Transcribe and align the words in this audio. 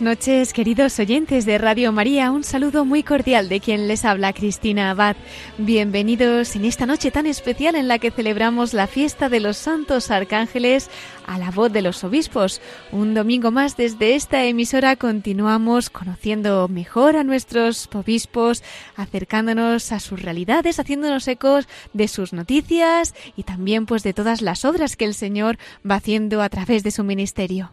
Buenas 0.00 0.18
noches, 0.18 0.52
queridos 0.52 0.98
oyentes 0.98 1.46
de 1.46 1.56
Radio 1.56 1.90
María. 1.90 2.30
Un 2.30 2.44
saludo 2.44 2.84
muy 2.84 3.02
cordial 3.02 3.48
de 3.48 3.60
quien 3.60 3.88
les 3.88 4.04
habla, 4.04 4.34
Cristina 4.34 4.90
Abad. 4.90 5.16
Bienvenidos 5.56 6.54
en 6.54 6.66
esta 6.66 6.84
noche 6.84 7.10
tan 7.10 7.24
especial 7.24 7.76
en 7.76 7.88
la 7.88 7.98
que 7.98 8.10
celebramos 8.10 8.74
la 8.74 8.88
fiesta 8.88 9.30
de 9.30 9.40
los 9.40 9.56
santos 9.56 10.10
arcángeles 10.10 10.90
a 11.26 11.38
la 11.38 11.50
voz 11.50 11.72
de 11.72 11.80
los 11.80 12.04
obispos. 12.04 12.60
Un 12.92 13.14
domingo 13.14 13.50
más 13.50 13.78
desde 13.78 14.16
esta 14.16 14.44
emisora 14.44 14.96
continuamos 14.96 15.88
conociendo 15.88 16.68
mejor 16.68 17.16
a 17.16 17.24
nuestros 17.24 17.88
obispos, 17.94 18.62
acercándonos 18.96 19.92
a 19.92 20.00
sus 20.00 20.20
realidades, 20.20 20.78
haciéndonos 20.78 21.26
ecos 21.26 21.68
de 21.94 22.08
sus 22.08 22.34
noticias 22.34 23.14
y 23.34 23.44
también 23.44 23.86
pues 23.86 24.02
de 24.02 24.12
todas 24.12 24.42
las 24.42 24.66
obras 24.66 24.94
que 24.94 25.06
el 25.06 25.14
Señor 25.14 25.56
va 25.88 25.94
haciendo 25.94 26.42
a 26.42 26.50
través 26.50 26.82
de 26.82 26.90
su 26.90 27.02
ministerio. 27.02 27.72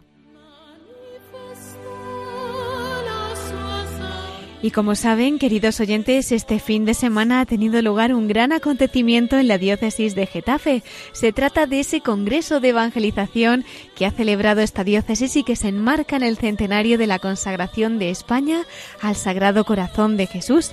Y 4.64 4.70
como 4.70 4.94
saben, 4.94 5.38
queridos 5.38 5.78
oyentes, 5.80 6.32
este 6.32 6.58
fin 6.58 6.86
de 6.86 6.94
semana 6.94 7.40
ha 7.40 7.44
tenido 7.44 7.82
lugar 7.82 8.14
un 8.14 8.28
gran 8.28 8.50
acontecimiento 8.50 9.36
en 9.36 9.46
la 9.46 9.58
diócesis 9.58 10.14
de 10.14 10.26
Getafe. 10.26 10.82
Se 11.12 11.34
trata 11.34 11.66
de 11.66 11.80
ese 11.80 12.00
Congreso 12.00 12.60
de 12.60 12.70
Evangelización 12.70 13.66
que 13.94 14.06
ha 14.06 14.10
celebrado 14.10 14.62
esta 14.62 14.82
diócesis 14.82 15.36
y 15.36 15.44
que 15.44 15.54
se 15.54 15.68
enmarca 15.68 16.16
en 16.16 16.22
el 16.22 16.38
centenario 16.38 16.96
de 16.96 17.06
la 17.06 17.18
consagración 17.18 17.98
de 17.98 18.08
España 18.08 18.64
al 19.02 19.16
Sagrado 19.16 19.66
Corazón 19.66 20.16
de 20.16 20.26
Jesús 20.26 20.72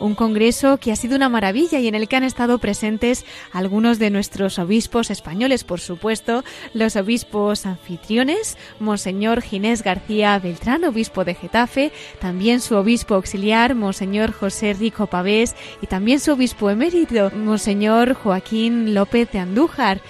un 0.00 0.14
congreso 0.14 0.78
que 0.78 0.92
ha 0.92 0.96
sido 0.96 1.16
una 1.16 1.28
maravilla 1.28 1.78
y 1.78 1.88
en 1.88 1.94
el 1.94 2.08
que 2.08 2.16
han 2.16 2.24
estado 2.24 2.58
presentes 2.58 3.24
algunos 3.52 3.98
de 3.98 4.10
nuestros 4.10 4.58
obispos 4.58 5.10
españoles, 5.10 5.64
por 5.64 5.80
supuesto, 5.80 6.44
los 6.72 6.96
obispos 6.96 7.66
anfitriones, 7.66 8.56
Monseñor 8.80 9.42
Ginés 9.42 9.82
García 9.82 10.38
Beltrán, 10.38 10.84
obispo 10.84 11.24
de 11.24 11.34
Getafe, 11.34 11.92
también 12.20 12.60
su 12.60 12.76
obispo 12.76 13.14
auxiliar, 13.14 13.74
Monseñor 13.74 14.32
José 14.32 14.72
Rico 14.74 15.06
Pavés, 15.06 15.54
y 15.80 15.86
también 15.86 16.20
su 16.20 16.32
obispo 16.32 16.70
emérito, 16.70 17.30
Monseñor 17.34 18.14
Joaquín 18.14 18.94
López 18.94 19.30
de 19.32 19.38
Andújar. 19.38 20.00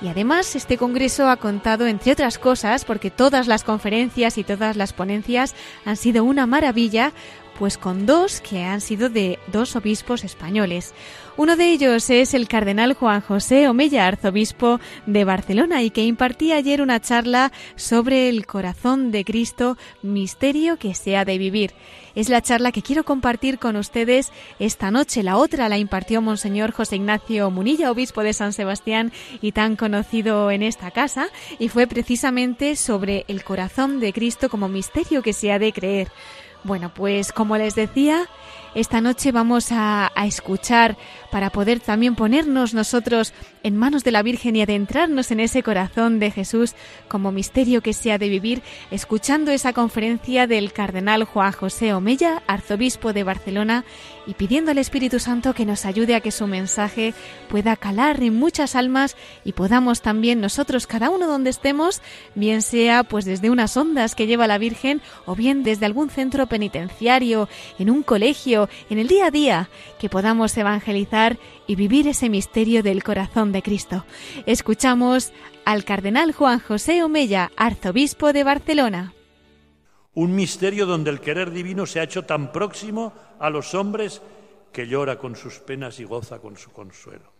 Y 0.00 0.06
además 0.06 0.54
este 0.54 0.76
Congreso 0.76 1.28
ha 1.28 1.36
contado, 1.38 1.86
entre 1.88 2.12
otras 2.12 2.38
cosas, 2.38 2.84
porque 2.84 3.10
todas 3.10 3.48
las 3.48 3.64
conferencias 3.64 4.38
y 4.38 4.44
todas 4.44 4.76
las 4.76 4.92
ponencias 4.92 5.56
han 5.84 5.96
sido 5.96 6.22
una 6.22 6.46
maravilla, 6.46 7.12
pues 7.58 7.76
con 7.76 8.06
dos 8.06 8.40
que 8.40 8.62
han 8.62 8.80
sido 8.80 9.08
de 9.08 9.38
dos 9.48 9.74
obispos 9.74 10.22
españoles. 10.22 10.94
Uno 11.36 11.56
de 11.56 11.72
ellos 11.72 12.08
es 12.10 12.34
el 12.34 12.48
cardenal 12.48 12.94
Juan 12.94 13.20
José 13.20 13.68
Omeya, 13.68 14.06
arzobispo 14.06 14.80
de 15.06 15.24
Barcelona, 15.24 15.82
y 15.82 15.90
que 15.90 16.04
impartía 16.04 16.56
ayer 16.56 16.82
una 16.82 17.00
charla 17.00 17.52
sobre 17.76 18.28
el 18.28 18.46
corazón 18.46 19.10
de 19.10 19.24
Cristo, 19.24 19.76
misterio 20.02 20.78
que 20.78 20.94
se 20.94 21.16
ha 21.16 21.24
de 21.24 21.38
vivir. 21.38 21.74
Es 22.14 22.28
la 22.28 22.42
charla 22.42 22.72
que 22.72 22.82
quiero 22.82 23.04
compartir 23.04 23.60
con 23.60 23.76
ustedes 23.76 24.32
esta 24.58 24.90
noche. 24.90 25.22
La 25.22 25.36
otra 25.36 25.68
la 25.68 25.78
impartió 25.78 26.20
Monseñor 26.20 26.72
José 26.72 26.96
Ignacio 26.96 27.50
Munilla, 27.50 27.92
obispo 27.92 28.22
de 28.22 28.32
San 28.32 28.52
Sebastián 28.52 29.12
y 29.40 29.52
tan 29.52 29.76
conocido 29.76 30.50
en 30.50 30.62
esta 30.64 30.90
casa, 30.90 31.28
y 31.60 31.68
fue 31.68 31.86
precisamente 31.86 32.74
sobre 32.74 33.24
el 33.28 33.44
corazón 33.44 34.00
de 34.00 34.12
Cristo 34.12 34.48
como 34.48 34.68
misterio 34.68 35.22
que 35.22 35.32
se 35.32 35.52
ha 35.52 35.60
de 35.60 35.72
creer. 35.72 36.08
Bueno, 36.64 36.90
pues 36.92 37.32
como 37.32 37.56
les 37.56 37.74
decía, 37.74 38.28
esta 38.74 39.00
noche 39.00 39.32
vamos 39.32 39.68
a, 39.70 40.10
escuchar 40.26 40.96
para 41.30 41.50
poder 41.50 41.80
también 41.80 42.14
ponernos 42.14 42.74
nosotros 42.74 43.32
en 43.62 43.76
manos 43.76 44.04
de 44.04 44.12
la 44.12 44.22
Virgen 44.22 44.56
y 44.56 44.62
adentrarnos 44.62 45.30
en 45.30 45.40
ese 45.40 45.62
corazón 45.62 46.18
de 46.18 46.30
Jesús 46.30 46.74
como 47.08 47.32
misterio 47.32 47.82
que 47.82 47.92
se 47.92 48.12
ha 48.12 48.18
de 48.18 48.28
vivir, 48.28 48.62
escuchando 48.90 49.50
esa 49.50 49.72
conferencia 49.72 50.46
del 50.46 50.72
cardenal 50.72 51.24
Juan 51.24 51.52
José 51.52 51.92
Omeya, 51.92 52.42
arzobispo 52.46 53.12
de 53.12 53.24
Barcelona, 53.24 53.84
y 54.26 54.34
pidiendo 54.34 54.70
al 54.70 54.78
Espíritu 54.78 55.18
Santo 55.18 55.54
que 55.54 55.64
nos 55.64 55.86
ayude 55.86 56.14
a 56.14 56.20
que 56.20 56.30
su 56.30 56.46
mensaje 56.46 57.14
pueda 57.48 57.76
calar 57.76 58.22
en 58.22 58.36
muchas 58.36 58.76
almas 58.76 59.16
y 59.44 59.52
podamos 59.52 60.02
también 60.02 60.40
nosotros, 60.40 60.86
cada 60.86 61.08
uno 61.08 61.26
donde 61.26 61.50
estemos, 61.50 62.02
bien 62.34 62.60
sea 62.60 63.04
pues 63.04 63.24
desde 63.24 63.48
unas 63.48 63.76
ondas 63.76 64.14
que 64.14 64.26
lleva 64.26 64.46
la 64.46 64.58
Virgen 64.58 65.00
o 65.24 65.34
bien 65.34 65.62
desde 65.62 65.86
algún 65.86 66.10
centro 66.10 66.46
penitenciario, 66.46 67.48
en 67.78 67.90
un 67.90 68.02
colegio, 68.02 68.68
en 68.90 68.98
el 68.98 69.08
día 69.08 69.26
a 69.26 69.30
día, 69.30 69.70
que 69.98 70.10
podamos 70.10 70.56
evangelizar 70.56 71.17
y 71.66 71.74
vivir 71.74 72.06
ese 72.06 72.28
misterio 72.28 72.82
del 72.82 73.02
corazón 73.02 73.52
de 73.52 73.62
Cristo. 73.62 74.04
Escuchamos 74.46 75.32
al 75.64 75.84
cardenal 75.84 76.32
Juan 76.32 76.60
José 76.60 77.02
Omeya, 77.02 77.50
arzobispo 77.56 78.32
de 78.32 78.44
Barcelona. 78.44 79.12
Un 80.14 80.34
misterio 80.34 80.86
donde 80.86 81.10
el 81.10 81.20
querer 81.20 81.50
divino 81.50 81.86
se 81.86 82.00
ha 82.00 82.04
hecho 82.04 82.24
tan 82.24 82.52
próximo 82.52 83.12
a 83.38 83.50
los 83.50 83.74
hombres 83.74 84.22
que 84.72 84.86
llora 84.86 85.18
con 85.18 85.34
sus 85.34 85.58
penas 85.58 85.98
y 86.00 86.04
goza 86.04 86.38
con 86.38 86.56
su 86.56 86.70
consuelo. 86.70 87.32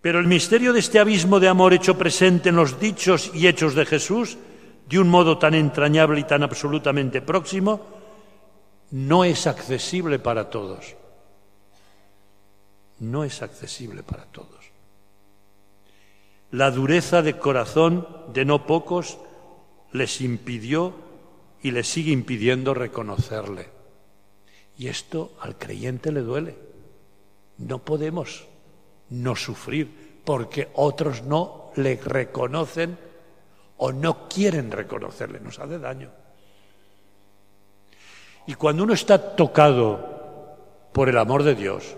Pero 0.00 0.18
el 0.18 0.26
misterio 0.26 0.72
de 0.72 0.80
este 0.80 0.98
abismo 0.98 1.38
de 1.38 1.48
amor 1.48 1.72
hecho 1.74 1.96
presente 1.96 2.48
en 2.48 2.56
los 2.56 2.80
dichos 2.80 3.30
y 3.34 3.46
hechos 3.46 3.74
de 3.74 3.86
Jesús, 3.86 4.38
de 4.88 4.98
un 4.98 5.08
modo 5.08 5.38
tan 5.38 5.54
entrañable 5.54 6.20
y 6.20 6.24
tan 6.24 6.42
absolutamente 6.42 7.22
próximo, 7.22 7.80
no 8.90 9.24
es 9.24 9.46
accesible 9.46 10.18
para 10.18 10.50
todos. 10.50 10.96
No 13.02 13.24
es 13.24 13.42
accesible 13.42 14.04
para 14.04 14.26
todos. 14.26 14.70
La 16.52 16.70
dureza 16.70 17.20
de 17.20 17.36
corazón 17.36 18.06
de 18.32 18.44
no 18.44 18.64
pocos 18.64 19.18
les 19.90 20.20
impidió 20.20 20.94
y 21.62 21.72
les 21.72 21.88
sigue 21.88 22.12
impidiendo 22.12 22.74
reconocerle. 22.74 23.70
Y 24.78 24.86
esto 24.86 25.32
al 25.40 25.58
creyente 25.58 26.12
le 26.12 26.20
duele. 26.20 26.56
No 27.58 27.80
podemos 27.80 28.46
no 29.10 29.34
sufrir 29.34 30.20
porque 30.24 30.68
otros 30.74 31.24
no 31.24 31.72
le 31.74 31.96
reconocen 31.96 32.96
o 33.78 33.90
no 33.90 34.28
quieren 34.28 34.70
reconocerle. 34.70 35.40
Nos 35.40 35.58
hace 35.58 35.80
daño. 35.80 36.08
Y 38.46 38.54
cuando 38.54 38.84
uno 38.84 38.94
está 38.94 39.34
tocado 39.34 40.56
por 40.92 41.08
el 41.08 41.18
amor 41.18 41.42
de 41.42 41.56
Dios, 41.56 41.96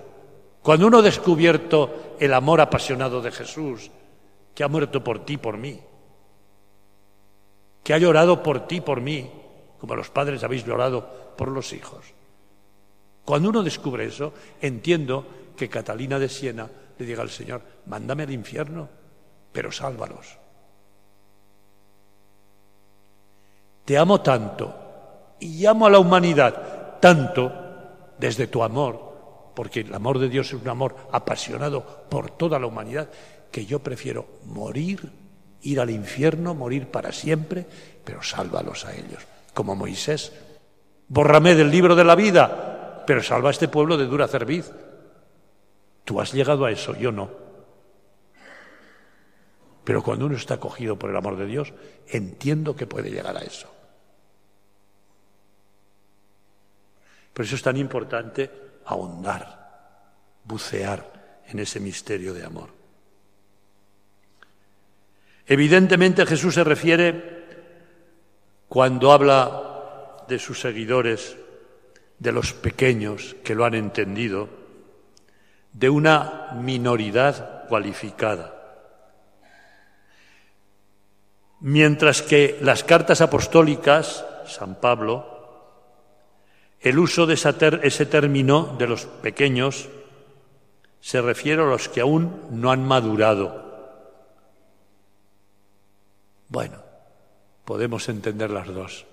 cuando 0.65 0.87
uno 0.87 1.01
ha 1.01 1.03
descubierto 1.03 2.17
el 2.19 2.33
amor 2.33 2.63
apasionado 2.63 3.21
de 3.21 3.31
Jesús, 3.31 3.91
que 4.55 4.65
ha 4.65 4.69
muerto 4.69 5.05
por 5.05 5.23
ti, 5.27 5.37
por 5.37 5.59
mí, 5.59 5.79
que 7.83 7.93
ha 7.93 7.99
llorado 7.99 8.43
por 8.43 8.67
ti, 8.67 8.81
por 8.81 9.03
mí, 9.03 9.31
como 9.79 9.95
los 9.95 10.09
padres 10.09 10.43
habéis 10.43 10.65
llorado 10.65 11.07
por 11.37 11.49
los 11.49 11.75
hijos. 11.75 12.07
Cuando 13.27 13.51
uno 13.51 13.63
descubre 13.63 14.07
eso, 14.07 14.33
entiendo 14.63 15.27
que 15.55 15.69
Catalina 15.69 16.19
de 16.19 16.31
Siena 16.31 16.67
le 16.99 17.05
diga 17.05 17.21
al 17.21 17.29
Señor, 17.29 17.61
mándame 17.85 18.23
al 18.23 18.31
infierno, 18.31 18.89
pero 19.53 19.71
sálvalos. 19.71 20.39
Te 23.85 23.99
amo 23.99 24.23
tanto 24.23 24.75
y 25.41 25.67
amo 25.67 25.85
a 25.85 25.91
la 25.91 25.99
humanidad 25.99 27.01
tanto 27.01 27.53
desde 28.19 28.47
tu 28.47 28.63
amor, 28.63 29.14
porque 29.55 29.81
el 29.81 29.95
amor 29.95 30.19
de 30.19 30.29
Dios 30.29 30.49
es 30.49 30.61
un 30.61 30.69
amor 30.69 30.97
apasionado 31.13 32.07
por 32.09 32.31
toda 32.31 32.59
la 32.59 32.67
humanidad, 32.67 33.09
que 33.51 33.67
yo 33.67 33.79
prefiero 33.79 34.27
morir, 34.47 35.11
ir 35.63 35.81
al 35.81 35.91
infierno, 35.91 36.55
morir 36.55 36.89
para 36.89 37.13
siempre, 37.13 37.67
pero 38.05 38.23
sálvalos 38.23 38.85
a 38.85 38.95
ellos, 38.95 39.23
como 39.53 39.77
Moisés. 39.77 40.33
Bórrame 41.09 41.55
del 41.55 41.71
libro 41.71 41.95
de 41.95 42.05
la 42.05 42.15
vida, 42.15 43.05
pero 43.07 43.23
salva 43.23 43.51
a 43.51 43.53
este 43.53 43.69
pueblo 43.69 43.97
de 43.97 44.07
dura 44.07 44.27
cerviz. 44.27 44.73
Tú 46.05 46.21
has 46.21 46.33
llegado 46.33 46.65
a 46.65 46.71
eso, 46.71 46.97
yo 46.97 47.13
no. 47.13 47.31
Pero 49.85 50.03
cuando 50.03 50.27
uno 50.27 50.37
está 50.37 50.59
cogido 50.59 50.99
por 50.99 51.11
el 51.11 51.17
amor 51.17 51.37
de 51.37 51.47
Dios, 51.47 51.73
entiendo 52.09 52.75
que 52.75 52.87
puede 52.87 53.11
llegar 53.11 53.37
a 53.37 53.43
eso. 53.43 53.69
Por 57.33 57.45
eso 57.45 57.57
es 57.57 57.63
tan 57.63 57.77
importante 57.77 58.51
ahondar, 58.87 60.41
bucear 60.45 61.43
en 61.47 61.59
ese 61.59 61.81
misterio 61.81 62.35
de 62.35 62.45
amor. 62.45 62.71
Evidentemente 65.47 66.25
Jesús 66.27 66.55
se 66.55 66.65
refiere 66.65 67.45
cuando 68.69 69.13
habla 69.13 70.25
de 70.27 70.39
sus 70.39 70.61
seguidores, 70.61 71.37
de 72.19 72.33
los 72.33 72.53
pequeños 72.53 73.37
que 73.45 73.55
lo 73.55 73.65
han 73.65 73.75
entendido, 73.75 74.49
de 75.73 75.91
una 75.91 76.51
minoridad 76.55 77.67
cualificada. 77.69 78.55
Mientras 81.61 82.23
que 82.23 82.59
las 82.61 82.85
cartas 82.85 83.21
apostólicas, 83.21 84.25
San 84.47 84.77
Pablo, 84.77 85.34
el 86.85 86.99
uso 86.99 87.25
de 87.25 87.33
ese 87.35 88.07
término 88.07 88.77
de 88.79 88.87
los 88.87 89.07
pequeños 89.07 89.89
se 91.01 91.23
refiere 91.23 91.63
a 91.63 91.65
los 91.65 91.89
que 91.89 92.03
aún 92.03 92.43
no 92.51 92.71
han 92.71 92.87
madurado. 92.87 93.65
Bueno, 96.51 96.83
podemos 97.65 98.07
entender 98.11 98.51
las 98.51 98.69
dos. 98.69 99.07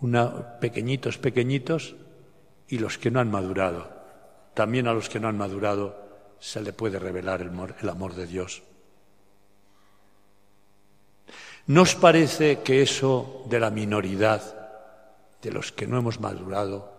Una, 0.00 0.60
pequeñitos, 0.60 1.18
pequeñitos 1.18 1.96
y 2.68 2.78
los 2.78 2.96
que 2.96 3.10
no 3.10 3.18
han 3.18 3.30
madurado. 3.30 3.90
También 4.54 4.86
a 4.86 4.94
los 4.94 5.08
que 5.08 5.18
no 5.18 5.26
han 5.26 5.36
madurado 5.36 5.96
se 6.38 6.60
le 6.60 6.72
puede 6.72 7.00
revelar 7.00 7.42
el 7.42 7.48
amor, 7.48 7.74
el 7.82 7.88
amor 7.88 8.14
de 8.14 8.28
Dios. 8.28 8.62
¿No 11.66 11.82
os 11.82 11.96
parece 11.96 12.60
que 12.60 12.82
eso 12.82 13.44
de 13.48 13.58
la 13.58 13.70
minoridad, 13.70 14.59
de 15.42 15.52
los 15.52 15.72
que 15.72 15.86
no 15.86 15.98
hemos 15.98 16.20
madurado 16.20 16.92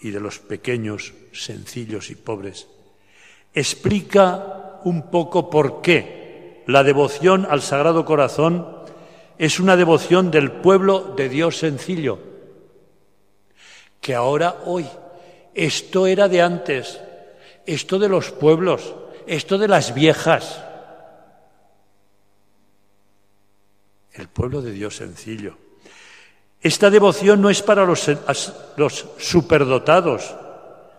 y 0.00 0.10
de 0.10 0.20
los 0.20 0.38
pequeños, 0.38 1.14
sencillos 1.32 2.10
y 2.10 2.14
pobres, 2.14 2.66
explica 3.54 4.80
un 4.84 5.10
poco 5.10 5.48
por 5.48 5.80
qué 5.80 6.62
la 6.66 6.82
devoción 6.82 7.46
al 7.48 7.62
Sagrado 7.62 8.04
Corazón 8.04 8.76
es 9.38 9.60
una 9.60 9.76
devoción 9.76 10.30
del 10.30 10.52
pueblo 10.52 11.14
de 11.16 11.28
Dios 11.28 11.58
sencillo, 11.58 12.18
que 14.00 14.14
ahora, 14.14 14.62
hoy, 14.64 14.86
esto 15.54 16.06
era 16.06 16.28
de 16.28 16.42
antes, 16.42 17.00
esto 17.64 17.98
de 17.98 18.08
los 18.08 18.30
pueblos, 18.30 18.94
esto 19.26 19.58
de 19.58 19.68
las 19.68 19.94
viejas. 19.94 20.62
El 24.12 24.28
pueblo 24.28 24.62
de 24.62 24.72
Dios 24.72 24.96
sencillo. 24.96 25.65
Esta 26.66 26.90
devoción 26.90 27.40
no 27.40 27.48
es 27.48 27.62
para 27.62 27.84
los, 27.84 29.06
superdotados, 29.18 30.34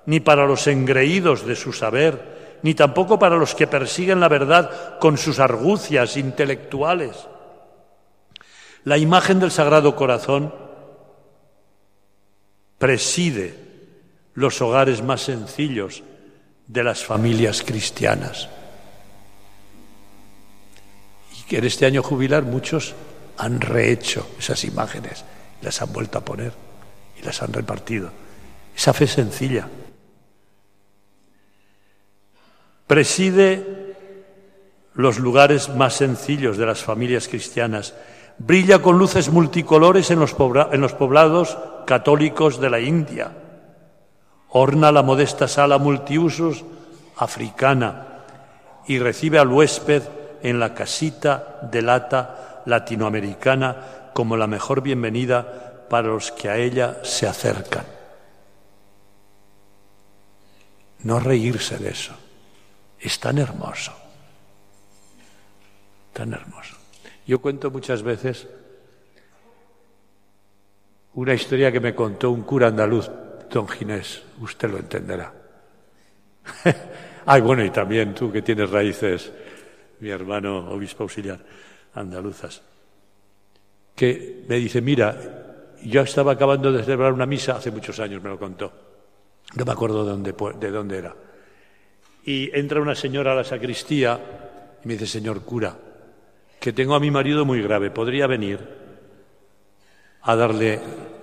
ni 0.05 0.21
para 0.21 0.45
los 0.45 0.65
engreídos 0.67 1.45
de 1.45 1.57
su 1.57 1.73
saber, 1.73 2.59
ni 2.61 2.73
tampoco 2.73 3.19
para 3.19 3.35
los 3.35 3.53
que 3.53 3.67
persiguen 3.67 4.21
la 4.21 4.29
verdad 4.29 4.97
con 4.97 5.17
sus 5.17 5.39
argucias 5.39 6.15
intelectuales. 6.15 7.17
La 8.85 8.97
imagen 8.97 9.41
del 9.41 9.51
Sagrado 9.51 9.93
Corazón 9.93 10.55
preside 12.77 13.53
los 14.35 14.61
hogares 14.61 15.03
más 15.03 15.23
sencillos 15.23 16.01
de 16.65 16.83
las 16.85 17.03
familias 17.03 17.61
cristianas. 17.61 18.47
Y 21.37 21.43
que 21.43 21.57
en 21.57 21.65
este 21.65 21.85
año 21.85 22.01
jubilar 22.01 22.43
muchos 22.43 22.95
han 23.37 23.59
rehecho 23.59 24.29
esas 24.39 24.63
imágenes, 24.63 25.25
las 25.61 25.81
han 25.81 25.91
vuelto 25.91 26.17
a 26.17 26.21
poner 26.21 26.53
y 27.19 27.23
las 27.23 27.41
han 27.41 27.53
repartido. 27.53 28.11
Esa 28.75 28.93
fe 28.93 29.07
sencilla. 29.07 29.67
Preside 32.85 33.95
los 34.93 35.19
lugares 35.19 35.69
más 35.69 35.95
sencillos 35.95 36.57
de 36.57 36.65
las 36.65 36.83
familias 36.83 37.27
cristianas 37.27 37.93
brilla 38.39 38.81
con 38.81 38.97
luces 38.97 39.29
multicolores 39.29 40.11
en 40.11 40.19
los, 40.19 40.33
poblados 40.33 41.57
católicos 41.85 42.59
de 42.59 42.69
la 42.69 42.79
India. 42.79 43.31
Orna 44.49 44.91
la 44.91 45.03
modesta 45.03 45.47
sala 45.47 45.77
multiusos 45.77 46.63
africana 47.17 48.23
y 48.87 48.99
recibe 48.99 49.39
al 49.39 49.49
huésped 49.49 50.03
en 50.43 50.59
la 50.59 50.73
casita 50.73 51.59
de 51.71 51.81
lata 51.81 52.61
latinoamericana 52.65 53.96
como 54.17 54.35
la 54.35 54.47
mejor 54.47 54.81
bienvenida 54.81 55.85
para 55.91 56.07
los 56.07 56.31
que 56.31 56.49
a 56.49 56.57
ella 56.57 57.01
se 57.03 57.27
acercan. 57.27 57.85
No 61.03 61.19
reírse 61.19 61.77
de 61.77 61.89
eso. 61.89 62.15
Es 62.99 63.19
tan 63.19 63.37
hermoso. 63.37 63.93
Tan 66.13 66.33
hermoso. 66.33 66.75
Yo 67.27 67.39
cuento 67.39 67.69
muchas 67.69 68.01
veces 68.01 68.47
una 71.13 71.35
historia 71.35 71.71
que 71.71 71.79
me 71.79 71.93
contó 71.93 72.31
un 72.31 72.41
cura 72.41 72.69
andaluz, 72.69 73.11
don 73.51 73.67
Ginés, 73.67 74.23
usted 74.41 74.71
lo 74.71 74.79
entenderá. 74.79 75.31
Ay, 77.27 77.41
bueno, 77.41 77.63
y 77.63 77.69
también 77.69 78.15
tú 78.15 78.31
que 78.31 78.41
tienes 78.41 78.71
raíces, 78.71 79.31
mi 79.99 80.09
hermano 80.09 80.71
obispo 80.71 81.03
auxiliar, 81.03 81.39
andaluzas, 81.93 82.63
que 83.97 84.43
me 84.47 84.57
dice, 84.57 84.79
mira, 84.79 85.73
yo 85.83 86.01
estaba 86.01 86.33
acabando 86.33 86.71
de 86.71 86.83
celebrar 86.83 87.11
una 87.11 87.25
misa, 87.25 87.55
hace 87.55 87.71
muchos 87.71 87.99
años 87.99 88.21
me 88.21 88.29
lo 88.29 88.37
contó, 88.37 88.71
no 89.55 89.65
me 89.65 89.71
acuerdo 89.71 90.05
de 90.05 90.11
dónde, 90.11 90.35
de 90.59 90.71
dónde 90.71 90.97
era, 90.99 91.15
y 92.23 92.55
entra 92.55 92.79
una 92.79 92.93
señora 92.93 93.31
a 93.31 93.35
la 93.35 93.43
sacristía 93.43 94.77
y 94.83 94.87
me 94.87 94.93
dice, 94.93 95.07
señor 95.07 95.41
cura, 95.41 95.75
que 96.59 96.73
tengo 96.73 96.93
a 96.93 96.99
mi 96.99 97.09
marido 97.09 97.43
muy 97.43 97.59
grave, 97.63 97.89
¿podría 97.89 98.27
venir 98.27 98.59
a 100.21 100.35
darle 100.35 100.79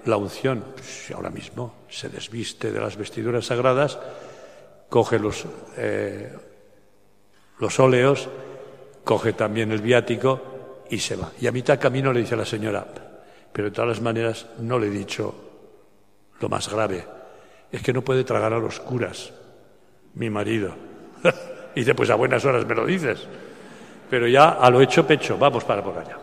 la 0.06 0.16
unción? 0.16 0.64
Si 0.82 1.12
ahora 1.12 1.30
mismo 1.30 1.84
se 1.88 2.08
desviste 2.08 2.72
de 2.72 2.80
las 2.80 2.96
vestiduras 2.96 3.46
sagradas, 3.46 4.00
coge 4.88 5.20
los, 5.20 5.46
eh, 5.76 6.32
los 7.60 7.78
óleos, 7.78 8.28
coge 9.04 9.32
también 9.32 9.70
el 9.70 9.80
viático 9.80 10.53
y 10.90 10.98
se 10.98 11.16
va. 11.16 11.32
Y 11.40 11.46
a 11.46 11.52
mitad 11.52 11.78
camino 11.78 12.12
le 12.12 12.20
dice 12.20 12.34
a 12.34 12.38
la 12.38 12.46
señora, 12.46 12.86
pero 13.52 13.68
de 13.68 13.74
todas 13.74 13.88
las 13.88 14.00
maneras 14.00 14.46
no 14.58 14.78
le 14.78 14.88
he 14.88 14.90
dicho 14.90 15.34
lo 16.40 16.48
más 16.48 16.68
grave, 16.68 17.04
es 17.70 17.82
que 17.82 17.92
no 17.92 18.02
puede 18.02 18.24
tragar 18.24 18.52
a 18.52 18.58
los 18.58 18.80
curas, 18.80 19.32
mi 20.14 20.30
marido. 20.30 20.74
y 21.74 21.80
dice, 21.80 21.94
pues 21.94 22.10
a 22.10 22.14
buenas 22.14 22.44
horas 22.44 22.66
me 22.66 22.74
lo 22.74 22.84
dices 22.86 23.26
pero 24.14 24.28
ya 24.28 24.50
a 24.50 24.70
lo 24.70 24.80
hecho 24.80 25.06
pecho, 25.06 25.36
vamos 25.36 25.64
para 25.64 25.82
por 25.82 25.98
allá. 25.98 26.16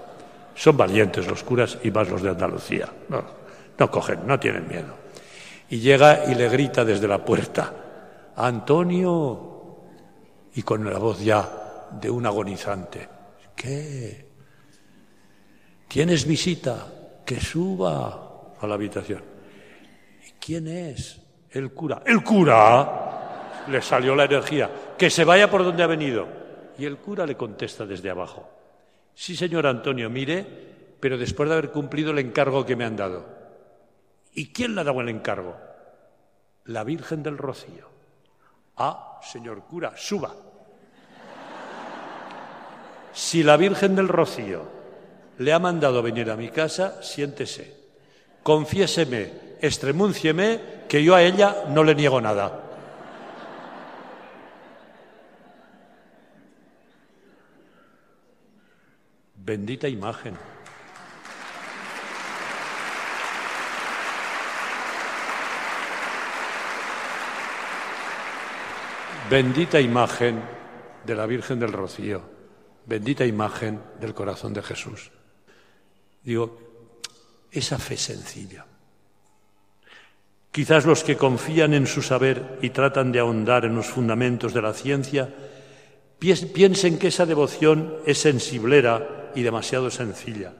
Son 0.55 0.77
valientes 0.77 1.27
los 1.27 1.43
curas 1.43 1.77
y 1.83 1.91
más 1.91 2.09
los 2.09 2.21
de 2.21 2.29
Andalucía. 2.29 2.87
No, 3.09 3.21
no 3.77 3.91
cogen, 3.91 4.25
no 4.25 4.39
tienen 4.39 4.67
miedo. 4.67 4.95
Y 5.69 5.79
llega 5.79 6.25
y 6.31 6.35
le 6.35 6.49
grita 6.49 6.85
desde 6.85 7.05
la 7.05 7.23
puerta, 7.23 7.73
Antonio, 8.37 9.77
y 10.53 10.61
con 10.63 10.89
la 10.89 10.99
voz 10.99 11.19
ya 11.21 11.49
de 11.91 12.09
un 12.09 12.25
agonizante, 12.25 13.09
¿qué? 13.55 14.30
¿Tienes 15.91 16.25
visita? 16.25 16.87
Que 17.25 17.41
suba 17.41 18.53
a 18.61 18.65
la 18.65 18.75
habitación. 18.75 19.21
¿Y 20.25 20.31
quién 20.39 20.69
es? 20.69 21.21
El 21.49 21.73
cura. 21.73 22.01
¿El 22.05 22.23
cura? 22.23 23.65
Le 23.67 23.81
salió 23.81 24.15
la 24.15 24.23
energía. 24.23 24.71
Que 24.97 25.09
se 25.09 25.25
vaya 25.25 25.51
por 25.51 25.65
donde 25.65 25.83
ha 25.83 25.87
venido. 25.87 26.29
Y 26.77 26.85
el 26.85 26.95
cura 26.95 27.25
le 27.25 27.35
contesta 27.35 27.85
desde 27.85 28.09
abajo, 28.09 28.49
sí, 29.13 29.35
señor 29.35 29.67
Antonio, 29.67 30.09
mire, 30.09 30.47
pero 30.97 31.17
después 31.17 31.49
de 31.49 31.55
haber 31.55 31.71
cumplido 31.71 32.11
el 32.11 32.19
encargo 32.19 32.65
que 32.65 32.77
me 32.77 32.85
han 32.85 32.95
dado. 32.95 33.25
¿Y 34.31 34.53
quién 34.53 34.75
le 34.75 34.81
ha 34.81 34.85
dado 34.85 35.01
el 35.01 35.09
encargo? 35.09 35.57
La 36.63 36.85
Virgen 36.85 37.21
del 37.21 37.37
Rocío. 37.37 37.89
Ah, 38.77 39.19
señor 39.21 39.65
cura, 39.65 39.91
suba. 39.97 40.33
Si 43.11 43.43
la 43.43 43.57
Virgen 43.57 43.93
del 43.97 44.07
Rocío 44.07 44.80
le 45.41 45.53
ha 45.53 45.59
mandado 45.59 46.03
venir 46.03 46.29
a 46.29 46.35
mi 46.35 46.49
casa, 46.49 47.01
siéntese. 47.01 47.75
Confiéseme, 48.43 49.57
extremúncieme, 49.59 50.85
que 50.87 51.03
yo 51.03 51.15
a 51.15 51.23
ella 51.23 51.65
no 51.69 51.83
le 51.83 51.95
niego 51.95 52.21
nada. 52.21 52.61
Bendita 59.35 59.87
imagen. 59.87 60.37
Bendita 69.27 69.81
imagen 69.81 70.43
de 71.03 71.15
la 71.15 71.25
Virgen 71.25 71.59
del 71.59 71.71
Rocío, 71.71 72.21
bendita 72.85 73.25
imagen 73.25 73.81
del 73.99 74.13
corazón 74.13 74.53
de 74.53 74.61
Jesús. 74.61 75.09
Digo, 76.23 76.57
esa 77.51 77.77
fe 77.77 77.97
sencilla. 77.97 78.65
Quizás 80.51 80.85
los 80.85 81.03
que 81.03 81.15
confían 81.15 81.73
en 81.73 81.87
su 81.87 82.01
saber 82.01 82.59
y 82.61 82.71
tratan 82.71 83.11
de 83.11 83.19
ahondar 83.19 83.65
en 83.65 83.75
los 83.75 83.87
fundamentos 83.87 84.53
de 84.53 84.61
la 84.61 84.73
ciencia 84.73 85.29
piensen 86.19 86.99
que 86.99 87.07
esa 87.07 87.25
devoción 87.25 87.95
es 88.05 88.19
sensiblera 88.19 89.31
y 89.33 89.41
demasiado 89.41 89.89
sencilla. 89.89 90.53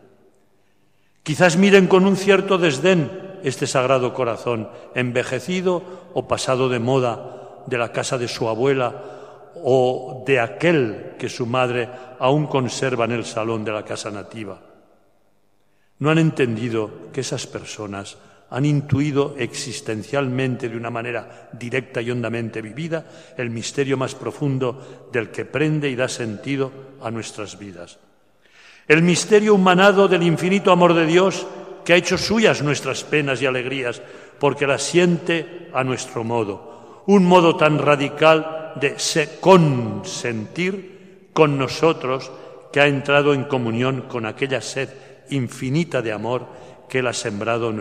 Quizás 1.23 1.57
miren 1.57 1.87
con 1.87 2.05
un 2.05 2.15
cierto 2.15 2.57
desdén 2.57 3.37
este 3.43 3.67
sagrado 3.67 4.13
corazón, 4.13 4.69
envejecido 4.95 5.83
o 6.13 6.27
pasado 6.27 6.69
de 6.69 6.79
moda 6.79 7.61
de 7.67 7.77
la 7.77 7.91
casa 7.91 8.17
de 8.17 8.27
su 8.27 8.49
abuela 8.49 9.51
o 9.61 10.23
de 10.25 10.39
aquel 10.39 11.13
que 11.19 11.29
su 11.29 11.45
madre 11.45 11.89
aún 12.17 12.47
conserva 12.47 13.05
en 13.05 13.11
el 13.11 13.25
salón 13.25 13.63
de 13.63 13.71
la 13.71 13.85
casa 13.85 14.09
nativa. 14.09 14.70
No 16.01 16.09
han 16.09 16.17
entendido 16.17 17.13
que 17.13 17.21
esas 17.21 17.45
personas 17.45 18.17
han 18.49 18.65
intuido 18.65 19.35
existencialmente 19.37 20.67
de 20.67 20.75
una 20.75 20.89
manera 20.89 21.49
directa 21.53 22.01
y 22.01 22.09
hondamente 22.09 22.59
vivida 22.59 23.05
el 23.37 23.51
misterio 23.51 23.97
más 23.97 24.15
profundo 24.15 25.07
del 25.11 25.29
que 25.29 25.45
prende 25.45 25.89
y 25.89 25.95
da 25.95 26.09
sentido 26.09 26.97
a 27.01 27.11
nuestras 27.11 27.57
vidas. 27.57 27.99
El 28.87 29.03
misterio 29.03 29.53
humanado 29.53 30.07
del 30.07 30.23
infinito 30.23 30.71
amor 30.71 30.95
de 30.95 31.05
Dios 31.05 31.45
que 31.85 31.93
ha 31.93 31.97
hecho 31.97 32.17
suyas 32.17 32.63
nuestras 32.63 33.03
penas 33.03 33.39
y 33.39 33.45
alegrías 33.45 34.01
porque 34.39 34.65
las 34.65 34.81
siente 34.81 35.69
a 35.71 35.83
nuestro 35.83 36.23
modo. 36.23 37.03
Un 37.05 37.25
modo 37.25 37.55
tan 37.55 37.77
radical 37.77 38.73
de 38.81 38.97
consentir 39.39 41.29
con 41.31 41.59
nosotros 41.59 42.31
que 42.73 42.81
ha 42.81 42.87
entrado 42.87 43.35
en 43.35 43.43
comunión 43.43 44.01
con 44.09 44.25
aquella 44.25 44.61
sed 44.61 44.89
infinita 45.31 46.01
de 46.01 46.11
amor 46.11 46.45
que 46.87 46.99
Él 46.99 47.07
ha 47.07 47.13
sembrado 47.13 47.73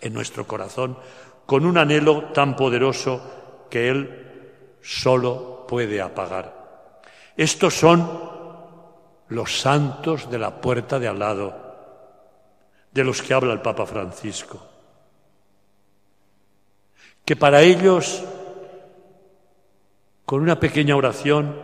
en 0.00 0.12
nuestro 0.12 0.46
corazón 0.46 0.98
con 1.46 1.64
un 1.64 1.78
anhelo 1.78 2.24
tan 2.32 2.56
poderoso 2.56 3.22
que 3.70 3.88
Él 3.88 4.78
solo 4.82 5.64
puede 5.66 6.00
apagar. 6.00 7.00
Estos 7.36 7.74
son 7.74 8.30
los 9.28 9.60
santos 9.60 10.30
de 10.30 10.38
la 10.38 10.60
puerta 10.60 10.98
de 10.98 11.08
al 11.08 11.18
lado, 11.18 11.54
de 12.92 13.04
los 13.04 13.22
que 13.22 13.34
habla 13.34 13.52
el 13.52 13.60
Papa 13.60 13.86
Francisco. 13.86 14.60
Que 17.24 17.36
para 17.36 17.62
ellos, 17.62 18.22
con 20.24 20.42
una 20.42 20.58
pequeña 20.58 20.96
oración, 20.96 21.60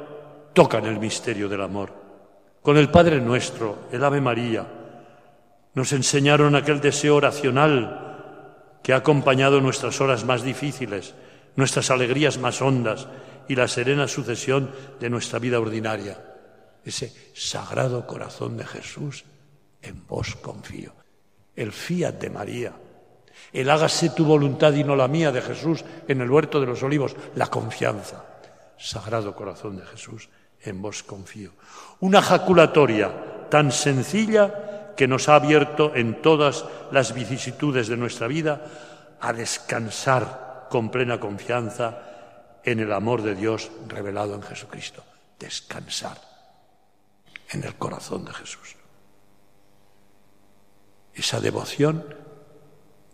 tocan 0.53 0.87
el 0.87 0.99
misterio 0.99 1.49
del 1.49 1.63
amor. 1.63 1.93
Con 2.61 2.77
el 2.77 2.91
Padre 2.91 3.21
Nuestro, 3.21 3.87
el 3.91 4.05
Ave 4.05 4.21
María, 4.21 4.82
nos 5.75 5.93
enseñaron 5.93 6.55
aquel 6.55 6.81
deseo 6.81 7.17
oracional 7.17 8.79
que 8.83 8.93
ha 8.93 8.97
acompañado 8.97 9.61
nuestras 9.61 10.00
horas 10.00 10.25
más 10.25 10.43
difíciles, 10.43 11.14
nuestras 11.57 11.91
alegrías 11.91 12.38
más 12.38 12.61
hondas 12.61 13.09
y 13.49 13.55
la 13.55 13.69
serena 13.69 14.09
sucesión 14.09 14.71
de 15.00 15.11
nuestra 15.11 15.38
vida 15.38 15.61
ordinaria. 15.61 16.19
Ese 16.85 17.12
sagrado 17.35 18.07
corazón 18.07 18.57
de 18.57 18.67
Jesús, 18.67 19.25
en 19.81 20.07
vos 20.07 20.37
confío. 20.37 20.93
El 21.55 21.73
fiat 21.73 22.14
de 22.14 22.31
María, 22.31 22.73
el 23.52 23.71
hágase 23.71 24.11
tu 24.11 24.25
voluntad 24.25 24.73
y 24.73 24.85
no 24.85 24.97
la 24.97 25.09
mía 25.09 25.31
de 25.31 25.43
Jesús 25.43 25.85
en 26.09 26.21
el 26.21 26.31
huerto 26.31 26.61
de 26.61 26.67
los 26.67 26.83
olivos, 26.83 27.14
la 27.35 27.49
confianza. 27.49 28.25
Sagrado 28.79 29.35
corazón 29.35 29.76
de 29.76 29.87
Jesús, 29.87 30.29
en 30.62 30.81
vos 30.81 31.02
confío. 31.02 31.52
Una 32.00 32.23
jaculatoria 32.23 33.49
tan 33.50 33.71
sencilla 33.71 34.72
que 34.97 35.09
nos 35.09 35.29
ha 35.29 35.37
abierto 35.37 35.93
en 35.95 36.21
todas 36.21 36.65
las 36.91 37.15
vicisitudes 37.15 37.89
de 37.89 37.97
nuestra 37.97 38.27
vida 38.27 38.65
a 39.21 39.33
descansar 39.33 40.67
con 40.69 40.91
plena 40.91 41.21
confianza 41.21 41.99
en 42.65 42.81
el 42.81 42.93
amor 42.93 43.23
de 43.23 43.35
Dios 43.35 43.71
revelado 43.89 44.35
en 44.35 44.43
Jesucristo. 44.43 45.05
Descansar 45.39 46.19
en 47.51 47.65
el 47.65 47.75
corazón 47.77 48.25
de 48.25 48.33
Jesús. 48.33 48.77
Esa 51.15 51.41
devoción 51.41 52.05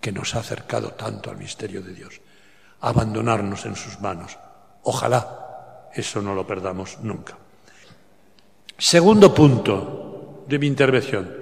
que 0.01 0.13
nos 0.13 0.35
ha 0.35 0.41
acercado 0.41 0.93
tanto 0.93 1.31
al 1.31 1.37
misterio 1.37 1.83
de 1.83 1.93
Dios. 1.93 2.21
Abandonarnos 2.81 3.67
en 3.67 3.75
sus 3.75 4.01
manos. 4.01 4.39
Ojalá 4.85 5.91
eso 5.93 6.23
no 6.23 6.35
lo 6.35 6.47
perdamos 6.47 6.99
nunca. 7.03 7.37
Segundo 8.77 9.35
punto 9.35 10.45
de 10.47 10.59
mi 10.59 10.67
intervención. 10.67 11.38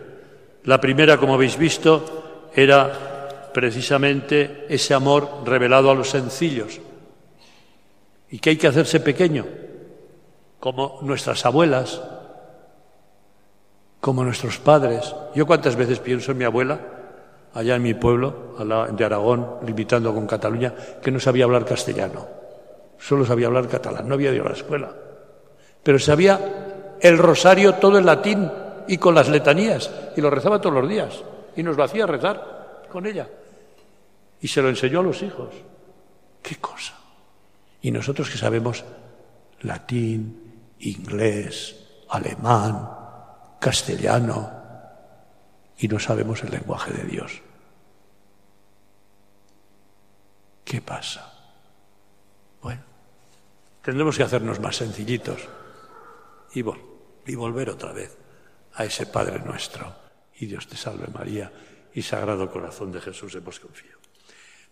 La 0.66 0.80
primera, 0.80 1.16
como 1.16 1.35
habéis 1.35 1.56
visto, 1.56 2.50
era 2.54 3.50
precisamente 3.54 4.66
ese 4.68 4.94
amor 4.94 5.42
revelado 5.44 5.90
a 5.90 5.94
los 5.94 6.11
sencillos. 6.11 6.80
Y 8.30 8.40
que 8.40 8.50
hay 8.50 8.56
que 8.56 8.66
hacerse 8.66 8.99
pequeño, 8.99 9.46
como 10.58 10.99
nuestras 11.02 11.46
abuelas, 11.46 12.02
como 14.00 14.25
nuestros 14.25 14.58
padres. 14.58 15.14
Yo 15.37 15.46
cuántas 15.46 15.76
veces 15.76 16.00
pienso 16.00 16.32
en 16.32 16.38
mi 16.38 16.44
abuela, 16.44 16.80
allá 17.54 17.76
en 17.76 17.82
mi 17.82 17.94
pueblo, 17.94 18.56
de 18.90 19.04
Aragón, 19.04 19.58
limitando 19.64 20.12
con 20.12 20.26
Cataluña, 20.26 20.75
que 21.00 21.12
no 21.12 21.20
sabía 21.20 21.44
hablar 21.44 21.64
castellano, 21.64 22.26
solo 22.99 23.25
sabía 23.25 23.46
hablar 23.46 23.68
catalán, 23.68 24.08
no 24.08 24.14
había 24.14 24.32
ido 24.32 24.44
a 24.44 24.49
la 24.49 24.54
escuela, 24.54 24.92
pero 25.82 25.99
sabía 26.00 26.96
el 27.00 27.18
rosario 27.18 27.75
todo 27.75 27.99
en 27.99 28.06
latín 28.06 28.50
y 28.88 28.99
con 28.99 29.14
las 29.14 29.28
letanías, 29.28 29.90
y 30.16 30.21
lo 30.21 30.31
rezaba 30.31 30.61
todos 30.61 30.75
los 30.75 30.88
días, 30.88 31.23
y 31.57 31.62
nos 31.62 31.76
lo 31.76 31.85
hacía 31.85 32.07
rezar 32.07 32.85
con 32.90 33.07
ella. 33.07 33.28
Y 34.40 34.49
se 34.49 34.62
lo 34.62 34.69
enseñó 34.69 35.00
a 35.00 35.05
los 35.05 35.23
hijos. 35.23 35.55
¿Qué 36.43 36.57
cosa? 36.57 36.95
Y 37.83 37.90
nosotros 37.90 38.31
que 38.31 38.38
sabemos 38.38 38.85
latín, 39.62 40.75
inglés, 40.81 41.76
alemán, 42.11 42.90
castellano, 43.59 44.52
y 45.78 45.88
no 45.88 45.99
sabemos 45.99 46.43
el 46.43 46.50
lenguaje 46.50 46.93
de 46.93 47.05
Dios. 47.05 47.43
¿Qué 50.64 50.81
pasa? 50.81 51.33
Bueno, 52.62 52.83
tendremos 53.83 54.16
que 54.16 54.23
hacernos 54.23 54.61
más 54.61 54.76
sencillitos 54.76 55.40
y, 56.55 56.61
y 56.61 57.35
volver 57.35 57.71
otra 57.71 57.93
vez 57.93 58.25
a 58.76 58.85
ese 58.85 59.06
Padre 59.06 59.40
nuestro. 59.40 59.92
Y 60.38 60.47
Dios 60.47 60.66
te 60.66 60.76
salve 60.76 61.06
María 61.12 61.50
y 61.95 62.02
Sagrado 62.02 62.50
Corazón 62.50 62.92
de 62.92 63.00
Jesús, 63.00 63.35
hemos 63.35 63.59
confío. 63.59 63.97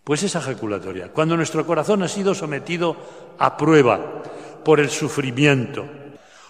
Pues 0.03 0.21
esa 0.21 0.39
ejaculatoria, 0.39 1.11
cuando 1.11 1.35
nuestro 1.35 1.65
corazón 1.65 2.03
ha 2.03 2.07
sido 2.07 2.35
sometido 2.35 2.95
a 3.39 3.57
prueba 3.57 4.21
por 4.63 4.79
el 4.79 4.89
sufrimiento, 4.89 5.87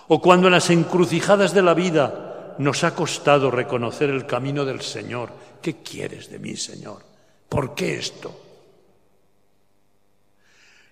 o 0.09 0.21
cuando 0.21 0.47
en 0.47 0.53
las 0.53 0.69
encrucijadas 0.69 1.53
de 1.53 1.61
la 1.61 1.73
vida 1.73 2.55
nos 2.57 2.83
ha 2.83 2.93
costado 2.93 3.49
reconocer 3.49 4.09
el 4.09 4.25
camino 4.25 4.65
del 4.65 4.81
Señor, 4.81 5.29
¿qué 5.61 5.77
quieres 5.77 6.29
de 6.29 6.39
mí, 6.39 6.57
Señor? 6.57 7.03
¿Por 7.47 7.73
qué 7.73 7.95
esto? 7.97 8.37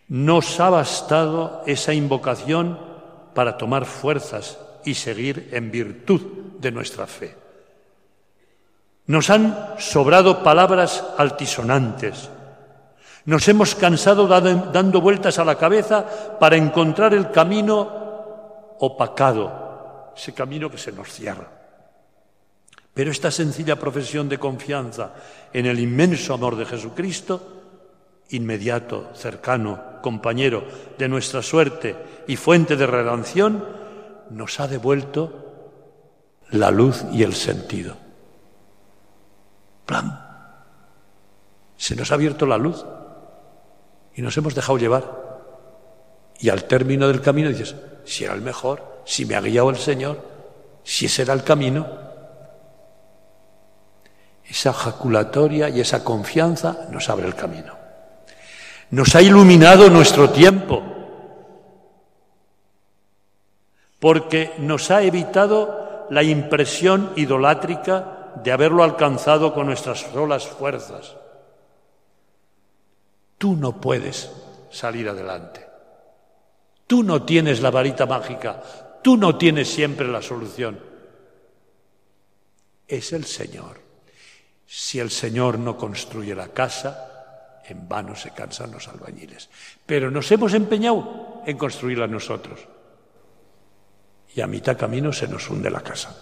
Nos 0.07 0.59
ha 0.61 0.69
bastado 0.69 1.63
esa 1.65 1.93
invocación 1.93 2.79
para 3.33 3.57
tomar 3.57 3.85
fuerzas 3.85 4.57
y 4.85 4.93
seguir 4.93 5.49
en 5.51 5.71
virtud 5.71 6.42
de 6.63 6.71
nuestra 6.71 7.05
fe. 7.05 7.35
Nos 9.05 9.29
han 9.29 9.75
sobrado 9.77 10.41
palabras 10.41 11.03
altisonantes. 11.17 12.29
Nos 13.25 13.47
hemos 13.47 13.75
cansado 13.75 14.27
dando 14.27 15.01
vueltas 15.01 15.37
a 15.39 15.45
la 15.45 15.57
cabeza 15.57 16.39
para 16.39 16.55
encontrar 16.55 17.13
el 17.13 17.29
camino 17.29 18.75
opacado, 18.79 20.13
ese 20.15 20.33
camino 20.33 20.69
que 20.71 20.77
se 20.77 20.91
nos 20.91 21.11
cierra. 21.11 21.47
Pero 22.93 23.11
esta 23.11 23.31
sencilla 23.31 23.75
profesión 23.75 24.29
de 24.29 24.37
confianza 24.37 25.13
en 25.51 25.65
el 25.65 25.79
inmenso 25.79 26.33
amor 26.33 26.55
de 26.55 26.65
Jesucristo, 26.65 27.41
inmediato, 28.29 29.09
cercano, 29.13 29.99
compañero 30.01 30.63
de 30.97 31.09
nuestra 31.09 31.41
suerte 31.41 31.95
y 32.27 32.35
fuente 32.35 32.75
de 32.75 32.87
redención, 32.87 33.65
nos 34.29 34.59
ha 34.59 34.67
devuelto 34.67 35.42
la 36.53 36.71
luz 36.71 37.03
y 37.11 37.23
el 37.23 37.33
sentido. 37.33 37.95
Plan. 39.85 40.19
Se 41.75 41.95
nos 41.95 42.11
ha 42.11 42.15
abierto 42.15 42.45
la 42.45 42.57
luz 42.57 42.85
y 44.15 44.21
nos 44.21 44.37
hemos 44.37 44.55
dejado 44.55 44.77
llevar. 44.77 45.23
Y 46.39 46.49
al 46.49 46.65
término 46.65 47.07
del 47.07 47.21
camino 47.21 47.49
dices, 47.49 47.75
si 48.05 48.23
era 48.23 48.33
el 48.33 48.41
mejor, 48.41 49.01
si 49.05 49.25
me 49.25 49.35
ha 49.35 49.41
guiado 49.41 49.69
el 49.69 49.77
Señor, 49.77 50.21
si 50.83 51.07
ese 51.07 51.23
era 51.23 51.33
el 51.33 51.43
camino. 51.43 51.87
Esa 54.45 54.73
jaculatoria 54.73 55.69
y 55.69 55.79
esa 55.79 56.03
confianza 56.03 56.87
nos 56.91 57.09
abre 57.09 57.25
el 57.27 57.35
camino. 57.35 57.73
Nos 58.91 59.15
ha 59.15 59.21
iluminado 59.21 59.89
nuestro 59.89 60.29
tiempo 60.29 60.83
porque 63.99 64.53
nos 64.59 64.91
ha 64.91 65.01
evitado 65.01 65.82
la 66.13 66.21
impresión 66.21 67.11
idolátrica 67.15 68.33
de 68.43 68.51
haberlo 68.51 68.83
alcanzado 68.83 69.53
con 69.53 69.65
nuestras 69.65 70.01
solas 70.01 70.45
fuerzas. 70.45 71.15
Tú 73.39 73.55
no 73.55 73.81
puedes 73.81 74.31
salir 74.69 75.09
adelante. 75.09 75.65
Tú 76.85 77.01
no 77.01 77.23
tienes 77.23 77.61
la 77.61 77.71
varita 77.71 78.05
mágica. 78.05 78.61
Tú 79.01 79.17
no 79.17 79.37
tienes 79.37 79.67
siempre 79.69 80.07
la 80.07 80.21
solución. 80.21 80.79
es 82.87 83.11
el 83.11 83.25
Señor. 83.25 83.81
Si 84.67 84.99
el 84.99 85.09
Señor 85.09 85.57
no 85.57 85.75
construye 85.75 86.35
la 86.35 86.49
casa, 86.49 87.61
en 87.65 87.89
vano 87.89 88.15
se 88.15 88.31
cansan 88.31 88.71
los 88.71 88.87
albañiles. 88.87 89.49
Pero 89.85 90.11
nos 90.11 90.31
hemos 90.31 90.53
empeñado 90.53 91.41
en 91.45 91.57
construirla 91.57 92.05
nosotros. 92.05 92.59
Y 94.35 94.41
a 94.41 94.47
mitad 94.47 94.77
camino 94.77 95.13
se 95.13 95.27
nos 95.27 95.49
hunde 95.49 95.69
la 95.69 95.81
casa. 95.81 96.15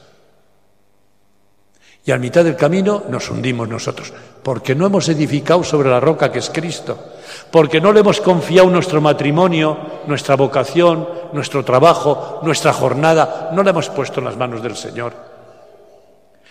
Y 2.03 2.11
a 2.11 2.17
mitad 2.17 2.43
del 2.43 2.55
camino 2.55 3.03
nos 3.09 3.29
hundimos 3.29 3.69
nosotros, 3.69 4.11
porque 4.41 4.73
no 4.73 4.87
hemos 4.87 5.07
edificado 5.07 5.63
sobre 5.63 5.89
la 5.89 5.99
roca 5.99 6.31
que 6.31 6.39
es 6.39 6.49
Cristo, 6.49 6.97
porque 7.51 7.79
no 7.79 7.93
le 7.93 7.99
hemos 7.99 8.19
confiado 8.21 8.69
nuestro 8.71 8.99
matrimonio, 9.01 9.77
nuestra 10.07 10.35
vocación, 10.35 11.07
nuestro 11.31 11.63
trabajo, 11.63 12.39
nuestra 12.41 12.73
jornada, 12.73 13.51
no 13.53 13.61
la 13.61 13.69
hemos 13.69 13.89
puesto 13.89 14.19
en 14.19 14.25
las 14.25 14.35
manos 14.35 14.63
del 14.63 14.75
Señor. 14.75 15.13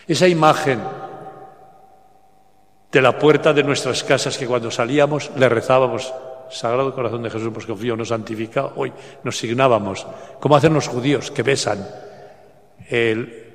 Esa 0.06 0.28
imagen 0.28 0.80
de 2.92 3.02
la 3.02 3.18
puerta 3.18 3.52
de 3.52 3.64
nuestras 3.64 4.04
casas 4.04 4.38
que 4.38 4.46
cuando 4.46 4.70
salíamos 4.70 5.30
le 5.36 5.48
rezábamos, 5.48 6.12
Sagrado 6.50 6.94
Corazón 6.94 7.22
de 7.22 7.30
Jesús, 7.30 7.50
pues 7.52 7.66
confío, 7.66 7.96
nos 7.96 8.08
santifica, 8.08 8.72
hoy 8.76 8.92
nos 9.24 9.38
signábamos, 9.38 10.06
como 10.40 10.56
hacen 10.56 10.74
los 10.74 10.88
judíos 10.88 11.30
que 11.30 11.42
besan 11.42 11.86
el, 12.88 13.52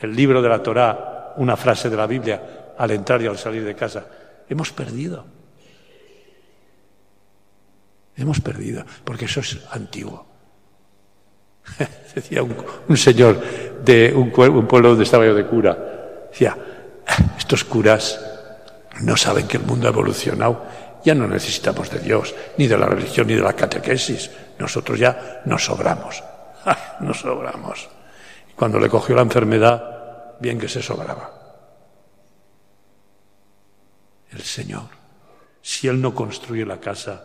el 0.00 0.16
libro 0.16 0.40
de 0.40 0.48
la 0.48 0.62
Torá, 0.62 1.34
una 1.36 1.56
frase 1.56 1.90
de 1.90 1.96
la 1.96 2.06
Biblia 2.06 2.74
al 2.76 2.90
entrar 2.90 3.20
y 3.22 3.26
al 3.26 3.38
salir 3.38 3.64
de 3.64 3.74
casa. 3.74 4.06
Hemos 4.48 4.72
perdido. 4.72 5.24
Hemos 8.16 8.40
perdido, 8.40 8.84
porque 9.04 9.24
eso 9.24 9.40
es 9.40 9.58
antiguo. 9.72 10.26
Decía 12.14 12.42
un, 12.42 12.96
señor 12.96 13.42
de 13.84 14.12
un, 14.14 14.32
un, 14.50 14.66
pueblo 14.66 14.90
donde 14.90 15.04
estaba 15.04 15.24
yo 15.26 15.34
de 15.34 15.46
cura. 15.46 16.26
Decía, 16.30 16.56
estos 17.36 17.64
curas 17.64 18.20
no 19.00 19.16
saben 19.16 19.48
que 19.48 19.56
el 19.56 19.64
mundo 19.64 19.88
ha 19.88 19.90
evolucionado. 19.90 20.64
Ya 21.04 21.14
no 21.14 21.28
necesitamos 21.28 21.90
de 21.90 22.00
Dios, 22.00 22.34
ni 22.56 22.66
de 22.66 22.78
la 22.78 22.86
religión, 22.86 23.26
ni 23.26 23.34
de 23.34 23.42
la 23.42 23.52
catequesis. 23.52 24.30
Nosotros 24.58 24.98
ya 24.98 25.42
nos 25.44 25.64
sobramos. 25.64 26.22
Nos 27.00 27.20
sobramos. 27.20 27.88
Cuando 28.56 28.80
le 28.80 28.88
cogió 28.88 29.14
la 29.14 29.22
enfermedad, 29.22 30.38
bien 30.40 30.58
que 30.58 30.68
se 30.68 30.80
sobraba. 30.80 31.30
El 34.32 34.42
Señor, 34.42 34.88
si 35.60 35.88
Él 35.88 36.00
no 36.00 36.14
construye 36.14 36.64
la 36.64 36.78
casa, 36.78 37.22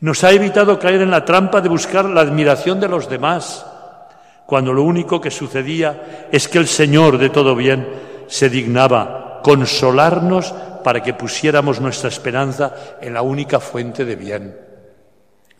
nos 0.00 0.22
ha 0.22 0.32
evitado 0.32 0.78
caer 0.78 1.00
en 1.02 1.10
la 1.10 1.24
trampa 1.24 1.60
de 1.60 1.68
buscar 1.68 2.04
la 2.04 2.20
admiración 2.20 2.78
de 2.80 2.88
los 2.88 3.08
demás, 3.08 3.64
cuando 4.46 4.72
lo 4.72 4.82
único 4.82 5.20
que 5.20 5.30
sucedía 5.30 6.28
es 6.30 6.48
que 6.48 6.58
el 6.58 6.68
Señor 6.68 7.16
de 7.16 7.30
todo 7.30 7.56
bien 7.56 7.88
se 8.28 8.50
dignaba 8.50 9.23
consolarnos 9.44 10.54
para 10.82 11.02
que 11.02 11.12
pusiéramos 11.12 11.78
nuestra 11.78 12.08
esperanza 12.08 12.96
en 13.02 13.12
la 13.12 13.20
única 13.20 13.60
fuente 13.60 14.06
de 14.06 14.16
bien. 14.16 14.58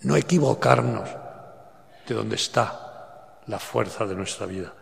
No 0.00 0.16
equivocarnos 0.16 1.10
de 2.08 2.14
dónde 2.14 2.36
está 2.36 3.42
la 3.46 3.58
fuerza 3.58 4.06
de 4.06 4.14
nuestra 4.14 4.46
vida. 4.46 4.72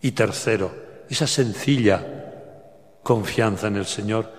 Y 0.00 0.12
tercero, 0.12 0.72
esa 1.10 1.26
sencilla 1.26 2.06
confianza 3.02 3.66
en 3.66 3.76
el 3.76 3.86
Señor 3.86 4.30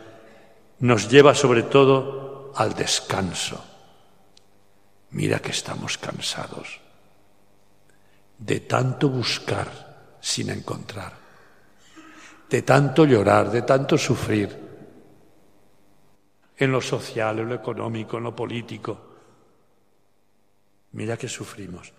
nos 0.80 1.10
lleva 1.10 1.36
sobre 1.36 1.64
todo 1.64 2.54
al 2.56 2.74
descanso. 2.76 3.62
Mira 5.12 5.40
que 5.40 5.52
estamos 5.52 5.98
cansados 5.98 6.80
de 8.38 8.62
tanto 8.62 9.10
buscar 9.10 10.16
sin 10.22 10.50
encontrar, 10.50 11.12
de 12.54 12.62
tanto 12.62 13.04
llorar, 13.04 13.50
de 13.50 13.64
tanto 13.64 13.98
sufrir, 13.98 14.48
en 16.56 16.72
lo 16.72 16.80
social, 16.80 17.40
en 17.40 17.50
lo 17.50 17.56
económico, 17.56 18.18
en 18.18 18.26
lo 18.26 18.36
político. 18.36 18.96
Mira 20.92 21.18
que 21.18 21.28
sufrimos. 21.28 21.92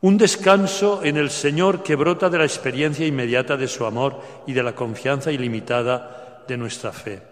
Un 0.00 0.18
descanso 0.18 1.04
en 1.04 1.18
el 1.18 1.30
Señor 1.30 1.84
que 1.84 1.94
brota 1.94 2.28
de 2.28 2.38
la 2.38 2.44
experiencia 2.44 3.06
inmediata 3.06 3.56
de 3.56 3.68
su 3.68 3.86
amor 3.86 4.20
y 4.48 4.54
de 4.54 4.62
la 4.64 4.74
confianza 4.74 5.30
ilimitada 5.30 6.42
de 6.48 6.56
nuestra 6.56 6.90
fe. 6.90 7.22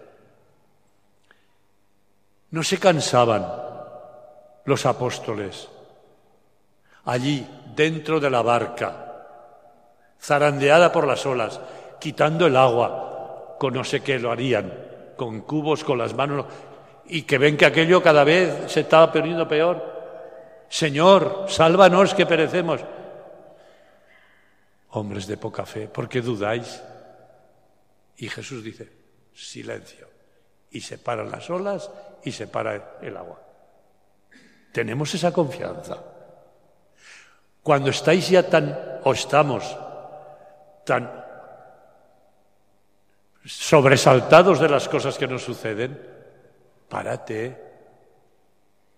No 2.51 2.63
se 2.63 2.79
cansaban 2.79 3.45
los 4.63 4.85
apóstoles 4.85 5.67
allí 7.03 7.45
dentro 7.75 8.21
de 8.21 8.29
la 8.29 8.41
barca, 8.41 9.11
zarandeada 10.21 10.89
por 10.89 11.05
las 11.05 11.25
olas, 11.25 11.59
quitando 12.03 12.47
el 12.47 12.57
agua, 12.57 13.55
con 13.57 13.73
no 13.73 13.85
sé 13.85 14.01
qué 14.01 14.19
lo 14.19 14.29
harían, 14.29 14.73
con 15.15 15.39
cubos, 15.39 15.85
con 15.85 15.97
las 15.97 16.13
manos, 16.13 16.45
y 17.05 17.21
que 17.21 17.37
ven 17.37 17.55
que 17.55 17.65
aquello 17.65 18.03
cada 18.03 18.25
vez 18.25 18.69
se 18.69 18.81
estaba 18.81 19.09
poniendo 19.09 19.47
peor. 19.47 20.65
Señor, 20.67 21.45
sálvanos 21.47 22.13
que 22.13 22.25
perecemos. 22.25 22.81
Hombres 24.89 25.27
de 25.27 25.37
poca 25.37 25.65
fe, 25.65 25.87
¿por 25.87 26.09
qué 26.09 26.19
dudáis? 26.19 26.83
Y 28.17 28.27
Jesús 28.27 28.61
dice, 28.61 28.91
silencio. 29.33 30.09
Y 30.71 30.81
se 30.81 30.97
paran 30.97 31.31
las 31.31 31.49
olas 31.49 31.89
y 32.25 32.33
se 32.33 32.47
para 32.47 32.97
el 33.01 33.15
agua. 33.15 33.39
Tenemos 34.73 35.15
esa 35.15 35.31
confianza. 35.31 36.03
Cuando 37.61 37.91
estáis 37.91 38.29
ya 38.29 38.43
tan, 38.43 38.99
o 39.05 39.13
estamos 39.13 39.63
tan 40.83 41.22
sobresaltados 43.45 44.59
de 44.59 44.69
las 44.69 44.87
cosas 44.87 45.17
que 45.17 45.27
nos 45.27 45.43
suceden, 45.43 45.99
párate, 46.87 47.57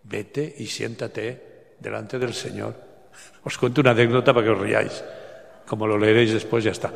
vete 0.03 0.55
y 0.58 0.67
siéntate 0.67 1.75
delante 1.79 2.19
del 2.19 2.34
Señor. 2.34 2.75
Os 3.43 3.58
cuento 3.58 3.81
una 3.81 3.91
anécdota 3.91 4.34
para 4.34 4.45
que 4.45 4.51
os 4.51 4.60
riáis. 4.60 5.03
Como 5.65 5.88
lo 5.88 5.97
leeréis 5.97 6.34
después, 6.34 6.63
ya 6.63 6.71
está. 6.71 6.91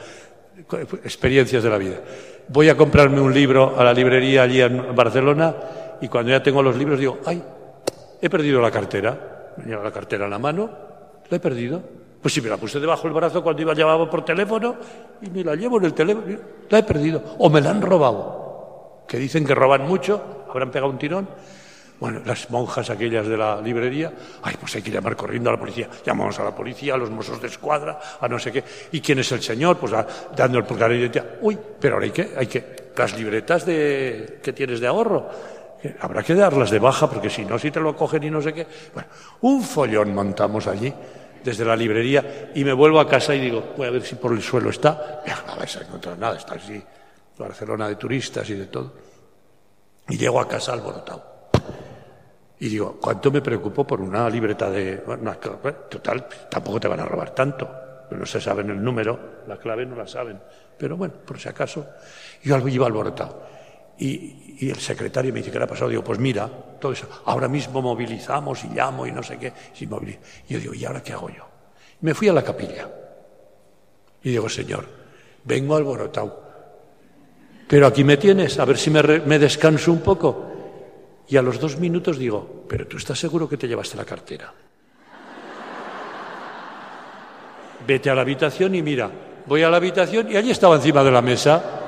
Experiencias 1.03 1.63
de 1.63 1.69
la 1.69 1.77
vida. 1.77 2.01
Voy 2.49 2.69
a 2.69 2.77
comprarme 2.77 3.21
un 3.21 3.33
libro 3.33 3.79
a 3.79 3.83
la 3.83 3.93
librería 3.93 4.43
allí 4.43 4.61
en 4.61 4.95
Barcelona 4.95 5.55
y 6.01 6.07
cuando 6.07 6.31
ya 6.31 6.43
tengo 6.43 6.61
los 6.61 6.75
libros 6.75 6.99
digo, 6.99 7.19
ay, 7.25 7.41
he 8.21 8.29
perdido 8.29 8.61
la 8.61 8.71
cartera. 8.71 9.53
Me 9.57 9.65
llega 9.65 9.83
la 9.83 9.91
cartera 9.91 10.25
en 10.25 10.31
la 10.31 10.39
mano, 10.39 10.69
la 11.29 11.37
he 11.37 11.39
perdido. 11.39 11.98
Pues 12.21 12.33
si 12.33 12.41
me 12.41 12.49
la 12.49 12.57
puse 12.57 12.79
debajo 12.79 13.03
del 13.03 13.13
brazo 13.13 13.41
cuando 13.41 13.61
iba 13.61 13.73
llevaba 13.73 14.09
por 14.09 14.25
teléfono 14.25 14.75
y 15.21 15.29
me 15.29 15.43
la 15.43 15.55
llevo 15.55 15.77
en 15.77 15.85
el 15.85 15.93
teléfono, 15.93 16.37
la 16.69 16.79
he 16.79 16.83
perdido. 16.83 17.23
O 17.37 17.49
me 17.49 17.61
la 17.61 17.71
han 17.71 17.81
robado. 17.81 19.05
Que 19.07 19.17
dicen 19.17 19.45
que 19.45 19.55
roban 19.55 19.87
mucho, 19.87 20.45
habrán 20.49 20.69
pegado 20.69 20.91
un 20.91 20.97
tirón. 20.97 21.27
Bueno, 21.99 22.21
las 22.25 22.49
monjas 22.49 22.89
aquellas 22.89 23.27
de 23.27 23.35
la 23.35 23.59
librería, 23.61 24.13
ay, 24.43 24.55
pues 24.59 24.73
hay 24.75 24.81
que 24.81 24.91
llamar 24.91 25.15
corriendo 25.15 25.49
a 25.49 25.53
la 25.53 25.59
policía. 25.59 25.89
Llamamos 26.05 26.39
a 26.39 26.43
la 26.43 26.55
policía, 26.55 26.93
a 26.93 26.97
los 26.97 27.09
mozos 27.09 27.41
de 27.41 27.47
escuadra, 27.47 27.99
a 28.19 28.27
no 28.27 28.39
sé 28.39 28.51
qué. 28.51 28.63
¿Y 28.91 29.01
quién 29.01 29.19
es 29.19 29.31
el 29.31 29.41
señor? 29.41 29.77
Pues 29.77 29.93
dando 30.35 30.57
el 30.57 30.63
pulgar 30.65 30.91
de 30.91 30.97
identidad. 30.97 31.25
Uy, 31.41 31.57
pero 31.79 31.95
ahora 31.95 32.05
hay 32.05 32.11
que, 32.11 32.29
hay 32.37 32.47
que, 32.47 32.91
las 32.95 33.17
libretas 33.17 33.65
de, 33.65 34.39
que 34.41 34.53
tienes 34.53 34.79
de 34.79 34.87
ahorro, 34.87 35.29
habrá 36.01 36.23
que 36.23 36.35
darlas 36.35 36.69
de 36.69 36.79
baja 36.79 37.09
porque 37.09 37.29
si 37.29 37.45
no, 37.45 37.57
si 37.57 37.71
te 37.71 37.79
lo 37.79 37.95
cogen 37.95 38.23
y 38.23 38.29
no 38.29 38.41
sé 38.41 38.53
qué. 38.53 38.67
Bueno, 38.93 39.09
un 39.41 39.63
follón 39.63 40.13
montamos 40.13 40.67
allí 40.67 40.93
desde 41.43 41.65
la 41.65 41.75
librería 41.75 42.51
y 42.53 42.63
me 42.63 42.73
vuelvo 42.73 42.99
a 42.99 43.07
casa 43.07 43.35
y 43.35 43.39
digo, 43.39 43.73
voy 43.77 43.87
a 43.87 43.91
ver 43.91 44.03
si 44.03 44.15
por 44.15 44.33
el 44.33 44.41
suelo 44.41 44.69
está. 44.69 45.23
No 45.47 45.55
vais 45.55 45.75
a 45.77 45.81
encontrar 45.81 46.17
nada, 46.17 46.37
está 46.37 46.55
así, 46.55 46.81
Barcelona 47.37 47.87
de 47.87 47.95
turistas 47.95 48.49
y 48.49 48.55
de 48.55 48.67
todo. 48.67 48.93
Y 50.09 50.17
llego 50.17 50.39
a 50.39 50.47
casa 50.47 50.73
alborotado. 50.73 51.39
Y 52.59 52.67
digo, 52.67 52.97
¿cuánto 52.99 53.31
me 53.31 53.41
preocupo 53.41 53.87
por 53.87 54.01
una 54.01 54.29
libreta 54.29 54.69
de... 54.69 54.97
total, 55.89 56.27
tampoco 56.49 56.79
te 56.79 56.87
van 56.87 56.99
a 56.99 57.05
robar 57.05 57.29
tanto. 57.31 57.69
No 58.11 58.25
se 58.25 58.41
saben 58.41 58.69
el 58.69 58.83
número, 58.83 59.43
la 59.47 59.57
clave 59.57 59.85
no 59.85 59.95
la 59.95 60.07
saben. 60.07 60.41
Pero 60.77 60.97
bueno, 60.97 61.13
por 61.25 61.39
si 61.39 61.47
acaso, 61.47 61.85
yo 62.43 62.67
iba 62.67 62.87
alborotado. 62.87 63.43
Y, 63.99 64.35
el 64.61 64.75
secretario 64.75 65.31
me 65.31 65.39
dice, 65.39 65.51
¿qué 65.51 65.57
le 65.57 65.63
ha 65.63 65.67
pasado? 65.67 65.89
Digo, 65.89 66.03
pues 66.03 66.19
mira, 66.19 66.49
todo 66.79 66.91
eso. 66.91 67.07
Ahora 67.25 67.47
mismo 67.47 67.81
movilizamos 67.81 68.65
y 68.65 68.67
llamo 68.67 69.07
y 69.07 69.11
no 69.11 69.23
sé 69.23 69.37
qué. 69.37 69.53
Y 69.79 69.87
yo 69.87 70.59
digo, 70.59 70.73
¿y 70.73 70.83
ahora 70.83 71.01
qué 71.01 71.13
hago 71.13 71.29
yo? 71.29 71.47
Me 72.01 72.13
fui 72.13 72.27
a 72.27 72.33
la 72.33 72.43
capilla. 72.43 72.89
Y 74.21 74.31
digo, 74.31 74.49
Señor, 74.49 74.85
vengo 75.45 75.77
alborotado. 75.77 76.43
Pero 77.69 77.87
aquí 77.87 78.03
me 78.03 78.17
tienes, 78.17 78.59
a 78.59 78.65
ver 78.65 78.77
si 78.77 78.89
me, 78.89 79.01
me 79.01 79.39
descanso 79.39 79.93
un 79.93 80.01
poco. 80.01 80.51
Y 81.29 81.37
a 81.37 81.41
los 81.41 81.57
dos 81.57 81.77
minutos 81.77 82.17
digo, 82.17 82.65
pero 82.67 82.85
tú 82.85 82.97
estás 82.97 83.17
seguro 83.17 83.47
que 83.47 83.55
te 83.55 83.67
llevaste 83.67 83.95
la 83.95 84.03
cartera. 84.03 84.53
Vete 87.87 88.09
a 88.09 88.15
la 88.15 88.21
habitación 88.21 88.75
y 88.75 88.81
mira, 88.81 89.09
voy 89.45 89.63
a 89.63 89.69
la 89.69 89.77
habitación 89.77 90.31
y 90.31 90.35
allí 90.35 90.51
estaba 90.51 90.75
encima 90.75 91.03
de 91.03 91.11
la 91.11 91.21
mesa. 91.21 91.79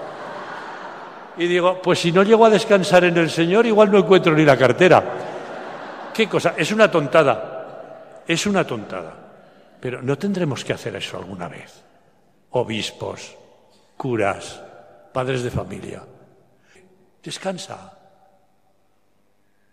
Y 1.37 1.47
digo, 1.47 1.81
pues 1.81 1.99
si 1.99 2.11
no 2.11 2.23
llego 2.23 2.45
a 2.45 2.49
descansar 2.49 3.03
en 3.05 3.17
el 3.17 3.29
Señor, 3.29 3.65
igual 3.65 3.91
no 3.91 3.99
encuentro 3.99 4.33
ni 4.35 4.43
la 4.43 4.57
cartera. 4.57 5.03
¿Qué 6.13 6.27
cosa? 6.27 6.53
Es 6.57 6.71
una 6.71 6.91
tontada. 6.91 8.23
Es 8.27 8.45
una 8.45 8.65
tontada. 8.65 9.13
Pero 9.79 10.01
no 10.01 10.17
tendremos 10.17 10.63
que 10.63 10.73
hacer 10.73 10.95
eso 10.95 11.17
alguna 11.17 11.47
vez. 11.47 11.83
Obispos, 12.51 13.35
curas, 13.97 14.61
padres 15.13 15.43
de 15.43 15.51
familia. 15.51 16.03
Descansa. 17.23 17.97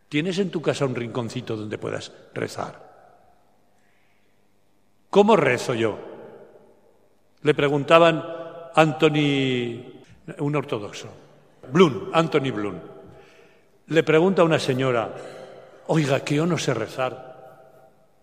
¿Tienes 0.09 0.39
en 0.39 0.51
tu 0.51 0.63
casa 0.63 0.87
un 0.87 0.95
rinconcito 0.95 1.57
donde 1.57 1.77
puedas 1.77 2.13
rezar? 2.35 2.89
¿Cómo 5.11 5.37
rezo 5.37 5.75
yo? 5.75 5.99
Le 7.43 7.55
preguntaban 7.55 8.25
Anthony, 8.75 10.03
un 10.39 10.57
ortodoxo, 10.57 11.09
Blum, 11.73 12.11
Anthony 12.13 12.51
Blum. 12.51 12.75
Le 13.89 14.03
pregunta 14.03 14.43
a 14.43 14.45
una 14.45 14.59
señora, 14.59 15.15
oiga, 15.87 16.21
que 16.21 16.37
yo 16.37 16.47
no 16.47 16.59
sé 16.59 16.75
rezar. 16.75 17.29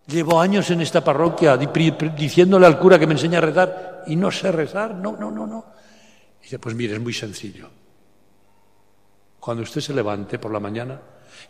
Llevo 0.08 0.40
años 0.40 0.70
en 0.70 0.82
esta 0.82 1.04
parroquia 1.04 1.58
diciéndole 1.58 2.68
al 2.68 2.78
cura 2.78 3.00
que 3.00 3.08
me 3.08 3.14
enseña 3.14 3.40
a 3.40 3.42
rezar 3.42 4.04
y 4.06 4.16
no 4.16 4.30
sé 4.32 4.52
rezar. 4.52 4.94
No, 4.94 5.18
no, 5.18 5.32
no, 5.32 5.48
no. 5.48 5.66
dice, 6.42 6.60
pues 6.60 6.76
mire, 6.76 6.94
es 6.94 7.02
muy 7.02 7.14
sencillo. 7.14 7.70
Cuando 9.40 9.64
usted 9.64 9.82
se 9.82 9.94
levante 9.94 10.38
por 10.38 10.52
la 10.52 10.60
mañana, 10.60 11.00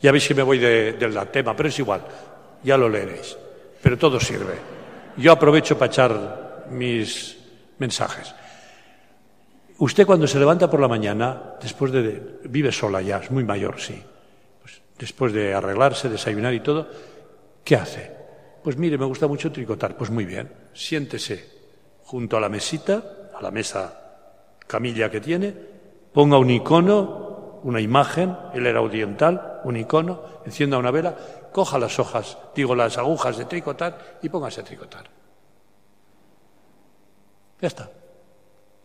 ya 0.02 0.12
veis 0.12 0.28
que 0.28 0.36
me 0.36 0.44
voy 0.44 0.60
del 0.60 1.14
de 1.14 1.26
tema, 1.28 1.56
pero 1.56 1.70
es 1.70 1.80
igual, 1.80 2.02
ya 2.64 2.78
lo 2.78 2.88
leeréis. 2.90 3.38
Pero 3.82 3.98
todo 3.98 4.20
sirve. 4.20 4.56
Yo 5.18 5.32
aprovecho 5.32 5.78
para 5.78 5.92
echar 5.92 6.66
mis 6.72 7.38
mensajes. 7.78 8.34
Usted 9.78 10.06
cuando 10.06 10.28
se 10.28 10.40
levanta 10.40 10.70
por 10.70 10.80
la 10.80 10.88
mañana, 10.88 11.56
después 11.62 11.92
de... 11.92 12.40
vive 12.46 12.72
sola 12.72 13.02
ya, 13.02 13.18
es 13.18 13.32
muy 13.32 13.44
mayor, 13.44 13.80
sí. 13.80 14.02
Pues 14.62 14.82
después 14.98 15.34
de 15.34 15.54
arreglarse, 15.54 16.10
desayunar 16.10 16.54
y 16.54 16.62
todo, 16.62 16.88
¿qué 17.64 17.76
hace? 17.76 18.12
Pues 18.64 18.78
mire, 18.78 18.98
me 18.98 19.06
gusta 19.06 19.28
mucho 19.28 19.52
tricotar. 19.52 19.98
Pues 19.98 20.10
muy 20.10 20.26
bien, 20.26 20.52
siéntese 20.74 21.56
junto 22.04 22.38
a 22.38 22.40
la 22.40 22.50
mesita, 22.50 23.30
a 23.36 23.42
la 23.42 23.52
mesa 23.52 24.02
camilla 24.66 25.12
que 25.12 25.20
tiene, 25.20 25.54
ponga 26.14 26.38
un 26.38 26.50
icono, 26.50 27.60
una 27.64 27.82
imagen, 27.82 28.38
él 28.54 28.66
era 28.68 28.82
oriental, 28.82 29.62
un 29.66 29.76
icono, 29.76 30.22
encienda 30.46 30.78
una 30.78 30.92
vela, 30.92 31.16
coja 31.52 31.78
las 31.80 32.00
hojas, 32.00 32.38
digo 32.56 32.76
las 32.76 32.98
agujas 32.98 33.38
de 33.38 33.46
tricotar 33.46 34.20
y 34.22 34.30
póngase 34.30 34.62
a 34.62 34.64
tricotar. 34.64 35.06
Ya 37.60 37.68
está. 37.68 37.90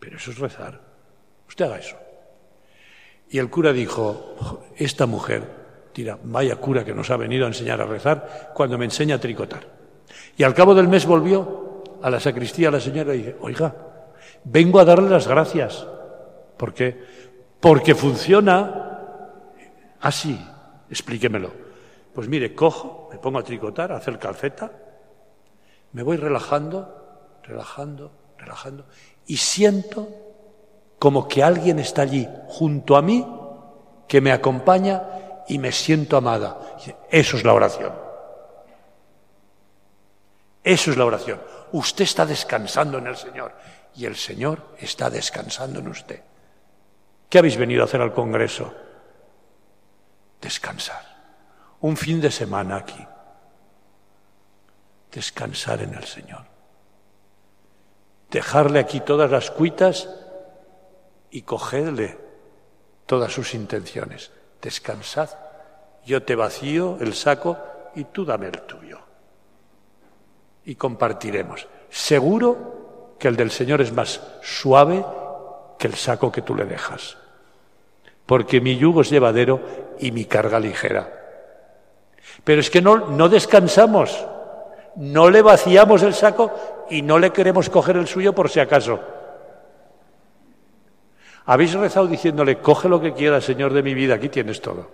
Pero 0.01 0.17
eso 0.17 0.31
es 0.31 0.39
rezar. 0.39 0.81
Usted 1.47 1.65
haga 1.65 1.77
eso. 1.77 1.95
Y 3.29 3.37
el 3.37 3.49
cura 3.49 3.71
dijo, 3.71 4.65
esta 4.75 5.05
mujer, 5.05 5.43
tira, 5.93 6.17
vaya 6.23 6.55
cura 6.55 6.83
que 6.83 6.93
nos 6.93 7.11
ha 7.11 7.17
venido 7.17 7.45
a 7.45 7.49
enseñar 7.49 7.79
a 7.79 7.85
rezar 7.85 8.51
cuando 8.53 8.77
me 8.77 8.85
enseña 8.85 9.15
a 9.15 9.19
tricotar. 9.19 9.63
Y 10.35 10.43
al 10.43 10.55
cabo 10.55 10.73
del 10.73 10.87
mes 10.87 11.05
volvió 11.05 11.83
a 12.01 12.09
la 12.09 12.19
sacristía 12.19 12.71
la 12.71 12.79
señora 12.79 13.13
y 13.13 13.19
dice, 13.19 13.35
oiga, 13.41 13.73
vengo 14.43 14.79
a 14.79 14.85
darle 14.85 15.09
las 15.09 15.27
gracias. 15.27 15.85
¿Por 16.57 16.73
qué? 16.73 16.99
Porque 17.59 17.93
funciona 17.93 18.99
así. 20.01 20.37
Explíquemelo. 20.89 21.51
Pues 22.13 22.27
mire, 22.27 22.55
cojo, 22.55 23.07
me 23.11 23.19
pongo 23.19 23.37
a 23.37 23.43
tricotar, 23.43 23.91
a 23.91 23.97
hacer 23.97 24.17
calceta, 24.17 24.71
me 25.93 26.01
voy 26.03 26.17
relajando, 26.17 27.39
relajando, 27.43 28.11
relajando, 28.37 28.85
y 29.31 29.37
siento 29.37 30.09
como 30.99 31.25
que 31.25 31.41
alguien 31.41 31.79
está 31.79 32.01
allí 32.01 32.27
junto 32.49 32.97
a 32.97 33.01
mí, 33.01 33.25
que 34.05 34.19
me 34.19 34.33
acompaña 34.33 35.03
y 35.47 35.57
me 35.57 35.71
siento 35.71 36.17
amada. 36.17 36.75
Eso 37.09 37.37
es 37.37 37.45
la 37.45 37.53
oración. 37.53 37.93
Eso 40.61 40.91
es 40.91 40.97
la 40.97 41.05
oración. 41.05 41.41
Usted 41.71 42.03
está 42.03 42.25
descansando 42.25 42.97
en 42.97 43.07
el 43.07 43.15
Señor 43.15 43.55
y 43.95 44.03
el 44.03 44.17
Señor 44.17 44.75
está 44.77 45.09
descansando 45.09 45.79
en 45.79 45.87
usted. 45.87 46.21
¿Qué 47.29 47.39
habéis 47.39 47.55
venido 47.55 47.83
a 47.83 47.85
hacer 47.85 48.01
al 48.01 48.11
Congreso? 48.11 48.73
Descansar 50.41 51.05
un 51.79 51.95
fin 51.95 52.19
de 52.19 52.31
semana 52.31 52.75
aquí. 52.75 53.07
Descansar 55.09 55.83
en 55.83 55.93
el 55.93 56.03
Señor. 56.03 56.50
Dejarle 58.31 58.79
aquí 58.79 59.01
todas 59.01 59.29
las 59.29 59.51
cuitas 59.51 60.09
y 61.31 61.41
cogerle 61.41 62.17
todas 63.05 63.33
sus 63.33 63.53
intenciones. 63.53 64.31
Descansad. 64.61 65.29
Yo 66.05 66.23
te 66.23 66.35
vacío 66.35 66.97
el 67.01 67.13
saco 67.13 67.57
y 67.93 68.05
tú 68.05 68.23
dame 68.23 68.47
el 68.47 68.61
tuyo. 68.61 68.99
Y 70.63 70.75
compartiremos. 70.75 71.67
Seguro 71.89 73.15
que 73.19 73.27
el 73.27 73.35
del 73.35 73.51
Señor 73.51 73.81
es 73.81 73.91
más 73.91 74.21
suave 74.41 75.05
que 75.77 75.87
el 75.87 75.95
saco 75.95 76.31
que 76.31 76.41
tú 76.41 76.55
le 76.55 76.63
dejas. 76.63 77.17
Porque 78.25 78.61
mi 78.61 78.77
yugo 78.77 79.01
es 79.01 79.09
llevadero 79.09 79.59
y 79.99 80.11
mi 80.11 80.23
carga 80.23 80.57
ligera. 80.57 81.11
Pero 82.45 82.61
es 82.61 82.69
que 82.69 82.81
no, 82.81 83.09
no 83.09 83.27
descansamos, 83.27 84.25
no 84.95 85.29
le 85.29 85.41
vaciamos 85.41 86.01
el 86.03 86.13
saco 86.13 86.51
y 86.91 87.01
no 87.01 87.17
le 87.17 87.31
queremos 87.31 87.69
coger 87.69 87.95
el 87.95 88.07
suyo 88.07 88.35
por 88.35 88.49
si 88.49 88.59
acaso. 88.59 88.99
Habéis 91.45 91.73
rezado 91.73 92.05
diciéndole, 92.05 92.59
coge 92.59 92.89
lo 92.89 93.01
que 93.01 93.13
quieras, 93.13 93.45
Señor 93.45 93.73
de 93.73 93.81
mi 93.81 93.93
vida, 93.93 94.15
aquí 94.15 94.29
tienes 94.29 94.61
todo. 94.61 94.91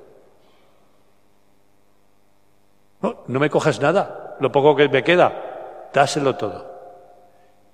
No, 3.02 3.24
no 3.28 3.40
me 3.40 3.50
cojas 3.50 3.82
nada, 3.82 4.38
lo 4.40 4.52
poco 4.52 4.76
que 4.76 4.88
me 4.88 5.04
queda, 5.04 5.90
dáselo 5.92 6.36
todo. 6.36 6.78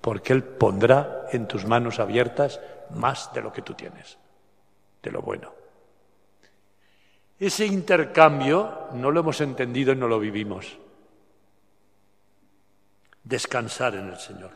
Porque 0.00 0.32
Él 0.32 0.42
pondrá 0.42 1.26
en 1.30 1.46
tus 1.46 1.66
manos 1.66 2.00
abiertas 2.00 2.60
más 2.90 3.32
de 3.34 3.42
lo 3.42 3.52
que 3.52 3.62
tú 3.62 3.74
tienes, 3.74 4.18
de 5.02 5.10
lo 5.10 5.20
bueno. 5.20 5.52
Ese 7.38 7.66
intercambio 7.66 8.88
no 8.94 9.10
lo 9.10 9.20
hemos 9.20 9.40
entendido 9.42 9.92
y 9.92 9.96
no 9.96 10.08
lo 10.08 10.18
vivimos. 10.18 10.78
Descansar 13.24 13.94
en 13.94 14.08
el 14.08 14.18
Señor. 14.18 14.50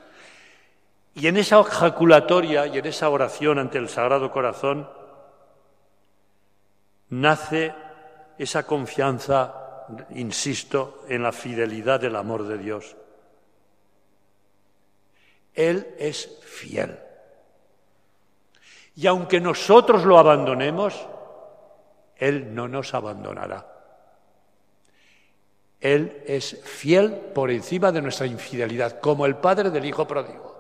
Y 1.15 1.27
en 1.27 1.37
esa 1.37 1.61
ejaculatoria 1.61 2.67
y 2.67 2.79
en 2.79 2.87
esa 2.87 3.09
oración 3.09 3.59
ante 3.59 3.79
el 3.79 3.89
Sagrado 3.89 4.31
Corazón 4.31 4.89
nace 7.09 7.75
esa 8.39 8.65
confianza, 8.65 9.87
insisto, 10.11 11.05
en 11.09 11.23
la 11.23 11.33
fidelidad 11.33 11.99
del 11.99 12.15
amor 12.15 12.45
de 12.45 12.59
Dios. 12.59 12.97
Él 15.55 15.95
es 15.99 16.39
fiel. 16.45 16.99
Y 18.95 19.07
aunque 19.07 19.41
nosotros 19.41 20.05
lo 20.05 20.19
abandonemos, 20.19 21.09
él 22.17 22.55
no 22.55 22.69
nos 22.69 22.95
abandonará. 22.95 23.78
Él 25.81 26.23
es 26.27 26.61
fiel 26.65 27.13
por 27.13 27.51
encima 27.51 27.93
de 27.93 28.03
nuestra 28.03 28.27
infidelidad, 28.27 28.99
como 29.01 29.27
el 29.27 29.37
padre 29.37 29.71
del 29.71 29.85
hijo 29.85 30.07
pródigo, 30.07 30.57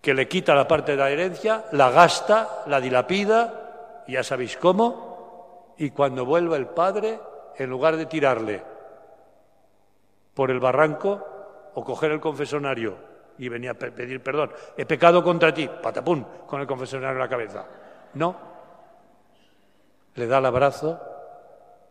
que 0.00 0.14
le 0.14 0.26
quita 0.26 0.54
la 0.54 0.66
parte 0.66 0.92
de 0.92 0.98
la 0.98 1.10
herencia, 1.10 1.66
la 1.72 1.90
gasta, 1.90 2.64
la 2.66 2.80
dilapida, 2.80 4.04
ya 4.08 4.24
sabéis 4.24 4.56
cómo, 4.56 5.74
y 5.78 5.90
cuando 5.90 6.24
vuelva 6.24 6.56
el 6.56 6.66
padre, 6.66 7.20
en 7.56 7.70
lugar 7.70 7.96
de 7.96 8.06
tirarle 8.06 8.62
por 10.34 10.50
el 10.50 10.60
barranco 10.60 11.26
o 11.74 11.84
coger 11.84 12.12
el 12.12 12.20
confesonario 12.20 12.96
y 13.38 13.48
venir 13.48 13.70
a 13.70 13.74
pedir 13.74 14.22
perdón, 14.22 14.52
he 14.76 14.86
pecado 14.86 15.22
contra 15.22 15.54
ti, 15.54 15.68
patapum, 15.82 16.24
con 16.46 16.60
el 16.60 16.66
confesonario 16.66 17.12
en 17.12 17.18
la 17.18 17.28
cabeza. 17.28 17.64
No, 18.14 18.36
le 20.14 20.26
da 20.26 20.38
el 20.38 20.46
abrazo, 20.46 21.00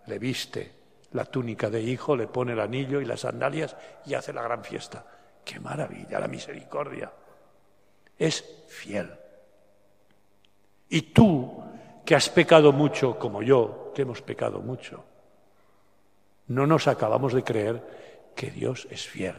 le 0.05 0.19
viste 0.19 0.76
la 1.11 1.25
túnica 1.25 1.69
de 1.69 1.81
hijo, 1.81 2.15
le 2.15 2.27
pone 2.27 2.53
el 2.53 2.59
anillo 2.59 3.01
y 3.01 3.05
las 3.05 3.21
sandalias 3.21 3.75
y 4.05 4.13
hace 4.13 4.33
la 4.33 4.41
gran 4.41 4.63
fiesta. 4.63 5.05
¡Qué 5.43 5.59
maravilla 5.59 6.19
la 6.19 6.27
misericordia! 6.27 7.11
Es 8.17 8.65
fiel. 8.67 9.09
Y 10.89 11.01
tú, 11.13 11.63
que 12.05 12.15
has 12.15 12.29
pecado 12.29 12.71
mucho 12.71 13.17
como 13.17 13.41
yo, 13.41 13.91
que 13.93 14.01
hemos 14.01 14.21
pecado 14.21 14.59
mucho, 14.59 15.03
no 16.47 16.65
nos 16.65 16.87
acabamos 16.87 17.33
de 17.33 17.43
creer 17.43 17.83
que 18.35 18.51
Dios 18.51 18.87
es 18.89 19.07
fiel. 19.07 19.35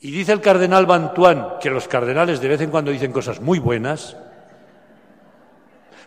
Y 0.00 0.10
dice 0.10 0.32
el 0.32 0.40
cardenal 0.40 0.86
Bantuán 0.86 1.58
que 1.60 1.70
los 1.70 1.88
cardenales 1.88 2.40
de 2.40 2.48
vez 2.48 2.60
en 2.62 2.70
cuando 2.70 2.90
dicen 2.90 3.12
cosas 3.12 3.40
muy 3.40 3.58
buenas, 3.58 4.16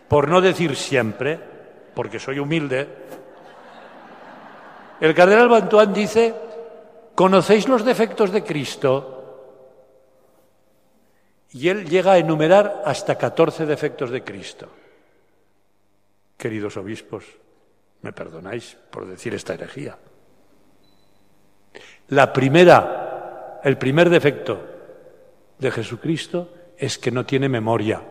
por 0.08 0.28
no 0.28 0.40
decir 0.40 0.76
siempre, 0.76 1.38
porque 1.94 2.18
soy 2.18 2.38
humilde, 2.38 2.88
el 5.00 5.14
cardenal 5.14 5.48
Bantuán 5.48 5.92
dice, 5.92 6.34
¿conocéis 7.14 7.68
los 7.68 7.84
defectos 7.84 8.30
de 8.30 8.42
Cristo? 8.44 9.10
Y 11.52 11.68
él 11.68 11.88
llega 11.88 12.12
a 12.12 12.18
enumerar 12.18 12.82
hasta 12.84 13.16
14 13.16 13.66
defectos 13.66 14.10
de 14.10 14.24
Cristo. 14.24 14.68
Queridos 16.36 16.76
obispos, 16.76 17.24
me 18.02 18.12
perdonáis 18.12 18.76
por 18.90 19.06
decir 19.06 19.34
esta 19.34 19.54
herejía. 19.54 19.96
La 22.08 22.32
primera, 22.32 23.60
el 23.62 23.78
primer 23.78 24.10
defecto 24.10 24.60
de 25.58 25.70
Jesucristo 25.70 26.52
es 26.76 26.98
que 26.98 27.10
no 27.10 27.24
tiene 27.24 27.48
memoria, 27.48 28.02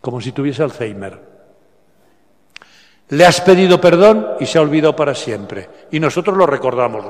como 0.00 0.20
si 0.20 0.32
tuviese 0.32 0.62
Alzheimer. 0.62 1.35
Le 3.08 3.24
has 3.24 3.40
pedido 3.40 3.80
perdón 3.80 4.34
y 4.40 4.46
se 4.46 4.58
ha 4.58 4.62
olvidado 4.62 4.96
para 4.96 5.14
siempre. 5.14 5.68
Y 5.92 6.00
nosotros 6.00 6.36
lo 6.36 6.46
recordamos. 6.46 7.04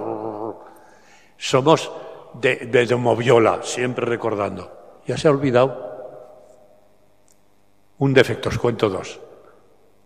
Somos 1.39 1.91
de, 2.35 2.67
de, 2.67 2.97
moviola, 2.97 3.61
siempre 3.63 4.05
recordando. 4.05 5.01
Ya 5.07 5.17
se 5.17 5.29
ha 5.29 5.31
olvidado. 5.31 5.85
Un 7.99 8.13
defecto, 8.13 8.51
os 8.51 8.59
cuento 8.59 8.91
dos. 8.91 9.19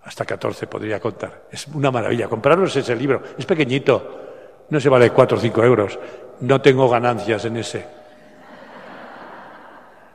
Hasta 0.05 0.25
14 0.25 0.67
podría 0.69 1.01
contar. 1.01 1.47
Es 1.51 1.67
una 1.69 1.91
maravilla. 1.91 2.29
Compraros 2.29 2.75
ese 2.77 2.95
libro. 2.95 3.23
Es 3.37 3.45
pequeñito. 3.45 4.21
No 4.71 4.79
se 4.79 4.89
vale 4.89 5.11
4 5.11 5.39
o 5.39 5.41
5 5.41 5.65
euros. 5.65 5.99
No 6.41 6.61
tengo 6.61 6.89
ganancias 6.89 7.45
en 7.45 7.57
ese. 7.57 7.85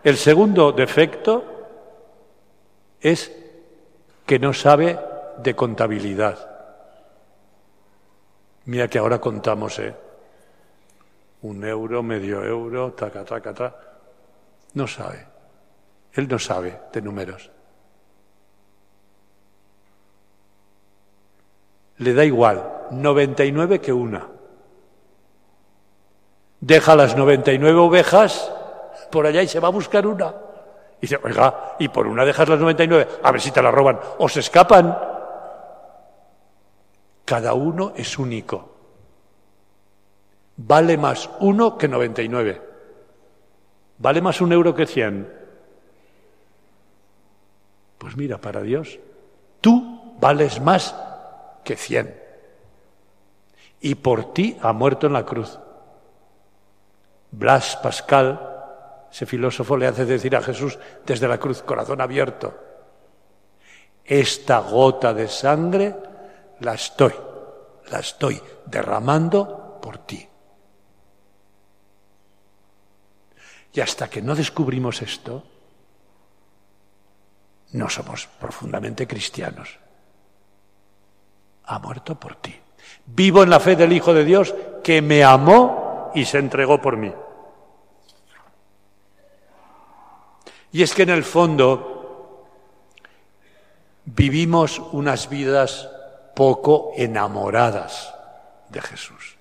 El 0.04 0.16
segundo 0.18 0.72
defecto 0.72 1.44
es 3.02 3.32
que 4.26 4.40
no 4.40 4.54
sabe 4.54 4.98
de 5.38 5.56
contabilidad. 5.56 6.56
Mira 8.66 8.88
que 8.88 8.98
ahora 8.98 9.20
contamos, 9.20 9.78
¿eh? 9.80 9.96
Un 11.42 11.64
euro, 11.64 12.02
medio 12.02 12.44
euro, 12.44 12.94
taca, 12.94 13.24
taca, 13.24 13.54
taca. 13.54 13.76
No 14.74 14.88
sabe. 14.88 15.26
Él 16.14 16.28
no 16.28 16.40
sabe 16.40 16.82
de 16.92 17.02
números. 17.02 17.52
Le 21.98 22.14
da 22.14 22.26
igual 22.26 22.88
99 22.92 23.80
que 23.80 23.94
una. 23.94 24.28
Deja 26.60 26.96
las 26.96 27.16
99 27.16 27.80
ovejas 27.80 28.52
por 29.12 29.26
allá 29.26 29.42
y 29.44 29.48
se 29.48 29.60
va 29.60 29.68
a 29.68 29.72
buscar 29.72 30.08
una. 30.08 30.34
Y 30.98 31.02
dice, 31.02 31.20
oiga, 31.24 31.76
y 31.80 31.90
por 31.90 32.08
una 32.08 32.26
dejas 32.26 32.50
las 32.50 32.60
99, 32.60 33.08
a 33.24 33.32
ver 33.32 33.42
si 33.42 33.52
te 33.52 33.62
la 33.62 33.72
roban 33.72 34.00
o 34.18 34.28
se 34.28 34.40
escapan. 34.40 35.15
Cada 37.26 37.56
uno 37.56 37.94
es 37.96 38.20
único. 38.20 38.76
Vale 40.58 40.98
más 40.98 41.30
uno 41.40 41.78
que 41.78 41.88
99. 41.88 42.62
Vale 43.98 44.22
más 44.22 44.40
un 44.42 44.54
euro 44.54 44.76
que 44.76 44.86
100. 44.86 45.34
Pues 47.98 48.16
mira, 48.16 48.38
para 48.38 48.62
Dios, 48.62 49.00
tú 49.60 50.16
vales 50.20 50.62
más 50.62 50.96
que 51.64 51.76
100. 51.76 52.22
Y 53.82 53.96
por 53.96 54.34
ti 54.34 54.58
ha 54.62 54.72
muerto 54.74 55.08
en 55.08 55.14
la 55.14 55.26
cruz. 55.26 55.60
Blas 57.32 57.76
Pascal, 57.78 59.08
ese 59.12 59.26
filósofo, 59.26 59.76
le 59.76 59.88
hace 59.88 60.06
decir 60.06 60.36
a 60.36 60.42
Jesús 60.42 60.78
desde 61.06 61.28
la 61.28 61.38
cruz, 61.38 61.64
corazón 61.64 62.02
abierto, 62.02 62.54
esta 64.06 64.60
gota 64.60 65.14
de 65.14 65.28
sangre 65.28 65.96
la 66.60 66.74
estoy, 66.74 67.14
la 67.90 68.00
estoy 68.00 68.42
derramando 68.66 69.80
por 69.82 70.00
ti. 70.00 70.28
Y 73.74 73.82
hasta 73.82 74.10
que 74.10 74.22
no 74.22 74.36
descubrimos 74.36 75.02
esto, 75.02 75.44
no 77.74 77.90
somos 77.90 78.28
profundamente 78.28 79.06
cristianos. 79.06 79.78
Ha 81.66 81.80
muerto 81.80 82.18
por 82.18 82.36
ti. 82.36 82.56
Vivo 83.06 83.44
en 83.44 83.50
la 83.50 83.60
fe 83.60 83.76
del 83.76 83.92
Hijo 83.92 84.14
de 84.14 84.24
Dios 84.24 84.56
que 84.84 85.02
me 85.02 85.24
amó 85.24 86.12
y 86.16 86.24
se 86.24 86.38
entregó 86.38 86.82
por 86.82 86.96
mí. 86.96 87.12
Y 90.72 90.84
es 90.84 90.94
que 90.94 91.04
en 91.04 91.10
el 91.10 91.24
fondo 91.24 92.48
vivimos 94.06 94.80
unas 94.80 95.30
vidas 95.30 95.90
poco 96.36 96.92
enamoradas 96.96 98.14
de 98.70 98.82
Jesús. 98.82 99.38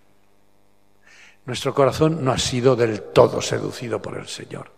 Nuestro 1.45 1.75
corazón 1.75 2.25
no 2.25 2.33
ha 2.33 2.39
sido 2.39 2.75
del 2.75 3.03
todo 3.03 3.43
seducido 3.43 4.01
por 4.01 4.17
el 4.17 4.29
Señor. 4.29 4.71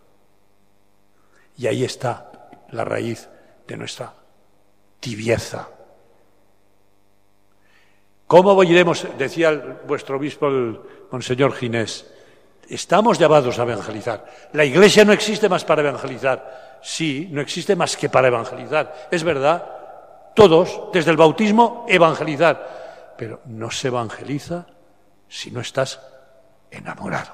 Y 1.57 1.67
ahí 1.67 1.83
está 1.83 2.49
la 2.71 2.83
raíz 2.83 3.29
de 3.65 3.77
nuestra 3.77 4.13
tibieza. 4.99 5.69
¿Cómo 8.27 8.61
iremos? 8.63 9.07
Decía 9.17 9.79
vuestro 9.87 10.17
obispo, 10.17 10.47
el 10.47 10.79
Monseñor 11.11 11.53
Ginés, 11.53 12.05
estamos 12.67 13.17
llamados 13.17 13.57
a 13.57 13.63
evangelizar. 13.63 14.25
La 14.51 14.65
iglesia 14.65 15.05
no 15.05 15.13
existe 15.13 15.47
más 15.47 15.63
para 15.63 15.81
evangelizar. 15.81 16.79
Sí, 16.83 17.29
no 17.31 17.39
existe 17.39 17.75
más 17.77 17.95
que 17.95 18.09
para 18.09 18.27
evangelizar. 18.27 19.07
Es 19.09 19.23
verdad, 19.23 19.76
todos, 20.37 20.79
desde 20.93 21.09
el 21.09 21.17
bautismo, 21.17 21.83
evangelizar. 21.89 23.15
Pero 23.17 23.41
no 23.45 23.71
se 23.71 23.87
evangeliza 23.87 24.67
si 25.27 25.49
no 25.49 25.61
estás 25.61 25.99
enamorado. 26.69 27.33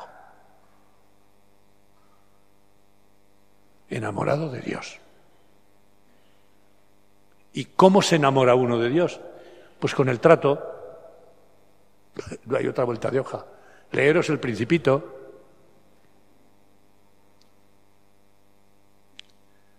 Enamorado 3.89 4.49
de 4.49 4.61
Dios. 4.61 4.99
¿Y 7.51 7.65
cómo 7.65 8.01
se 8.01 8.15
enamora 8.15 8.55
uno 8.55 8.79
de 8.79 8.89
Dios? 8.89 9.19
Pues 9.81 9.93
con 9.93 10.07
el 10.07 10.21
trato. 10.21 10.63
No 12.45 12.57
hay 12.57 12.67
otra 12.67 12.85
vuelta 12.85 13.11
de 13.11 13.19
hoja. 13.19 13.45
Leeros 13.91 14.29
el 14.29 14.39
principito. 14.39 15.19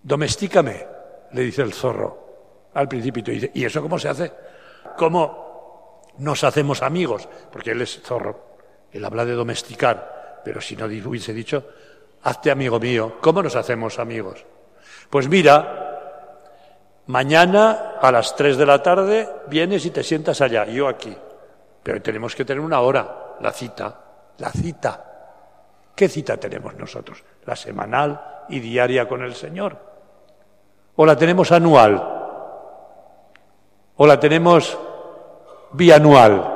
Domestícame, 0.03 0.87
le 1.33 1.41
dice 1.41 1.63
el 1.63 1.73
zorro 1.73 2.24
al 2.75 2.89
principito. 2.89 3.31
Y 3.31 3.35
dice, 3.35 3.51
¿y 3.55 3.65
eso 3.65 3.81
cómo 3.81 3.99
se 3.99 4.09
hace? 4.09 4.33
¿Cómo 4.97 6.03
nos 6.19 6.45
hacemos 6.45 6.83
amigos? 6.83 7.29
Porque 7.51 7.73
él 7.73 7.83
es 7.83 8.01
zorro. 8.03 8.55
Él 8.93 9.05
habla 9.05 9.25
de 9.25 9.33
domesticar, 9.33 10.43
pero 10.45 10.61
si 10.61 10.77
no 10.77 10.87
hubiese 10.87 11.33
dicho, 11.33 11.65
hazte 12.23 12.51
amigo 12.51 12.79
mío. 12.79 13.17
¿Cómo 13.21 13.43
nos 13.43 13.57
hacemos 13.57 13.99
amigos? 13.99 14.45
Pues 15.11 15.29
mira, 15.29 16.61
mañana 17.07 17.95
a 18.01 18.13
las 18.13 18.37
tres 18.37 18.57
de 18.57 18.67
la 18.67 18.83
tarde 18.83 19.29
vienes 19.49 19.85
y 19.87 19.91
te 19.91 20.03
sientas 20.03 20.41
allá, 20.41 20.65
yo 20.67 20.89
aquí. 20.89 21.17
Pero 21.83 22.01
tenemos 22.01 22.35
que 22.35 22.45
tener 22.45 22.61
una 22.61 22.81
hora, 22.81 23.37
la 23.41 23.53
cita, 23.53 24.01
la 24.39 24.51
cita. 24.51 25.11
¿Qué 25.95 26.09
cita 26.09 26.37
tenemos 26.37 26.75
nosotros? 26.77 27.23
La 27.47 27.57
semanal 27.57 28.45
y 28.49 28.61
diaria 28.61 29.09
con 29.09 29.23
el 29.23 29.35
Señor. 29.35 29.77
¿O 30.97 31.05
la 31.05 31.17
tenemos 31.17 31.51
anual? 31.53 32.24
O 33.97 34.07
la 34.07 34.19
tenemos 34.19 34.79
bianual. 35.73 36.53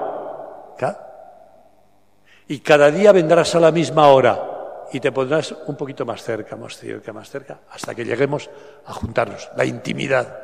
Y 2.48 2.60
cada 2.60 2.90
día 2.90 3.12
vendrás 3.12 3.54
a 3.54 3.60
la 3.60 3.70
misma 3.70 4.08
hora 4.08 4.86
y 4.90 5.00
te 5.00 5.12
pondrás 5.12 5.52
un 5.66 5.76
poquito 5.76 6.06
más 6.06 6.22
cerca, 6.22 6.56
más 6.56 6.78
cerca, 6.78 7.12
más 7.12 7.28
cerca, 7.28 7.60
hasta 7.70 7.94
que 7.94 8.06
lleguemos 8.06 8.48
a 8.86 8.94
juntarnos. 8.94 9.50
La 9.54 9.66
intimidad. 9.66 10.34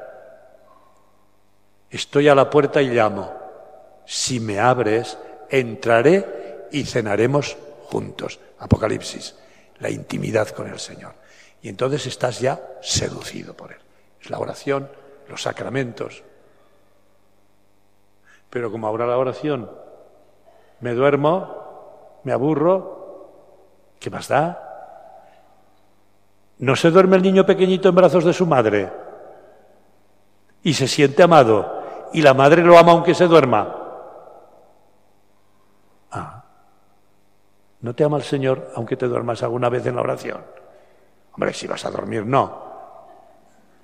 Estoy 1.90 2.28
a 2.28 2.34
la 2.34 2.50
puerta 2.50 2.82
y 2.82 2.88
llamo. 2.88 3.32
Si 4.04 4.38
me 4.38 4.60
abres, 4.60 5.16
entraré 5.48 6.66
y 6.70 6.84
cenaremos 6.84 7.56
juntos. 7.86 8.38
Apocalipsis. 8.58 9.36
La 9.78 9.88
intimidad 9.88 10.48
con 10.48 10.68
el 10.68 10.78
Señor. 10.78 11.14
Y 11.62 11.70
entonces 11.70 12.06
estás 12.06 12.38
ya 12.38 12.60
seducido 12.82 13.54
por 13.54 13.72
Él. 13.72 13.78
Es 14.20 14.28
la 14.28 14.38
oración, 14.38 14.90
los 15.26 15.40
sacramentos, 15.40 16.22
pero 18.54 18.70
como 18.70 18.86
ahora 18.86 19.04
la 19.04 19.18
oración, 19.18 19.68
me 20.78 20.94
duermo, 20.94 22.20
me 22.22 22.30
aburro, 22.30 23.96
¿qué 23.98 24.10
más 24.10 24.28
da? 24.28 25.72
¿No 26.60 26.76
se 26.76 26.92
duerme 26.92 27.16
el 27.16 27.22
niño 27.22 27.44
pequeñito 27.44 27.88
en 27.88 27.96
brazos 27.96 28.24
de 28.24 28.32
su 28.32 28.46
madre? 28.46 28.92
Y 30.62 30.72
se 30.72 30.86
siente 30.86 31.24
amado. 31.24 31.82
Y 32.12 32.22
la 32.22 32.32
madre 32.32 32.62
lo 32.62 32.78
ama 32.78 32.92
aunque 32.92 33.12
se 33.12 33.26
duerma. 33.26 33.74
Ah. 36.12 36.44
¿No 37.80 37.92
te 37.92 38.04
ama 38.04 38.18
el 38.18 38.22
Señor 38.22 38.70
aunque 38.76 38.96
te 38.96 39.08
duermas 39.08 39.42
alguna 39.42 39.68
vez 39.68 39.84
en 39.86 39.96
la 39.96 40.02
oración? 40.02 40.44
Hombre, 41.32 41.52
si 41.54 41.66
vas 41.66 41.84
a 41.84 41.90
dormir, 41.90 42.24
no. 42.24 42.62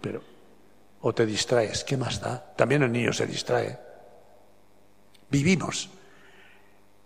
Pero, 0.01 0.21
o 1.01 1.13
te 1.13 1.27
distraes, 1.27 1.83
¿qué 1.83 1.97
más 1.97 2.21
da? 2.21 2.41
También 2.55 2.85
el 2.85 2.93
niño 2.93 3.13
se 3.13 3.27
distrae 3.27 3.90
vivimos. 5.31 5.89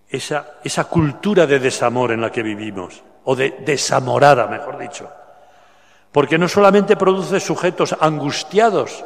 Esa, 0.09 0.55
esa 0.63 0.85
cultura 0.85 1.47
de 1.47 1.59
desamor 1.59 2.13
en 2.13 2.21
la 2.21 2.31
que 2.31 2.43
vivimos, 2.43 3.03
o 3.25 3.35
de 3.35 3.51
desamorada, 3.65 4.47
mejor 4.47 4.79
dicho. 4.79 5.11
Porque 6.13 6.39
no 6.39 6.49
solamente 6.49 6.97
produce 6.97 7.41
sujetos 7.41 7.97
angustiados, 7.99 9.05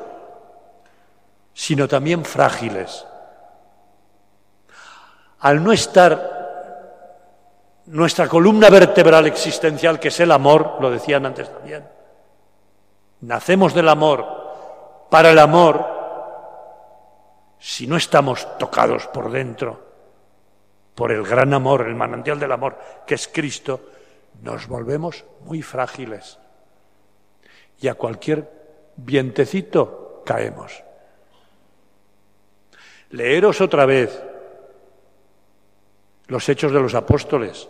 sino 1.54 1.88
también 1.88 2.24
frágiles. 2.24 3.06
Al 5.40 5.62
no 5.62 5.72
estar 5.72 6.38
nuestra 7.86 8.28
columna 8.28 8.68
vertebral 8.68 9.26
existencial, 9.26 9.98
que 9.98 10.08
es 10.08 10.20
el 10.20 10.30
amor, 10.30 10.76
lo 10.80 10.90
decían 10.90 11.24
antes 11.24 11.52
también. 11.52 11.84
Nacemos 13.22 13.72
del 13.72 13.88
amor, 13.88 14.26
para 15.10 15.30
el 15.30 15.38
amor, 15.38 15.97
si 17.58 17.86
no 17.86 17.96
estamos 17.96 18.46
tocados 18.58 19.06
por 19.08 19.30
dentro, 19.30 19.88
por 20.94 21.12
el 21.12 21.22
gran 21.22 21.54
amor, 21.54 21.86
el 21.86 21.94
manantial 21.94 22.38
del 22.38 22.52
amor, 22.52 22.78
que 23.06 23.14
es 23.14 23.28
Cristo, 23.28 23.80
nos 24.42 24.66
volvemos 24.66 25.24
muy 25.44 25.62
frágiles. 25.62 26.38
Y 27.80 27.88
a 27.88 27.94
cualquier 27.94 28.50
vientecito 28.96 30.22
caemos. 30.24 30.82
Leeros 33.10 33.60
otra 33.60 33.86
vez 33.86 34.22
los 36.26 36.48
hechos 36.48 36.72
de 36.72 36.80
los 36.80 36.94
apóstoles. 36.94 37.68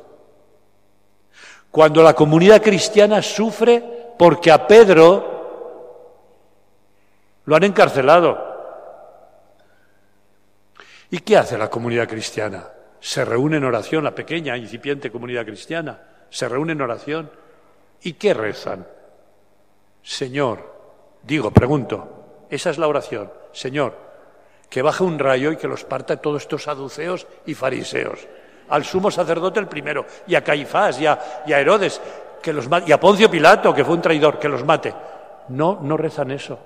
Cuando 1.71 2.03
la 2.03 2.15
comunidad 2.15 2.63
cristiana 2.63 3.23
sufre 3.23 4.15
porque 4.19 4.51
a 4.51 4.67
Pedro 4.67 5.39
lo 7.45 7.57
han 7.57 7.65
encarcelado. 7.65 8.48
¿Y 11.11 11.21
qué 11.21 11.37
hace 11.37 11.57
la 11.57 11.71
comunidad 11.71 12.09
cristiana? 12.09 12.69
Se 13.01 13.25
reúne 13.25 13.57
en 13.57 13.65
oración, 13.65 14.05
la 14.05 14.15
pequeña, 14.15 14.57
incipiente 14.57 15.11
comunidad 15.11 15.45
cristiana, 15.45 16.01
se 16.29 16.49
reúne 16.49 16.73
en 16.73 16.83
oración. 16.83 17.31
¿Y 18.03 18.15
qué 18.15 18.35
rezan? 18.35 18.87
Señor, 20.03 21.19
digo, 21.23 21.51
pregunto, 21.51 22.47
esa 22.51 22.71
es 22.71 22.79
la 22.79 22.89
oración. 22.89 23.33
Señor, 23.53 23.97
que 24.69 24.83
baje 24.83 25.05
un 25.05 25.19
rayo 25.19 25.53
y 25.53 25.57
que 25.57 25.69
los 25.69 25.85
parta 25.85 26.17
todos 26.19 26.43
estos 26.43 26.65
saduceos 26.65 27.27
y 27.47 27.55
fariseos 27.55 28.27
al 28.69 28.85
sumo 28.85 29.11
sacerdote 29.11 29.61
el 29.61 29.67
primero, 29.67 30.07
y 30.27 30.35
a 30.35 30.45
Caifás, 30.45 31.01
y 31.01 31.07
a, 31.07 31.19
Herodes, 31.47 32.01
que 32.43 32.53
los 32.53 32.69
y 32.87 32.93
a 32.93 33.01
Poncio 33.01 33.31
Pilato, 33.31 33.75
que 33.75 33.85
fue 33.85 33.95
un 33.95 34.03
traidor, 34.03 34.39
que 34.39 34.49
los 34.49 34.65
mate. 34.65 34.95
No, 35.49 35.79
no 35.83 35.97
rezan 35.97 36.31
eso. 36.31 36.59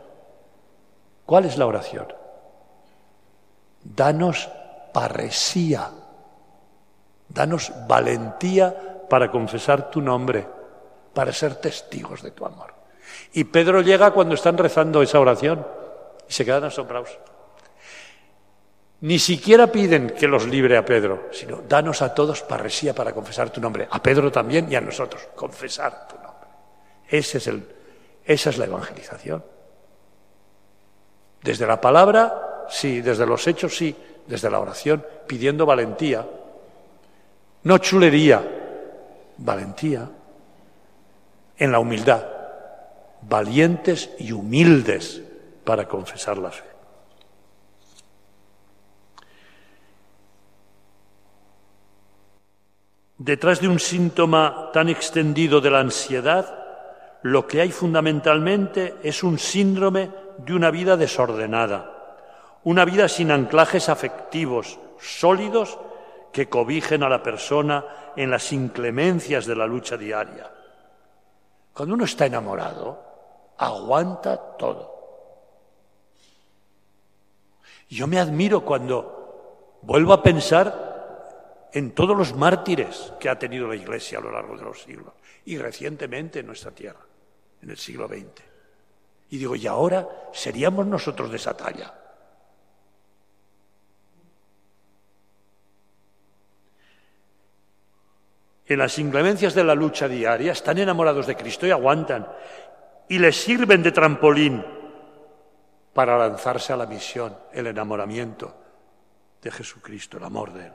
¿Cuál 1.24 1.44
es 1.44 1.56
la 1.56 1.66
oración? 1.66 2.06
Danos 3.84 4.48
parresía, 4.92 5.90
danos 7.28 7.72
valentía 7.86 9.06
para 9.08 9.30
confesar 9.30 9.90
tu 9.90 10.00
nombre, 10.00 10.46
para 11.12 11.32
ser 11.32 11.56
testigos 11.56 12.22
de 12.22 12.30
tu 12.30 12.46
amor. 12.46 12.74
Y 13.32 13.44
Pedro 13.44 13.80
llega 13.80 14.12
cuando 14.12 14.34
están 14.34 14.56
rezando 14.56 15.02
esa 15.02 15.20
oración 15.20 15.66
y 16.28 16.32
se 16.32 16.44
quedan 16.44 16.64
asombrados. 16.64 17.18
Ni 19.00 19.18
siquiera 19.18 19.66
piden 19.66 20.10
que 20.10 20.28
los 20.28 20.46
libre 20.46 20.76
a 20.76 20.84
Pedro, 20.84 21.28
sino 21.32 21.62
danos 21.68 22.02
a 22.02 22.14
todos 22.14 22.42
parresía 22.42 22.94
para 22.94 23.12
confesar 23.12 23.50
tu 23.50 23.60
nombre. 23.60 23.88
A 23.90 24.00
Pedro 24.00 24.30
también 24.30 24.70
y 24.70 24.76
a 24.76 24.80
nosotros, 24.80 25.28
confesar 25.34 26.06
tu 26.06 26.14
nombre. 26.14 26.48
Es 27.08 27.34
el, 27.48 27.66
esa 28.24 28.50
es 28.50 28.58
la 28.58 28.66
evangelización. 28.66 29.44
Desde 31.42 31.66
la 31.66 31.80
palabra, 31.80 32.51
sí, 32.68 33.00
desde 33.00 33.26
los 33.26 33.46
hechos, 33.46 33.76
sí, 33.76 33.94
desde 34.26 34.50
la 34.50 34.60
oración, 34.60 35.04
pidiendo 35.26 35.66
valentía. 35.66 36.26
No 37.64 37.78
chulería, 37.78 38.42
valentía. 39.38 40.08
En 41.56 41.70
la 41.70 41.78
humildad, 41.78 42.26
valientes 43.22 44.10
y 44.18 44.32
humildes 44.32 45.22
para 45.64 45.86
confesar 45.86 46.38
la 46.38 46.50
fe. 46.50 46.64
Detrás 53.18 53.60
de 53.60 53.68
un 53.68 53.78
síntoma 53.78 54.70
tan 54.72 54.88
extendido 54.88 55.60
de 55.60 55.70
la 55.70 55.78
ansiedad, 55.78 56.58
lo 57.22 57.46
que 57.46 57.60
hay 57.60 57.70
fundamentalmente 57.70 58.96
es 59.04 59.22
un 59.22 59.38
síndrome 59.38 60.10
de 60.38 60.54
una 60.54 60.72
vida 60.72 60.96
desordenada, 60.96 61.91
una 62.64 62.84
vida 62.84 63.08
sin 63.08 63.30
anclajes 63.30 63.88
afectivos 63.88 64.78
sólidos 65.00 65.78
que 66.32 66.48
cobijen 66.48 67.02
a 67.02 67.08
la 67.08 67.22
persona 67.22 67.84
en 68.16 68.30
las 68.30 68.52
inclemencias 68.52 69.46
de 69.46 69.56
la 69.56 69.66
lucha 69.66 69.96
diaria. 69.96 70.50
Cuando 71.72 71.94
uno 71.94 72.04
está 72.04 72.26
enamorado, 72.26 73.02
aguanta 73.58 74.36
todo. 74.56 74.92
Yo 77.88 78.06
me 78.06 78.18
admiro 78.18 78.64
cuando 78.64 79.78
vuelvo 79.82 80.12
a 80.12 80.22
pensar 80.22 81.68
en 81.72 81.92
todos 81.92 82.16
los 82.16 82.34
mártires 82.34 83.12
que 83.18 83.28
ha 83.28 83.38
tenido 83.38 83.66
la 83.66 83.76
Iglesia 83.76 84.18
a 84.18 84.22
lo 84.22 84.30
largo 84.30 84.56
de 84.56 84.64
los 84.64 84.82
siglos 84.82 85.12
y 85.44 85.58
recientemente 85.58 86.40
en 86.40 86.46
nuestra 86.46 86.70
tierra, 86.70 87.00
en 87.60 87.70
el 87.70 87.76
siglo 87.76 88.06
XX. 88.06 88.42
Y 89.30 89.38
digo, 89.38 89.56
¿y 89.56 89.66
ahora 89.66 90.06
seríamos 90.32 90.86
nosotros 90.86 91.30
de 91.30 91.36
esa 91.36 91.56
talla? 91.56 92.01
En 98.72 98.78
las 98.78 98.98
inclemencias 98.98 99.54
de 99.54 99.64
la 99.64 99.74
lucha 99.74 100.08
diaria 100.08 100.52
están 100.52 100.78
enamorados 100.78 101.26
de 101.26 101.36
Cristo 101.36 101.66
y 101.66 101.70
aguantan 101.70 102.26
y 103.06 103.18
les 103.18 103.36
sirven 103.36 103.82
de 103.82 103.92
trampolín 103.92 104.64
para 105.92 106.16
lanzarse 106.16 106.72
a 106.72 106.76
la 106.76 106.86
misión, 106.86 107.36
el 107.52 107.66
enamoramiento 107.66 108.56
de 109.42 109.50
Jesucristo, 109.50 110.16
el 110.16 110.24
amor 110.24 110.54
de 110.54 110.68
Él. 110.68 110.72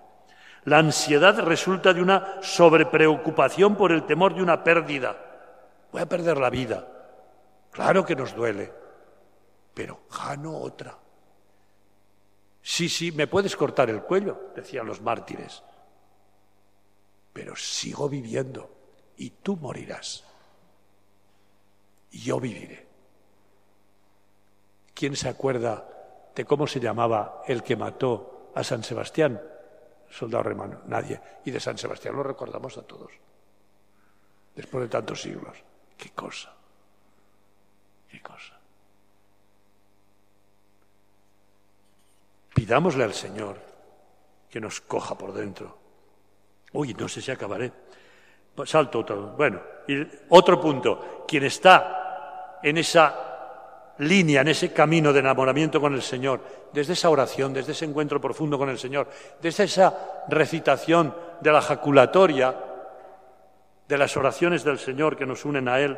La 0.66 0.78
ansiedad 0.78 1.40
resulta 1.40 1.92
de 1.92 2.04
una 2.04 2.38
sobrepreocupación 2.44 3.76
por 3.76 3.92
el 3.92 4.06
temor 4.06 4.36
de 4.36 4.44
una 4.44 4.64
pérdida. 4.64 5.18
Voy 5.92 6.04
a 6.04 6.08
perder 6.08 6.38
la 6.38 6.52
vida. 6.52 6.88
Claro 7.72 8.06
que 8.06 8.16
nos 8.16 8.36
duele, 8.36 8.72
pero 9.74 10.02
gano 10.16 10.56
otra. 10.56 10.96
Sí, 12.62 12.90
sí, 12.90 13.12
me 13.12 13.26
puedes 13.26 13.56
cortar 13.56 13.90
el 13.90 14.04
cuello, 14.04 14.52
decían 14.56 14.86
los 14.86 15.02
mártires, 15.02 15.64
pero 17.38 17.56
sigo 17.56 18.10
viviendo 18.10 18.68
y 19.16 19.30
tú 19.30 19.58
morirás. 19.58 20.24
Y 22.10 22.22
yo 22.22 22.40
viviré. 22.40 22.88
¿Quién 24.96 25.16
se 25.16 25.30
acuerda 25.30 25.88
de 26.34 26.46
cómo 26.46 26.66
se 26.66 26.80
llamaba 26.80 27.44
el 27.46 27.62
que 27.62 27.76
mató 27.76 28.50
a 28.56 28.64
San 28.64 28.84
Sebastián? 28.84 29.40
soldado 30.10 30.46
romano, 30.46 30.82
nadie. 30.88 31.22
Y 31.46 31.52
de 31.52 31.60
San 31.60 31.78
Sebastián 31.78 32.16
lo 32.16 32.24
recordamos 32.24 32.76
a 32.80 32.82
todos. 32.82 33.12
Después 34.56 34.86
de 34.86 34.90
tantos 34.90 35.22
siglos. 35.22 35.58
Qué 35.96 36.10
cosa. 36.10 36.52
Qué 38.10 38.20
cosa. 38.20 38.60
Pidámosle 42.56 43.04
al 43.04 43.14
Señor 43.14 43.62
que 44.50 44.60
nos 44.60 44.82
coja 44.82 45.16
por 45.16 45.34
dentro. 45.34 45.87
Uy, 46.74 46.94
no 46.94 47.08
sé 47.08 47.22
si 47.22 47.32
acabaré. 47.32 47.72
Salto 48.66 49.06
todo. 49.06 49.36
Bueno, 49.38 49.62
otro 50.30 50.60
punto. 50.60 51.26
Quien 51.28 51.44
está 51.44 52.60
en 52.64 52.78
esa 52.78 53.94
línea, 54.00 54.42
en 54.42 54.50
ese 54.50 54.74
camino 54.74 55.12
de 55.14 55.20
enamoramiento 55.20 55.80
con 55.80 55.94
el 55.94 56.02
Señor, 56.02 56.42
desde 56.74 56.94
esa 56.94 57.10
oración, 57.10 57.54
desde 57.54 57.72
ese 57.72 57.86
encuentro 57.86 58.22
profundo 58.22 58.58
con 58.58 58.70
el 58.70 58.78
Señor, 58.78 59.10
desde 59.42 59.64
esa 59.64 60.26
recitación 60.30 61.16
de 61.42 61.52
la 61.52 61.62
jaculatoria, 61.62 62.56
de 63.88 63.98
las 63.98 64.18
oraciones 64.18 64.64
del 64.64 64.80
Señor 64.80 65.16
que 65.16 65.26
nos 65.26 65.46
unen 65.46 65.68
a 65.68 65.80
Él, 65.80 65.98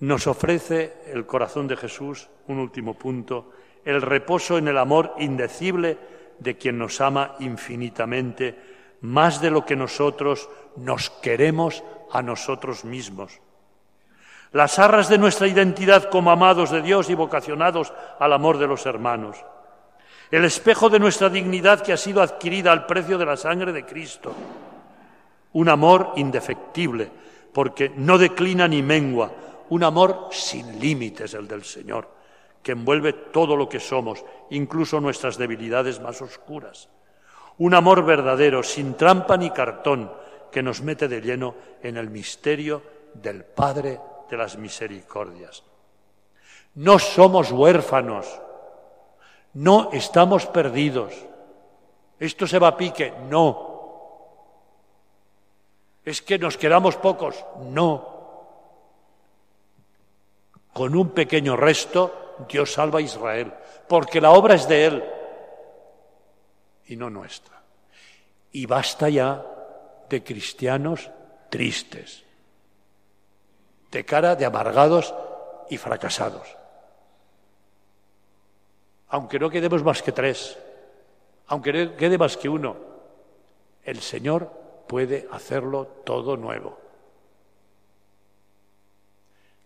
nos 0.00 0.26
ofrece 0.26 1.02
el 1.12 1.26
corazón 1.26 1.66
de 1.66 1.76
Jesús, 1.76 2.28
un 2.48 2.58
último 2.58 2.94
punto, 2.94 3.50
el 3.84 4.02
reposo 4.02 4.58
en 4.58 4.68
el 4.68 4.78
amor 4.78 5.14
indecible 5.18 6.15
de 6.38 6.56
quien 6.56 6.78
nos 6.78 7.00
ama 7.00 7.34
infinitamente, 7.40 8.56
más 9.00 9.40
de 9.40 9.50
lo 9.50 9.64
que 9.64 9.76
nosotros 9.76 10.48
nos 10.76 11.10
queremos 11.10 11.82
a 12.10 12.22
nosotros 12.22 12.84
mismos. 12.84 13.40
Las 14.52 14.78
arras 14.78 15.08
de 15.08 15.18
nuestra 15.18 15.48
identidad 15.48 16.08
como 16.08 16.30
amados 16.30 16.70
de 16.70 16.82
Dios 16.82 17.10
y 17.10 17.14
vocacionados 17.14 17.92
al 18.18 18.32
amor 18.32 18.58
de 18.58 18.66
los 18.66 18.86
hermanos, 18.86 19.36
el 20.30 20.44
espejo 20.44 20.88
de 20.88 20.98
nuestra 20.98 21.28
dignidad 21.28 21.80
que 21.80 21.92
ha 21.92 21.96
sido 21.96 22.22
adquirida 22.22 22.72
al 22.72 22.86
precio 22.86 23.18
de 23.18 23.26
la 23.26 23.36
sangre 23.36 23.72
de 23.72 23.84
Cristo, 23.84 24.34
un 25.52 25.68
amor 25.68 26.12
indefectible, 26.16 27.10
porque 27.52 27.92
no 27.96 28.18
declina 28.18 28.66
ni 28.66 28.82
mengua, 28.82 29.30
un 29.68 29.82
amor 29.84 30.28
sin 30.30 30.78
límites 30.78 31.34
el 31.34 31.48
del 31.48 31.64
Señor, 31.64 32.15
que 32.66 32.72
envuelve 32.72 33.12
todo 33.12 33.54
lo 33.54 33.68
que 33.68 33.78
somos, 33.78 34.24
incluso 34.50 34.98
nuestras 34.98 35.38
debilidades 35.38 36.00
más 36.00 36.20
oscuras. 36.20 36.88
Un 37.58 37.74
amor 37.74 38.04
verdadero, 38.04 38.64
sin 38.64 38.94
trampa 38.94 39.36
ni 39.36 39.50
cartón, 39.50 40.10
que 40.50 40.64
nos 40.64 40.82
mete 40.82 41.06
de 41.06 41.20
lleno 41.20 41.54
en 41.80 41.96
el 41.96 42.10
misterio 42.10 42.82
del 43.14 43.44
Padre 43.44 44.00
de 44.28 44.36
las 44.36 44.58
misericordias. 44.58 45.62
No 46.74 46.98
somos 46.98 47.52
huérfanos, 47.52 48.26
no 49.54 49.90
estamos 49.92 50.46
perdidos. 50.46 51.14
¿Esto 52.18 52.48
se 52.48 52.58
va 52.58 52.66
a 52.66 52.76
pique? 52.76 53.14
No. 53.30 53.76
¿Es 56.04 56.20
que 56.20 56.36
nos 56.36 56.56
quedamos 56.56 56.96
pocos? 56.96 57.44
No. 57.70 58.16
Con 60.72 60.96
un 60.96 61.10
pequeño 61.10 61.54
resto, 61.54 62.25
Dios 62.48 62.72
salva 62.72 62.98
a 62.98 63.02
Israel, 63.02 63.52
porque 63.88 64.20
la 64.20 64.30
obra 64.30 64.54
es 64.54 64.68
de 64.68 64.86
Él 64.86 65.04
y 66.86 66.96
no 66.96 67.10
nuestra. 67.10 67.62
Y 68.52 68.66
basta 68.66 69.08
ya 69.08 69.44
de 70.08 70.22
cristianos 70.22 71.10
tristes, 71.50 72.24
de 73.90 74.04
cara 74.04 74.36
de 74.36 74.44
amargados 74.44 75.14
y 75.68 75.76
fracasados. 75.76 76.56
Aunque 79.08 79.38
no 79.38 79.50
quedemos 79.50 79.82
más 79.82 80.02
que 80.02 80.12
tres, 80.12 80.58
aunque 81.48 81.72
no 81.72 81.96
quede 81.96 82.18
más 82.18 82.36
que 82.36 82.48
uno, 82.48 82.76
el 83.84 84.00
Señor 84.00 84.50
puede 84.86 85.28
hacerlo 85.30 85.86
todo 86.04 86.36
nuevo. 86.36 86.78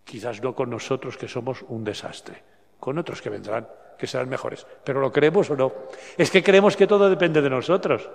Quizás 0.04 0.42
no 0.42 0.54
con 0.54 0.70
nosotros 0.70 1.16
que 1.16 1.28
somos 1.28 1.62
un 1.62 1.84
desastre, 1.84 2.42
con 2.80 2.98
otros 2.98 3.20
que 3.20 3.30
vendrán, 3.30 3.68
que 3.96 4.06
serán 4.06 4.28
mejores. 4.28 4.66
Pero 4.82 5.00
¿lo 5.00 5.12
creemos 5.12 5.50
o 5.50 5.56
no? 5.56 5.72
Es 6.16 6.30
que 6.30 6.42
creemos 6.42 6.76
que 6.76 6.86
todo 6.86 7.08
depende 7.08 7.42
de 7.42 7.50
nosotros. 7.50 8.08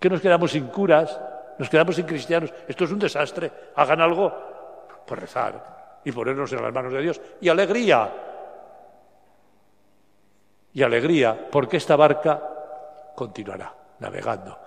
Que 0.00 0.10
nos 0.10 0.20
quedamos 0.20 0.50
sin 0.50 0.66
curas, 0.68 1.20
nos 1.58 1.68
quedamos 1.68 1.94
sin 1.94 2.06
cristianos. 2.06 2.52
Esto 2.66 2.84
es 2.84 2.90
un 2.90 2.98
desastre. 2.98 3.52
Hagan 3.76 4.00
algo, 4.00 4.32
pues 5.06 5.20
rezar 5.20 6.00
y 6.04 6.12
ponernos 6.12 6.52
en 6.52 6.62
las 6.62 6.72
manos 6.72 6.92
de 6.92 7.02
Dios. 7.02 7.20
Y 7.40 7.48
alegría. 7.48 8.10
Y 10.72 10.82
alegría, 10.82 11.48
porque 11.50 11.76
esta 11.76 11.94
barca 11.94 12.42
continuará 13.14 13.72
navegando. 14.00 14.58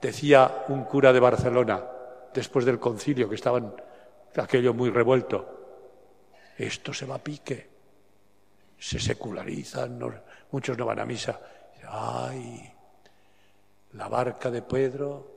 Decía 0.00 0.64
un 0.68 0.84
cura 0.84 1.12
de 1.12 1.20
Barcelona, 1.20 1.80
después 2.34 2.64
del 2.64 2.80
concilio, 2.80 3.28
que 3.28 3.36
estaban 3.36 3.72
aquello 4.36 4.74
muy 4.74 4.90
revuelto, 4.90 5.61
esto 6.56 6.92
se 6.92 7.06
va 7.06 7.16
a 7.16 7.22
pique, 7.22 7.68
se 8.78 8.98
secularizan, 8.98 9.98
muchos 10.50 10.76
no 10.76 10.86
van 10.86 11.00
a 11.00 11.04
misa. 11.04 11.40
Ay, 11.88 12.72
la 13.92 14.08
barca 14.08 14.50
de 14.50 14.62
Pedro 14.62 15.32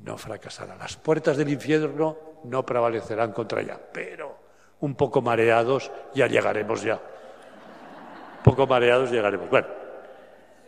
no 0.00 0.16
fracasará, 0.16 0.76
las 0.76 0.96
puertas 0.96 1.36
del 1.36 1.48
infierno 1.48 2.18
no 2.44 2.64
prevalecerán 2.64 3.32
contra 3.32 3.60
ella, 3.60 3.78
pero 3.92 4.36
un 4.80 4.94
poco 4.94 5.22
mareados 5.22 5.90
ya 6.14 6.26
llegaremos 6.26 6.82
ya. 6.82 6.94
Un 6.94 8.42
poco 8.42 8.66
mareados 8.66 9.10
llegaremos. 9.10 9.48
Bueno, 9.48 9.68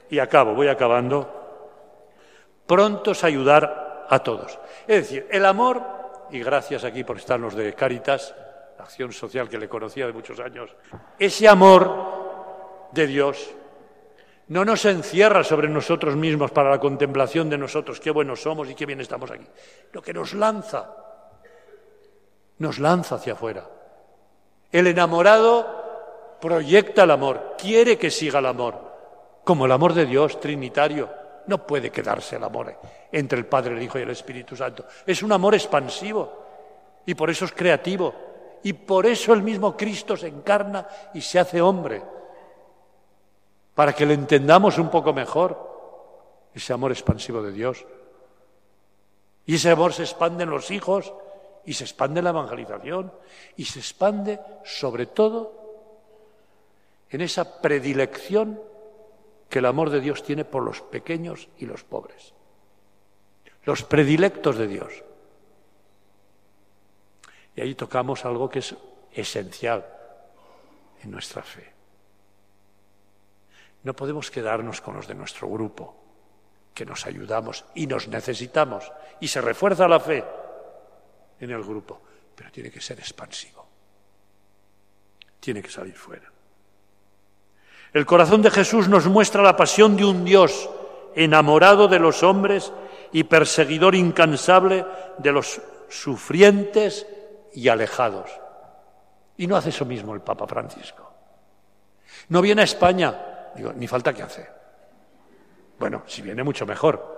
y 0.08 0.18
acabo, 0.18 0.54
voy 0.54 0.68
acabando. 0.68 1.32
Prontos 2.66 3.22
a 3.22 3.26
ayudar 3.26 4.06
a 4.08 4.18
todos. 4.20 4.58
Es 4.86 5.02
decir, 5.02 5.26
el 5.30 5.44
amor, 5.44 5.82
y 6.30 6.40
gracias 6.40 6.84
aquí 6.84 7.04
por 7.04 7.18
estarnos 7.18 7.54
de 7.54 7.74
Cáritas, 7.74 8.34
la 8.34 8.45
acción 8.86 9.12
social 9.12 9.48
que 9.48 9.58
le 9.58 9.68
conocía 9.68 10.06
de 10.06 10.12
muchos 10.12 10.38
años, 10.40 10.70
ese 11.18 11.48
amor 11.48 12.88
de 12.92 13.06
Dios 13.06 13.54
no 14.48 14.64
nos 14.64 14.84
encierra 14.84 15.42
sobre 15.42 15.68
nosotros 15.68 16.14
mismos 16.14 16.52
para 16.52 16.70
la 16.70 16.78
contemplación 16.78 17.50
de 17.50 17.58
nosotros, 17.58 17.98
qué 17.98 18.10
buenos 18.10 18.42
somos 18.42 18.70
y 18.70 18.74
qué 18.74 18.86
bien 18.86 19.00
estamos 19.00 19.30
aquí. 19.30 19.46
Lo 19.92 20.00
que 20.00 20.14
nos 20.14 20.34
lanza, 20.34 20.94
nos 22.58 22.78
lanza 22.78 23.16
hacia 23.16 23.32
afuera. 23.32 23.68
El 24.70 24.86
enamorado 24.86 26.38
proyecta 26.40 27.02
el 27.02 27.10
amor, 27.10 27.56
quiere 27.58 27.98
que 27.98 28.10
siga 28.10 28.38
el 28.38 28.46
amor, 28.46 28.80
como 29.42 29.66
el 29.66 29.72
amor 29.72 29.94
de 29.94 30.06
Dios 30.06 30.38
trinitario. 30.38 31.10
No 31.48 31.66
puede 31.66 31.90
quedarse 31.90 32.36
el 32.36 32.44
amor 32.44 32.74
entre 33.10 33.38
el 33.38 33.46
Padre, 33.46 33.74
el 33.74 33.82
Hijo 33.82 33.98
y 33.98 34.02
el 34.02 34.10
Espíritu 34.10 34.54
Santo. 34.56 34.84
Es 35.04 35.22
un 35.22 35.32
amor 35.32 35.54
expansivo 35.54 36.46
y 37.04 37.14
por 37.14 37.30
eso 37.30 37.44
es 37.44 37.52
creativo 37.52 38.25
y 38.66 38.72
por 38.72 39.06
eso 39.06 39.32
el 39.32 39.44
mismo 39.44 39.76
Cristo 39.76 40.16
se 40.16 40.26
encarna 40.26 40.88
y 41.14 41.20
se 41.20 41.38
hace 41.38 41.62
hombre, 41.62 42.02
para 43.76 43.92
que 43.92 44.04
le 44.04 44.14
entendamos 44.14 44.76
un 44.78 44.90
poco 44.90 45.12
mejor, 45.12 46.50
ese 46.52 46.72
amor 46.72 46.90
expansivo 46.90 47.40
de 47.42 47.52
Dios. 47.52 47.86
Y 49.44 49.54
ese 49.54 49.70
amor 49.70 49.92
se 49.92 50.02
expande 50.02 50.42
en 50.42 50.50
los 50.50 50.72
hijos 50.72 51.14
y 51.64 51.74
se 51.74 51.84
expande 51.84 52.18
en 52.18 52.24
la 52.24 52.30
evangelización 52.30 53.12
y 53.56 53.66
se 53.66 53.78
expande 53.78 54.40
sobre 54.64 55.06
todo 55.06 55.52
en 57.08 57.20
esa 57.20 57.60
predilección 57.62 58.60
que 59.48 59.60
el 59.60 59.66
amor 59.66 59.90
de 59.90 60.00
Dios 60.00 60.24
tiene 60.24 60.44
por 60.44 60.64
los 60.64 60.80
pequeños 60.80 61.48
y 61.58 61.66
los 61.66 61.84
pobres, 61.84 62.34
los 63.62 63.84
predilectos 63.84 64.58
de 64.58 64.66
Dios. 64.66 65.04
Y 67.56 67.62
ahí 67.62 67.74
tocamos 67.74 68.24
algo 68.26 68.48
que 68.50 68.58
es 68.58 68.76
esencial 69.12 69.84
en 71.02 71.10
nuestra 71.10 71.42
fe. 71.42 71.72
No 73.82 73.94
podemos 73.94 74.30
quedarnos 74.30 74.80
con 74.82 74.94
los 74.96 75.08
de 75.08 75.14
nuestro 75.14 75.48
grupo, 75.48 75.96
que 76.74 76.84
nos 76.84 77.06
ayudamos 77.06 77.64
y 77.74 77.86
nos 77.86 78.08
necesitamos, 78.08 78.92
y 79.20 79.28
se 79.28 79.40
refuerza 79.40 79.88
la 79.88 79.98
fe 79.98 80.22
en 81.40 81.50
el 81.50 81.62
grupo, 81.62 82.02
pero 82.34 82.50
tiene 82.50 82.70
que 82.70 82.80
ser 82.80 82.98
expansivo, 82.98 83.66
tiene 85.40 85.62
que 85.62 85.70
salir 85.70 85.96
fuera. 85.96 86.30
El 87.94 88.04
corazón 88.04 88.42
de 88.42 88.50
Jesús 88.50 88.88
nos 88.88 89.06
muestra 89.06 89.42
la 89.42 89.56
pasión 89.56 89.96
de 89.96 90.04
un 90.04 90.24
Dios 90.24 90.68
enamorado 91.14 91.88
de 91.88 91.98
los 91.98 92.22
hombres 92.22 92.72
y 93.12 93.24
perseguidor 93.24 93.94
incansable 93.94 94.84
de 95.16 95.32
los 95.32 95.62
sufrientes 95.88 97.06
y 97.56 97.68
alejados. 97.68 98.30
Y 99.38 99.46
no 99.46 99.56
hace 99.56 99.70
eso 99.70 99.84
mismo 99.84 100.14
el 100.14 100.20
Papa 100.20 100.46
Francisco. 100.46 101.10
No 102.28 102.42
viene 102.42 102.60
a 102.60 102.64
España, 102.64 103.50
digo, 103.56 103.72
ni 103.72 103.88
falta 103.88 104.12
que 104.12 104.22
hace. 104.22 104.46
Bueno, 105.78 106.02
si 106.06 106.22
viene 106.22 106.42
mucho 106.44 106.66
mejor. 106.66 107.16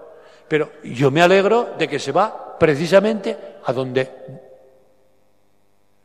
Pero 0.48 0.80
yo 0.84 1.10
me 1.10 1.22
alegro 1.22 1.74
de 1.76 1.88
que 1.88 1.98
se 1.98 2.12
va 2.12 2.56
precisamente 2.56 3.58
a 3.64 3.72
donde 3.72 4.10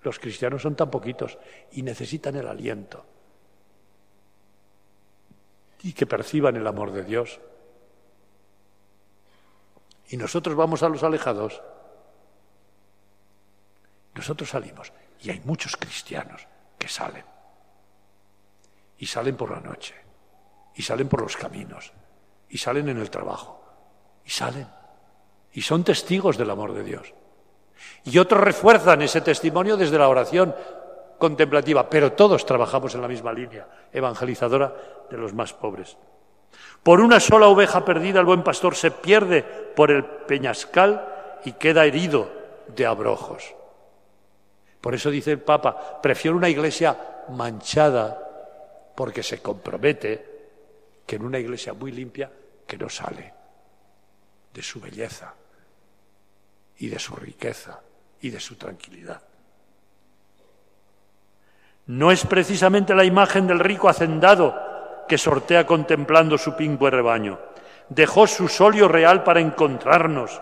los 0.01 0.19
cristianos 0.19 0.61
son 0.61 0.75
tan 0.75 0.89
poquitos 0.89 1.37
y 1.71 1.83
necesitan 1.83 2.35
el 2.35 2.47
aliento 2.47 3.05
y 5.83 5.93
que 5.93 6.07
perciban 6.07 6.55
el 6.55 6.65
amor 6.65 6.91
de 6.91 7.03
Dios. 7.03 7.39
Y 10.09 10.17
nosotros 10.17 10.55
vamos 10.55 10.81
a 10.81 10.89
los 10.89 11.03
alejados. 11.03 11.61
Nosotros 14.15 14.49
salimos. 14.49 14.91
Y 15.21 15.29
hay 15.29 15.41
muchos 15.45 15.77
cristianos 15.77 16.45
que 16.77 16.87
salen. 16.87 17.23
Y 18.97 19.05
salen 19.05 19.35
por 19.35 19.51
la 19.51 19.59
noche. 19.59 19.95
Y 20.75 20.81
salen 20.81 21.07
por 21.07 21.21
los 21.21 21.37
caminos. 21.37 21.91
Y 22.49 22.57
salen 22.57 22.89
en 22.89 22.99
el 22.99 23.09
trabajo. 23.09 23.63
Y 24.25 24.29
salen. 24.29 24.67
Y 25.53 25.61
son 25.61 25.83
testigos 25.83 26.37
del 26.37 26.49
amor 26.49 26.73
de 26.73 26.83
Dios. 26.83 27.13
Y 28.05 28.17
otros 28.17 28.41
refuerzan 28.41 29.01
ese 29.01 29.21
testimonio 29.21 29.77
desde 29.77 29.97
la 29.97 30.07
oración 30.07 30.55
contemplativa, 31.17 31.89
pero 31.89 32.13
todos 32.13 32.45
trabajamos 32.45 32.95
en 32.95 33.01
la 33.01 33.07
misma 33.07 33.31
línea, 33.31 33.67
evangelizadora 33.91 34.73
de 35.09 35.17
los 35.17 35.33
más 35.33 35.53
pobres. 35.53 35.97
Por 36.81 36.99
una 36.99 37.19
sola 37.19 37.47
oveja 37.47 37.85
perdida 37.85 38.19
el 38.19 38.25
buen 38.25 38.43
pastor 38.43 38.75
se 38.75 38.91
pierde 38.91 39.41
por 39.41 39.89
el 39.89 40.03
peñascal 40.03 41.39
y 41.45 41.53
queda 41.53 41.85
herido 41.85 42.29
de 42.75 42.85
abrojos. 42.85 43.55
Por 44.83 44.93
eso 44.93 45.09
dice 45.09 45.31
el 45.31 45.39
Papa, 45.39 46.01
prefiero 46.01 46.35
una 46.35 46.49
iglesia 46.49 47.23
manchada 47.29 48.19
porque 48.93 49.23
se 49.23 49.41
compromete 49.41 50.33
que 51.05 51.15
en 51.15 51.23
una 51.23 51.39
iglesia 51.39 51.73
muy 51.73 51.93
limpia 51.93 52.29
que 52.67 52.77
no 52.77 52.89
sale 52.89 53.33
de 54.53 54.61
su 54.61 54.81
belleza 54.81 55.35
y 56.79 56.89
de 56.89 56.99
su 56.99 57.15
riqueza 57.15 57.79
y 58.19 58.29
de 58.29 58.41
su 58.41 58.55
tranquilidad. 58.55 59.21
No 61.85 62.11
es 62.11 62.25
precisamente 62.25 62.93
la 62.93 63.05
imagen 63.05 63.47
del 63.47 63.59
rico 63.59 63.87
hacendado 63.87 65.05
que 65.07 65.17
sortea 65.17 65.65
contemplando 65.65 66.37
su 66.37 66.57
pingüe 66.57 66.91
rebaño. 66.91 67.39
Dejó 67.87 68.27
su 68.27 68.49
solio 68.49 68.89
real 68.89 69.23
para 69.23 69.39
encontrarnos. 69.39 70.41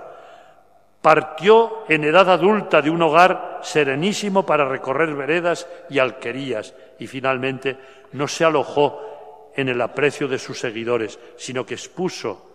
Partió 1.02 1.84
en 1.90 2.04
edad 2.04 2.30
adulta 2.30 2.82
de 2.82 2.90
un 2.90 3.02
hogar 3.02 3.60
serenísimo 3.64 4.46
para 4.46 4.68
recorrer 4.68 5.16
veredas 5.16 5.68
y 5.90 6.00
alquerías 6.00 6.76
y 7.00 7.08
finalmente 7.08 7.78
no 8.12 8.28
se 8.28 8.46
alojó 8.46 9.52
en 9.56 9.70
el 9.70 9.82
aprecio 9.82 10.28
de 10.28 10.38
sus 10.38 10.60
seguidores, 10.60 11.20
sino 11.38 11.66
que 11.66 11.74
expuso 11.74 12.50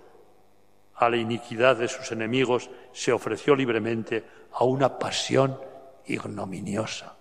a 0.94 1.10
la 1.10 1.16
iniquidad 1.16 1.76
de 1.76 1.88
sus 1.88 2.10
enemigos, 2.12 2.70
se 2.92 3.12
ofreció 3.12 3.54
libremente 3.54 4.24
a 4.52 4.64
una 4.64 4.98
pasión 4.98 5.60
ignominiosa 6.06 7.16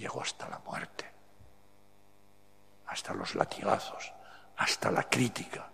llegó 0.00 0.22
hasta 0.22 0.48
la 0.48 0.58
muerte, 0.60 1.04
hasta 2.86 3.12
los 3.14 3.34
latigazos, 3.34 4.12
hasta 4.56 4.90
la 4.90 5.02
crítica, 5.04 5.68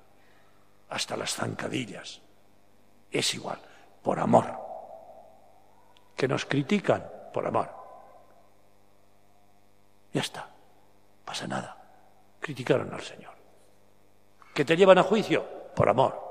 hasta 0.91 1.17
las 1.17 1.35
zancadillas. 1.35 2.21
Es 3.11 3.35
igual, 3.35 3.59
por 4.03 4.19
amor. 4.19 4.47
Que 6.17 6.29
nos 6.29 6.45
critican 6.45 7.05
por 7.33 7.47
amor. 7.47 7.71
Ya 10.13 10.21
está, 10.21 10.49
pasa 11.25 11.47
nada. 11.47 11.77
Criticaron 12.41 12.93
al 12.93 13.03
Señor. 13.03 13.35
Que 14.55 14.65
te 14.65 14.77
llevan 14.77 14.99
a 14.99 15.03
juicio 15.03 15.45
por 15.75 15.89
amor. 15.89 16.27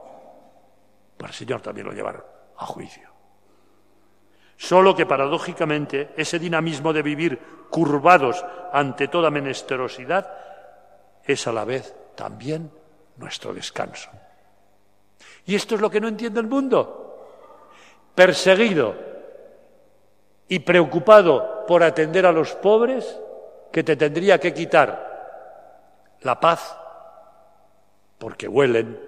Para 1.17 1.29
el 1.29 1.35
Señor 1.35 1.61
también 1.61 1.87
lo 1.87 1.93
llevaron 1.93 2.23
a 2.57 2.65
juicio. 2.65 3.09
Solo 4.57 4.95
que 4.95 5.05
paradójicamente 5.05 6.13
ese 6.15 6.39
dinamismo 6.39 6.93
de 6.93 7.01
vivir 7.01 7.39
curvados 7.69 8.43
ante 8.71 9.07
toda 9.07 9.29
menesterosidad 9.29 10.31
es 11.23 11.45
a 11.47 11.51
la 11.51 11.65
vez 11.65 11.93
también 12.15 12.71
nuestro 13.17 13.53
descanso. 13.53 14.09
Y 15.45 15.55
esto 15.55 15.75
es 15.75 15.81
lo 15.81 15.89
que 15.89 16.01
no 16.01 16.07
entiende 16.07 16.39
el 16.39 16.47
mundo. 16.47 17.27
Perseguido 18.15 18.95
y 20.47 20.59
preocupado 20.59 21.65
por 21.67 21.83
atender 21.83 22.25
a 22.25 22.31
los 22.31 22.53
pobres, 22.53 23.19
que 23.71 23.83
te 23.83 23.95
tendría 23.95 24.39
que 24.39 24.53
quitar 24.53 26.15
la 26.21 26.39
paz, 26.39 26.77
porque 28.17 28.47
huelen, 28.47 28.99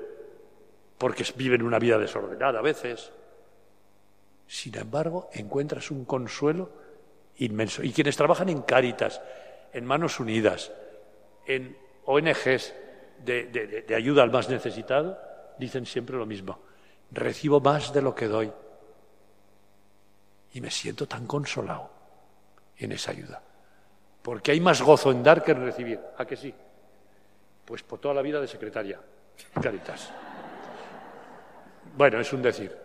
porque 0.97 1.25
viven 1.35 1.61
una 1.61 1.79
vida 1.79 1.97
desordenada 1.97 2.59
a 2.59 2.63
veces. 2.63 3.11
Sin 4.45 4.77
embargo, 4.77 5.29
encuentras 5.33 5.89
un 5.91 6.05
consuelo 6.05 6.69
inmenso. 7.37 7.83
Y 7.83 7.91
quienes 7.91 8.17
trabajan 8.17 8.49
en 8.49 8.61
Cáritas, 8.61 9.21
en 9.73 9.85
Manos 9.85 10.19
Unidas, 10.19 10.71
en 11.45 11.77
ONGs 12.05 12.73
de, 13.23 13.45
de 13.87 13.95
ayuda 13.95 14.23
al 14.23 14.31
más 14.31 14.49
necesitado, 14.49 15.26
dicen 15.59 15.85
siempre 15.85 16.17
lo 16.17 16.25
mismo. 16.25 16.59
Recibo 17.11 17.59
más 17.59 17.93
de 17.93 18.01
lo 18.01 18.13
que 18.13 18.27
doy. 18.27 18.51
Y 20.53 20.61
me 20.61 20.71
siento 20.71 21.07
tan 21.07 21.27
consolado 21.27 21.89
en 22.77 22.91
esa 22.91 23.11
ayuda. 23.11 23.41
Porque 24.21 24.51
hay 24.51 24.59
más 24.59 24.81
gozo 24.81 25.11
en 25.11 25.23
dar 25.23 25.43
que 25.43 25.51
en 25.51 25.63
recibir. 25.63 25.99
¿A 26.17 26.25
que 26.25 26.35
sí? 26.35 26.53
Pues 27.65 27.83
por 27.83 27.99
toda 27.99 28.13
la 28.13 28.21
vida 28.21 28.41
de 28.41 28.47
secretaria. 28.47 28.99
Caritas. 29.61 30.11
Bueno, 31.95 32.19
es 32.19 32.31
un 32.33 32.41
decir, 32.41 32.75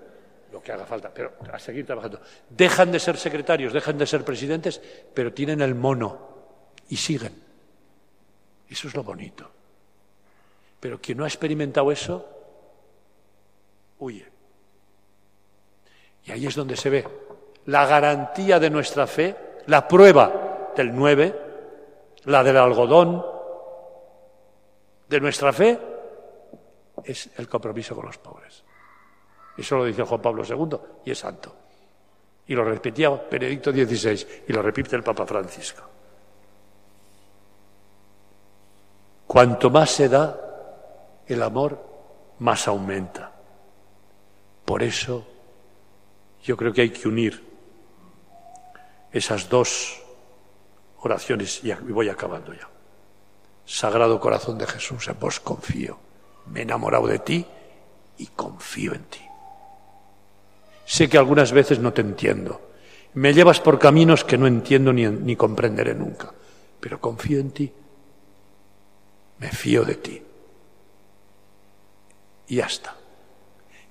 lo 0.52 0.62
que 0.62 0.72
haga 0.72 0.84
falta, 0.84 1.12
pero 1.12 1.32
a 1.52 1.58
seguir 1.58 1.86
trabajando. 1.86 2.20
Dejan 2.48 2.92
de 2.92 3.00
ser 3.00 3.16
secretarios, 3.16 3.72
dejan 3.72 3.98
de 3.98 4.06
ser 4.06 4.24
presidentes, 4.24 4.80
pero 5.12 5.32
tienen 5.32 5.60
el 5.60 5.74
mono 5.74 6.32
y 6.88 6.96
siguen. 6.96 7.42
Eso 8.68 8.88
es 8.88 8.94
lo 8.94 9.02
bonito. 9.02 9.50
Pero 10.80 11.00
quien 11.00 11.18
no 11.18 11.24
ha 11.24 11.28
experimentado 11.28 11.92
eso, 11.92 12.41
huye. 14.02 14.28
Y 16.24 16.32
ahí 16.32 16.46
es 16.46 16.54
donde 16.54 16.76
se 16.76 16.90
ve 16.90 17.06
la 17.66 17.86
garantía 17.86 18.58
de 18.58 18.70
nuestra 18.70 19.06
fe, 19.06 19.36
la 19.66 19.86
prueba 19.86 20.72
del 20.76 20.94
nueve, 20.94 21.40
la 22.24 22.42
del 22.42 22.56
algodón, 22.56 23.24
de 25.08 25.20
nuestra 25.20 25.52
fe, 25.52 25.78
es 27.04 27.30
el 27.36 27.48
compromiso 27.48 27.94
con 27.94 28.06
los 28.06 28.18
pobres. 28.18 28.64
Eso 29.56 29.76
lo 29.76 29.84
dice 29.84 30.02
Juan 30.02 30.22
Pablo 30.22 30.42
II 30.44 30.78
y 31.04 31.10
es 31.10 31.18
santo. 31.18 31.54
Y 32.46 32.54
lo 32.54 32.64
repetía 32.64 33.10
Benedicto 33.30 33.70
XVI 33.70 34.44
y 34.48 34.52
lo 34.52 34.62
repite 34.62 34.96
el 34.96 35.02
Papa 35.02 35.26
Francisco. 35.26 35.82
Cuanto 39.26 39.70
más 39.70 39.90
se 39.90 40.08
da, 40.08 41.22
el 41.26 41.42
amor 41.42 41.78
más 42.40 42.66
aumenta. 42.68 43.31
Por 44.64 44.82
eso 44.82 45.26
yo 46.44 46.56
creo 46.56 46.72
que 46.72 46.82
hay 46.82 46.90
que 46.90 47.08
unir 47.08 47.42
esas 49.12 49.48
dos 49.48 50.00
oraciones 51.00 51.62
y 51.62 51.72
voy 51.72 52.08
acabando 52.08 52.52
ya. 52.54 52.68
Sagrado 53.64 54.18
corazón 54.20 54.58
de 54.58 54.66
Jesús, 54.66 55.08
en 55.08 55.18
vos 55.18 55.40
confío. 55.40 55.98
Me 56.46 56.60
he 56.60 56.62
enamorado 56.62 57.06
de 57.06 57.18
ti 57.18 57.46
y 58.18 58.26
confío 58.26 58.94
en 58.94 59.04
ti. 59.04 59.20
Sé 60.84 61.08
que 61.08 61.18
algunas 61.18 61.52
veces 61.52 61.78
no 61.78 61.92
te 61.92 62.00
entiendo. 62.00 62.60
Me 63.14 63.32
llevas 63.32 63.60
por 63.60 63.78
caminos 63.78 64.24
que 64.24 64.38
no 64.38 64.46
entiendo 64.46 64.92
ni, 64.92 65.06
ni 65.06 65.36
comprenderé 65.36 65.94
nunca. 65.94 66.32
Pero 66.80 67.00
confío 67.00 67.38
en 67.38 67.50
ti. 67.52 67.72
Me 69.38 69.48
fío 69.50 69.84
de 69.84 69.94
ti. 69.96 70.22
Y 72.48 72.56
ya 72.56 72.66
está. 72.66 72.96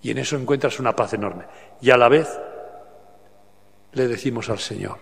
Y 0.01 0.11
en 0.11 0.17
eso 0.17 0.35
encuentras 0.35 0.79
una 0.79 0.95
paz 0.95 1.13
enorme. 1.13 1.45
Y 1.81 1.91
a 1.91 1.97
la 1.97 2.09
vez 2.09 2.27
le 3.93 4.07
decimos 4.07 4.49
al 4.49 4.59
Señor, 4.59 4.97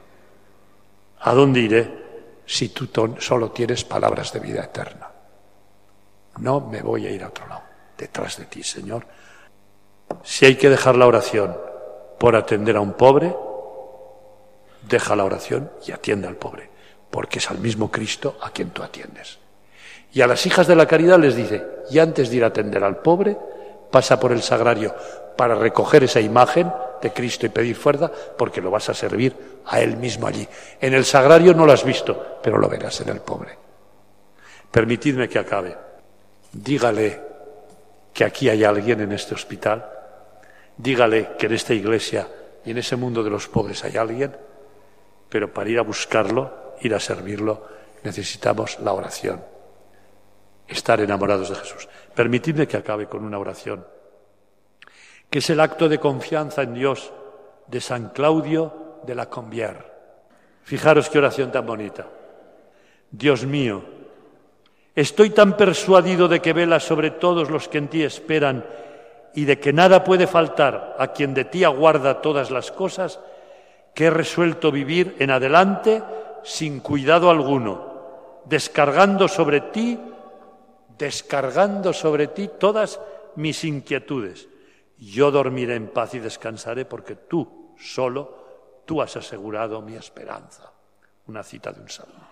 ¿a 1.20 1.34
dónde 1.34 1.60
iré 1.60 2.10
si 2.46 2.70
tú 2.70 2.90
solo 3.20 3.52
tienes 3.52 3.84
palabras 3.84 4.34
de 4.34 4.40
vida 4.40 4.64
eterna? 4.64 5.10
No 6.40 6.62
me 6.62 6.82
voy 6.82 7.08
a 7.08 7.12
ir 7.12 7.24
a 7.24 7.28
otro 7.28 7.48
lado, 7.48 7.64
detrás 7.98 8.38
de 8.38 8.46
ti, 8.46 8.64
Señor. 8.64 9.06
Si 10.24 10.46
hay 10.46 10.56
que 10.56 10.70
dejar 10.70 10.96
la 10.96 11.08
oración 11.08 11.56
por 12.20 12.36
atender 12.36 12.76
a 12.76 12.82
un 12.82 12.94
pobre, 12.94 13.36
deja 14.88 15.16
la 15.16 15.26
oración 15.26 15.72
y 15.86 15.92
atiende 15.92 16.28
al 16.28 16.36
pobre, 16.36 16.70
porque 17.10 17.40
es 17.40 17.50
al 17.50 17.60
mismo 17.60 17.92
Cristo 17.92 18.38
a 18.42 18.52
quien 18.52 18.72
tú 18.72 18.84
atiendes. 18.84 19.40
Y 20.12 20.22
a 20.22 20.28
las 20.28 20.46
hijas 20.46 20.68
de 20.68 20.76
la 20.76 20.88
caridad 20.88 21.20
les 21.20 21.36
dice, 21.36 21.66
y 21.92 22.00
antes 22.00 22.30
de 22.30 22.38
ir 22.38 22.44
a 22.44 22.48
atender 22.48 22.84
al 22.84 22.98
pobre, 22.98 23.38
pasa 23.92 24.20
por 24.20 24.32
el 24.32 24.42
sagrario 24.42 24.96
para 25.36 25.56
recoger 25.56 26.04
esa 26.04 26.20
imagen 26.20 26.72
de 27.02 27.14
Cristo 27.14 27.46
y 27.46 27.50
pedir 27.50 27.76
fuerza, 27.76 28.12
porque 28.38 28.62
lo 28.62 28.72
vas 28.72 28.90
a 28.90 28.94
servir 28.94 29.62
a 29.66 29.80
Él 29.80 29.98
mismo 29.98 30.28
allí. 30.28 30.48
En 30.82 30.94
el 30.94 31.06
sagrario 31.06 31.54
no 31.54 31.66
lo 31.66 31.72
has 31.72 31.84
visto, 31.84 32.40
pero 32.44 32.58
lo 32.58 32.68
verás 32.68 33.02
en 33.02 33.10
el 33.10 33.22
pobre. 33.22 33.58
Permitidme 34.70 35.30
que 35.30 35.40
acabe. 35.40 35.76
Dígale 36.52 37.22
que 38.14 38.26
aquí 38.26 38.50
hay 38.50 38.64
alguien 38.64 39.02
en 39.02 39.12
este 39.14 39.34
hospital 39.34 40.00
Dígale 40.80 41.36
que 41.38 41.48
en 41.48 41.54
esta 41.54 41.74
iglesia 41.74 42.26
y 42.64 42.72
en 42.72 42.78
ese 42.78 42.96
mundo 42.96 43.22
de 43.22 43.30
los 43.30 43.50
pobres 43.50 43.84
hay 43.84 43.98
alguien, 43.98 44.34
pero 45.28 45.54
para 45.54 45.70
ir 45.70 45.78
a 45.78 45.82
buscarlo, 45.82 46.76
ir 46.80 46.96
a 46.96 47.02
servirlo, 47.02 47.68
necesitamos 48.02 48.80
la 48.80 48.94
oración. 48.94 49.44
Estar 50.70 51.02
enamorados 51.02 51.50
de 51.50 51.56
Jesús. 51.56 51.90
Permitidme 52.14 52.68
que 52.68 52.78
acabe 52.78 53.08
con 53.08 53.24
una 53.24 53.40
oración, 53.40 53.86
que 55.30 55.40
es 55.40 55.50
el 55.50 55.60
acto 55.60 55.88
de 55.88 56.00
confianza 56.00 56.64
en 56.64 56.74
Dios 56.74 57.12
de 57.68 57.82
San 57.82 58.10
Claudio 58.10 59.00
de 59.04 59.16
la 59.16 59.30
Combier. 59.30 59.90
Fijaros 60.64 61.10
qué 61.10 61.18
oración 61.18 61.52
tan 61.52 61.66
bonita. 61.66 62.08
Dios 63.12 63.46
mío, 63.46 63.84
estoy 64.96 65.32
tan 65.32 65.58
persuadido 65.58 66.28
de 66.28 66.42
que 66.42 66.54
velas 66.54 66.84
sobre 66.84 67.12
todos 67.12 67.50
los 67.50 67.68
que 67.68 67.80
en 67.80 67.88
ti 67.88 68.04
esperan 68.04 68.66
y 69.34 69.46
de 69.46 69.60
que 69.60 69.74
nada 69.74 70.04
puede 70.04 70.28
faltar 70.28 70.96
a 71.00 71.08
quien 71.08 71.34
de 71.34 71.46
ti 71.46 71.64
aguarda 71.64 72.22
todas 72.22 72.52
las 72.52 72.72
cosas, 72.72 73.20
que 73.94 74.06
he 74.06 74.10
resuelto 74.10 74.72
vivir 74.72 75.16
en 75.20 75.32
adelante 75.32 76.04
sin 76.44 76.80
cuidado 76.80 77.30
alguno, 77.30 78.42
descargando 78.46 79.28
sobre 79.28 79.62
ti, 79.62 80.00
descargando 81.00 81.94
sobre 81.94 82.28
ti 82.28 82.50
todas 82.60 83.00
mis 83.36 83.64
inquietudes. 83.64 84.48
Yo 84.98 85.32
dormiré 85.32 85.76
en 85.76 85.88
paz 85.88 86.14
y 86.14 86.20
descansaré 86.20 86.86
porque 86.86 87.16
tú 87.16 87.74
solo, 87.80 88.84
tú 88.86 89.02
has 89.02 89.16
asegurado 89.16 89.82
mi 89.82 89.96
esperanza. 89.96 90.72
Una 91.26 91.42
cita 91.42 91.72
de 91.72 91.82
un 91.82 91.90
salmo. 91.90 92.28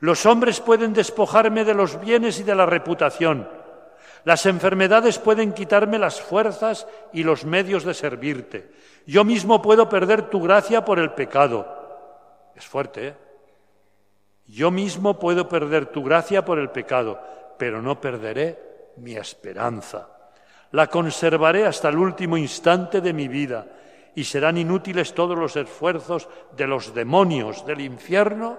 Los 0.00 0.24
hombres 0.24 0.60
pueden 0.60 0.94
despojarme 0.94 1.64
de 1.64 1.74
los 1.74 2.00
bienes 2.00 2.38
y 2.40 2.42
de 2.42 2.54
la 2.54 2.66
reputación, 2.66 3.48
las 4.26 4.44
enfermedades 4.44 5.20
pueden 5.20 5.52
quitarme 5.52 6.00
las 6.00 6.20
fuerzas 6.20 6.88
y 7.12 7.22
los 7.22 7.44
medios 7.44 7.84
de 7.84 7.94
servirte. 7.94 8.72
Yo 9.06 9.22
mismo 9.22 9.62
puedo 9.62 9.88
perder 9.88 10.22
tu 10.30 10.42
gracia 10.42 10.84
por 10.84 10.98
el 10.98 11.12
pecado. 11.12 11.64
Es 12.56 12.66
fuerte, 12.66 13.06
¿eh? 13.06 13.14
Yo 14.48 14.72
mismo 14.72 15.20
puedo 15.20 15.48
perder 15.48 15.86
tu 15.86 16.02
gracia 16.02 16.44
por 16.44 16.58
el 16.58 16.70
pecado, 16.70 17.20
pero 17.56 17.80
no 17.82 18.00
perderé 18.00 18.92
mi 18.96 19.16
esperanza. 19.16 20.08
La 20.72 20.88
conservaré 20.88 21.66
hasta 21.66 21.88
el 21.88 21.98
último 21.98 22.36
instante 22.36 23.00
de 23.00 23.12
mi 23.12 23.28
vida 23.28 23.66
y 24.14 24.24
serán 24.24 24.56
inútiles 24.56 25.14
todos 25.14 25.38
los 25.38 25.56
esfuerzos 25.56 26.28
de 26.56 26.66
los 26.66 26.94
demonios 26.94 27.64
del 27.66 27.82
infierno 27.82 28.58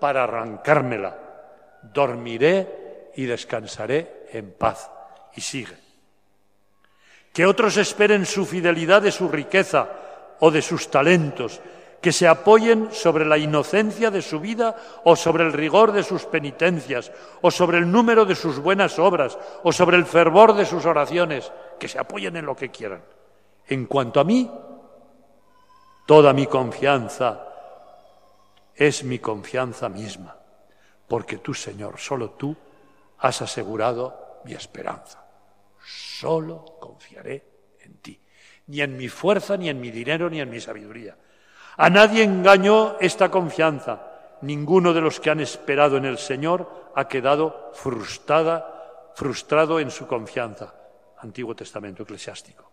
para 0.00 0.24
arrancármela. 0.24 1.16
Dormiré 1.82 3.12
y 3.14 3.24
descansaré 3.24 4.26
en 4.32 4.52
paz 4.52 4.90
y 5.34 5.40
sigue. 5.40 5.76
Que 7.32 7.46
otros 7.46 7.76
esperen 7.76 8.24
su 8.24 8.46
fidelidad 8.46 9.02
de 9.02 9.12
su 9.12 9.28
riqueza 9.28 9.88
o 10.40 10.50
de 10.50 10.62
sus 10.62 10.90
talentos, 10.90 11.60
que 12.00 12.12
se 12.12 12.28
apoyen 12.28 12.92
sobre 12.92 13.24
la 13.24 13.38
inocencia 13.38 14.10
de 14.10 14.22
su 14.22 14.40
vida 14.40 14.76
o 15.04 15.16
sobre 15.16 15.44
el 15.44 15.52
rigor 15.52 15.92
de 15.92 16.02
sus 16.02 16.24
penitencias 16.24 17.10
o 17.42 17.50
sobre 17.50 17.78
el 17.78 17.90
número 17.90 18.24
de 18.24 18.34
sus 18.34 18.58
buenas 18.58 18.98
obras 18.98 19.38
o 19.62 19.72
sobre 19.72 19.96
el 19.96 20.06
fervor 20.06 20.54
de 20.54 20.66
sus 20.66 20.84
oraciones, 20.84 21.50
que 21.78 21.88
se 21.88 21.98
apoyen 21.98 22.36
en 22.36 22.46
lo 22.46 22.56
que 22.56 22.70
quieran. 22.70 23.02
En 23.66 23.86
cuanto 23.86 24.20
a 24.20 24.24
mí, 24.24 24.50
toda 26.06 26.32
mi 26.32 26.46
confianza 26.46 27.44
es 28.74 29.02
mi 29.02 29.18
confianza 29.18 29.88
misma, 29.88 30.36
porque 31.08 31.38
tú, 31.38 31.54
Señor, 31.54 31.98
solo 31.98 32.30
tú 32.30 32.54
has 33.18 33.42
asegurado 33.42 34.40
mi 34.44 34.52
esperanza. 34.52 35.24
Solo 35.84 36.64
confiaré 36.78 37.44
en 37.80 37.98
ti, 37.98 38.20
ni 38.66 38.80
en 38.80 38.96
mi 38.96 39.08
fuerza, 39.08 39.56
ni 39.56 39.68
en 39.68 39.80
mi 39.80 39.90
dinero, 39.90 40.28
ni 40.28 40.40
en 40.40 40.50
mi 40.50 40.60
sabiduría 40.60 41.16
a 41.76 41.90
nadie 41.90 42.22
engañó 42.22 42.96
esta 43.00 43.30
confianza. 43.30 44.02
Ninguno 44.42 44.92
de 44.92 45.00
los 45.00 45.20
que 45.20 45.30
han 45.30 45.40
esperado 45.40 45.96
en 45.96 46.04
el 46.04 46.18
Señor 46.18 46.90
ha 46.94 47.08
quedado 47.08 47.70
frustrada, 47.74 49.12
frustrado 49.14 49.80
en 49.80 49.90
su 49.90 50.06
confianza. 50.06 50.74
Antiguo 51.18 51.54
Testamento 51.54 52.02
eclesiástico. 52.02 52.70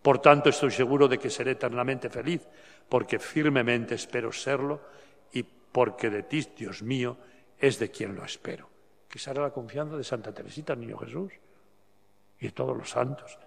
Por 0.00 0.18
tanto, 0.18 0.48
estoy 0.48 0.70
seguro 0.70 1.06
de 1.06 1.18
que 1.18 1.30
seré 1.30 1.52
eternamente 1.52 2.10
feliz, 2.10 2.42
porque 2.88 3.18
firmemente 3.18 3.94
espero 3.94 4.32
serlo 4.32 4.80
y 5.32 5.42
porque 5.42 6.10
de 6.10 6.24
ti, 6.24 6.46
Dios 6.56 6.82
mío, 6.82 7.16
es 7.58 7.78
de 7.78 7.90
quien 7.90 8.16
lo 8.16 8.24
espero. 8.24 8.68
Que 9.08 9.18
será 9.18 9.42
la 9.42 9.50
confianza 9.50 9.96
de 9.96 10.04
Santa 10.04 10.32
Teresita, 10.32 10.74
Niño 10.74 10.98
Jesús, 10.98 11.32
y 12.40 12.46
de 12.46 12.52
todos 12.52 12.76
los 12.76 12.90
santos. 12.90 13.38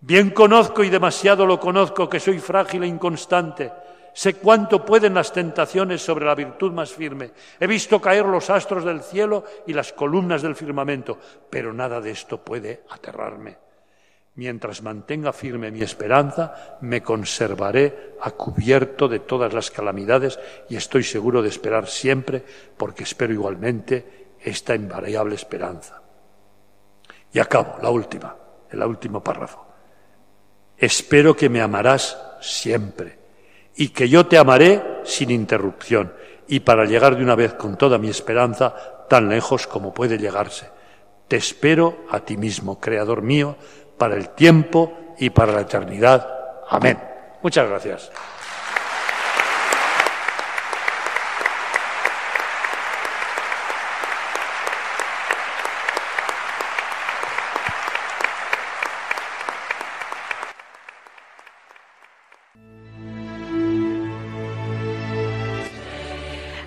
Bien 0.00 0.30
conozco 0.30 0.84
y 0.84 0.90
demasiado 0.90 1.46
lo 1.46 1.58
conozco 1.58 2.08
que 2.08 2.20
soy 2.20 2.38
frágil 2.38 2.84
e 2.84 2.86
inconstante 2.86 3.72
Sé 4.14 4.34
cuánto 4.34 4.84
pueden 4.84 5.14
las 5.14 5.32
tentaciones 5.32 6.00
sobre 6.00 6.24
la 6.24 6.36
virtud 6.36 6.70
más 6.70 6.92
firme. 6.92 7.32
He 7.58 7.66
visto 7.66 8.00
caer 8.00 8.24
los 8.24 8.48
astros 8.48 8.84
del 8.84 9.02
cielo 9.02 9.44
y 9.66 9.72
las 9.72 9.92
columnas 9.92 10.40
del 10.40 10.54
firmamento, 10.54 11.18
pero 11.50 11.72
nada 11.72 12.00
de 12.00 12.12
esto 12.12 12.38
puede 12.38 12.84
aterrarme. 12.90 13.58
Mientras 14.36 14.82
mantenga 14.82 15.32
firme 15.32 15.72
mi 15.72 15.82
esperanza, 15.82 16.78
me 16.80 17.02
conservaré 17.02 18.14
a 18.20 18.30
cubierto 18.30 19.08
de 19.08 19.18
todas 19.18 19.52
las 19.52 19.72
calamidades 19.72 20.38
y 20.68 20.76
estoy 20.76 21.02
seguro 21.02 21.42
de 21.42 21.48
esperar 21.48 21.88
siempre, 21.88 22.44
porque 22.76 23.02
espero 23.02 23.32
igualmente 23.32 24.36
esta 24.40 24.76
invariable 24.76 25.34
esperanza. 25.34 26.00
Y 27.32 27.40
acabo, 27.40 27.78
la 27.82 27.90
última, 27.90 28.36
el 28.70 28.80
último 28.84 29.24
párrafo. 29.24 29.66
Espero 30.78 31.34
que 31.34 31.48
me 31.48 31.60
amarás 31.60 32.16
siempre 32.40 33.23
y 33.76 33.88
que 33.88 34.08
yo 34.08 34.26
te 34.26 34.38
amaré 34.38 35.00
sin 35.04 35.30
interrupción, 35.30 36.12
y 36.46 36.60
para 36.60 36.84
llegar 36.84 37.16
de 37.16 37.22
una 37.22 37.34
vez 37.34 37.54
con 37.54 37.76
toda 37.76 37.98
mi 37.98 38.08
esperanza 38.08 38.74
tan 39.08 39.28
lejos 39.28 39.66
como 39.66 39.94
puede 39.94 40.18
llegarse. 40.18 40.68
Te 41.28 41.36
espero 41.36 42.04
a 42.10 42.20
ti 42.20 42.36
mismo, 42.36 42.80
Creador 42.80 43.22
mío, 43.22 43.56
para 43.98 44.16
el 44.16 44.30
tiempo 44.30 44.92
y 45.18 45.30
para 45.30 45.52
la 45.52 45.62
eternidad. 45.62 46.28
Amén. 46.68 46.98
Muchas 47.42 47.68
gracias. 47.68 48.10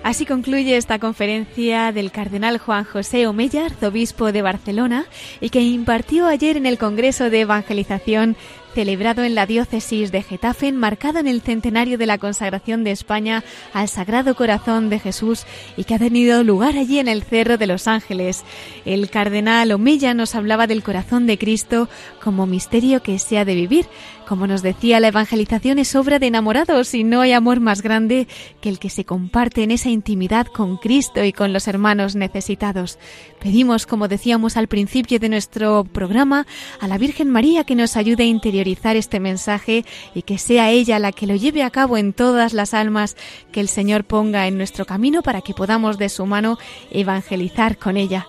Así 0.08 0.24
concluye 0.24 0.78
esta 0.78 0.98
conferencia 0.98 1.92
del 1.92 2.10
cardenal 2.10 2.56
Juan 2.56 2.84
José 2.84 3.26
Omeya, 3.26 3.66
arzobispo 3.66 4.32
de 4.32 4.40
Barcelona, 4.40 5.04
y 5.42 5.50
que 5.50 5.60
impartió 5.60 6.26
ayer 6.28 6.56
en 6.56 6.64
el 6.64 6.78
Congreso 6.78 7.28
de 7.28 7.42
Evangelización 7.42 8.34
celebrado 8.78 9.24
en 9.24 9.34
la 9.34 9.44
diócesis 9.44 10.12
de 10.12 10.22
Getafe, 10.22 10.70
marcado 10.70 11.18
en 11.18 11.26
el 11.26 11.40
centenario 11.40 11.98
de 11.98 12.06
la 12.06 12.16
consagración 12.16 12.84
de 12.84 12.92
España 12.92 13.42
al 13.72 13.88
Sagrado 13.88 14.36
Corazón 14.36 14.88
de 14.88 15.00
Jesús 15.00 15.46
y 15.76 15.82
que 15.82 15.96
ha 15.96 15.98
tenido 15.98 16.44
lugar 16.44 16.76
allí 16.76 17.00
en 17.00 17.08
el 17.08 17.24
Cerro 17.24 17.58
de 17.58 17.66
los 17.66 17.88
Ángeles. 17.88 18.44
El 18.84 19.10
cardenal 19.10 19.72
Omeya 19.72 20.14
nos 20.14 20.36
hablaba 20.36 20.68
del 20.68 20.84
corazón 20.84 21.26
de 21.26 21.38
Cristo 21.38 21.88
como 22.22 22.46
misterio 22.46 23.02
que 23.02 23.18
se 23.18 23.38
ha 23.38 23.44
de 23.44 23.56
vivir. 23.56 23.86
Como 24.28 24.46
nos 24.46 24.60
decía, 24.60 25.00
la 25.00 25.08
evangelización 25.08 25.78
es 25.78 25.96
obra 25.96 26.18
de 26.18 26.26
enamorados 26.26 26.92
y 26.92 27.02
no 27.02 27.22
hay 27.22 27.32
amor 27.32 27.60
más 27.60 27.80
grande 27.80 28.28
que 28.60 28.68
el 28.68 28.78
que 28.78 28.90
se 28.90 29.06
comparte 29.06 29.62
en 29.62 29.70
esa 29.70 29.88
intimidad 29.88 30.46
con 30.46 30.76
Cristo 30.76 31.24
y 31.24 31.32
con 31.32 31.54
los 31.54 31.66
hermanos 31.66 32.14
necesitados. 32.14 32.98
Pedimos, 33.40 33.86
como 33.86 34.06
decíamos 34.06 34.58
al 34.58 34.68
principio 34.68 35.18
de 35.18 35.30
nuestro 35.30 35.84
programa, 35.84 36.46
a 36.78 36.88
la 36.88 36.98
Virgen 36.98 37.30
María 37.30 37.64
que 37.64 37.74
nos 37.74 37.96
ayude 37.96 38.24
a 38.24 38.26
este 38.72 39.20
mensaje 39.20 39.84
y 40.14 40.22
que 40.22 40.38
sea 40.38 40.70
ella 40.70 40.98
la 40.98 41.12
que 41.12 41.26
lo 41.26 41.36
lleve 41.36 41.62
a 41.62 41.70
cabo 41.70 41.96
en 41.96 42.12
todas 42.12 42.52
las 42.52 42.74
almas 42.74 43.16
que 43.52 43.60
el 43.60 43.68
Señor 43.68 44.04
ponga 44.04 44.46
en 44.46 44.56
nuestro 44.56 44.84
camino 44.84 45.22
para 45.22 45.40
que 45.40 45.54
podamos 45.54 45.98
de 45.98 46.08
su 46.08 46.26
mano 46.26 46.58
evangelizar 46.90 47.78
con 47.78 47.96
ella. 47.96 48.26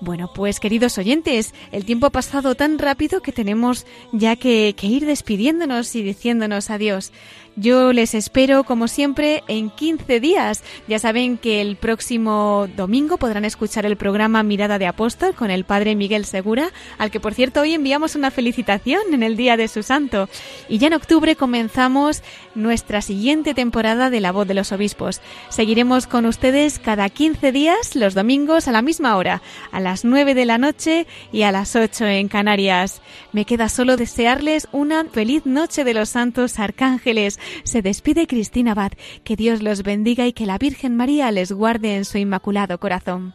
Bueno, 0.00 0.30
pues 0.34 0.60
queridos 0.60 0.98
oyentes, 0.98 1.54
el 1.72 1.86
tiempo 1.86 2.06
ha 2.06 2.10
pasado 2.10 2.54
tan 2.54 2.78
rápido 2.78 3.22
que 3.22 3.32
tenemos 3.32 3.86
ya 4.12 4.36
que 4.36 4.74
ir 4.82 5.06
despidiéndonos 5.06 5.94
y 5.96 6.02
diciéndonos 6.02 6.68
adiós. 6.68 7.12
Yo 7.58 7.94
les 7.94 8.14
espero, 8.14 8.64
como 8.64 8.86
siempre, 8.86 9.42
en 9.48 9.70
15 9.70 10.20
días. 10.20 10.62
Ya 10.88 10.98
saben 10.98 11.38
que 11.38 11.62
el 11.62 11.76
próximo 11.76 12.68
domingo 12.76 13.16
podrán 13.16 13.46
escuchar 13.46 13.86
el 13.86 13.96
programa 13.96 14.42
Mirada 14.42 14.78
de 14.78 14.86
Apóstol 14.86 15.34
con 15.34 15.50
el 15.50 15.64
Padre 15.64 15.96
Miguel 15.96 16.26
Segura, 16.26 16.70
al 16.98 17.10
que, 17.10 17.18
por 17.18 17.32
cierto, 17.32 17.62
hoy 17.62 17.72
enviamos 17.72 18.14
una 18.14 18.30
felicitación 18.30 19.00
en 19.12 19.22
el 19.22 19.38
Día 19.38 19.56
de 19.56 19.68
su 19.68 19.82
Santo. 19.82 20.28
Y 20.68 20.76
ya 20.76 20.88
en 20.88 20.92
octubre 20.92 21.34
comenzamos 21.34 22.22
nuestra 22.54 23.00
siguiente 23.00 23.54
temporada 23.54 24.10
de 24.10 24.20
La 24.20 24.32
Voz 24.32 24.46
de 24.46 24.52
los 24.52 24.72
Obispos. 24.72 25.22
Seguiremos 25.48 26.06
con 26.06 26.26
ustedes 26.26 26.78
cada 26.78 27.08
15 27.08 27.52
días, 27.52 27.96
los 27.96 28.12
domingos, 28.12 28.68
a 28.68 28.72
la 28.72 28.82
misma 28.82 29.16
hora, 29.16 29.40
a 29.72 29.80
las 29.80 30.04
9 30.04 30.34
de 30.34 30.44
la 30.44 30.58
noche 30.58 31.06
y 31.32 31.42
a 31.42 31.52
las 31.52 31.74
8 31.74 32.04
en 32.04 32.28
Canarias. 32.28 33.00
Me 33.32 33.46
queda 33.46 33.70
solo 33.70 33.96
desearles 33.96 34.68
una 34.72 35.06
feliz 35.06 35.46
noche 35.46 35.84
de 35.84 35.94
los 35.94 36.10
santos 36.10 36.58
arcángeles 36.58 37.38
se 37.64 37.82
despide 37.82 38.26
Cristina 38.26 38.72
Abad. 38.72 38.92
Que 39.24 39.36
Dios 39.36 39.62
los 39.62 39.82
bendiga 39.82 40.26
y 40.26 40.32
que 40.32 40.46
la 40.46 40.58
Virgen 40.58 40.96
María 40.96 41.30
les 41.30 41.52
guarde 41.52 41.96
en 41.96 42.04
su 42.04 42.18
inmaculado 42.18 42.78
corazón. 42.78 43.34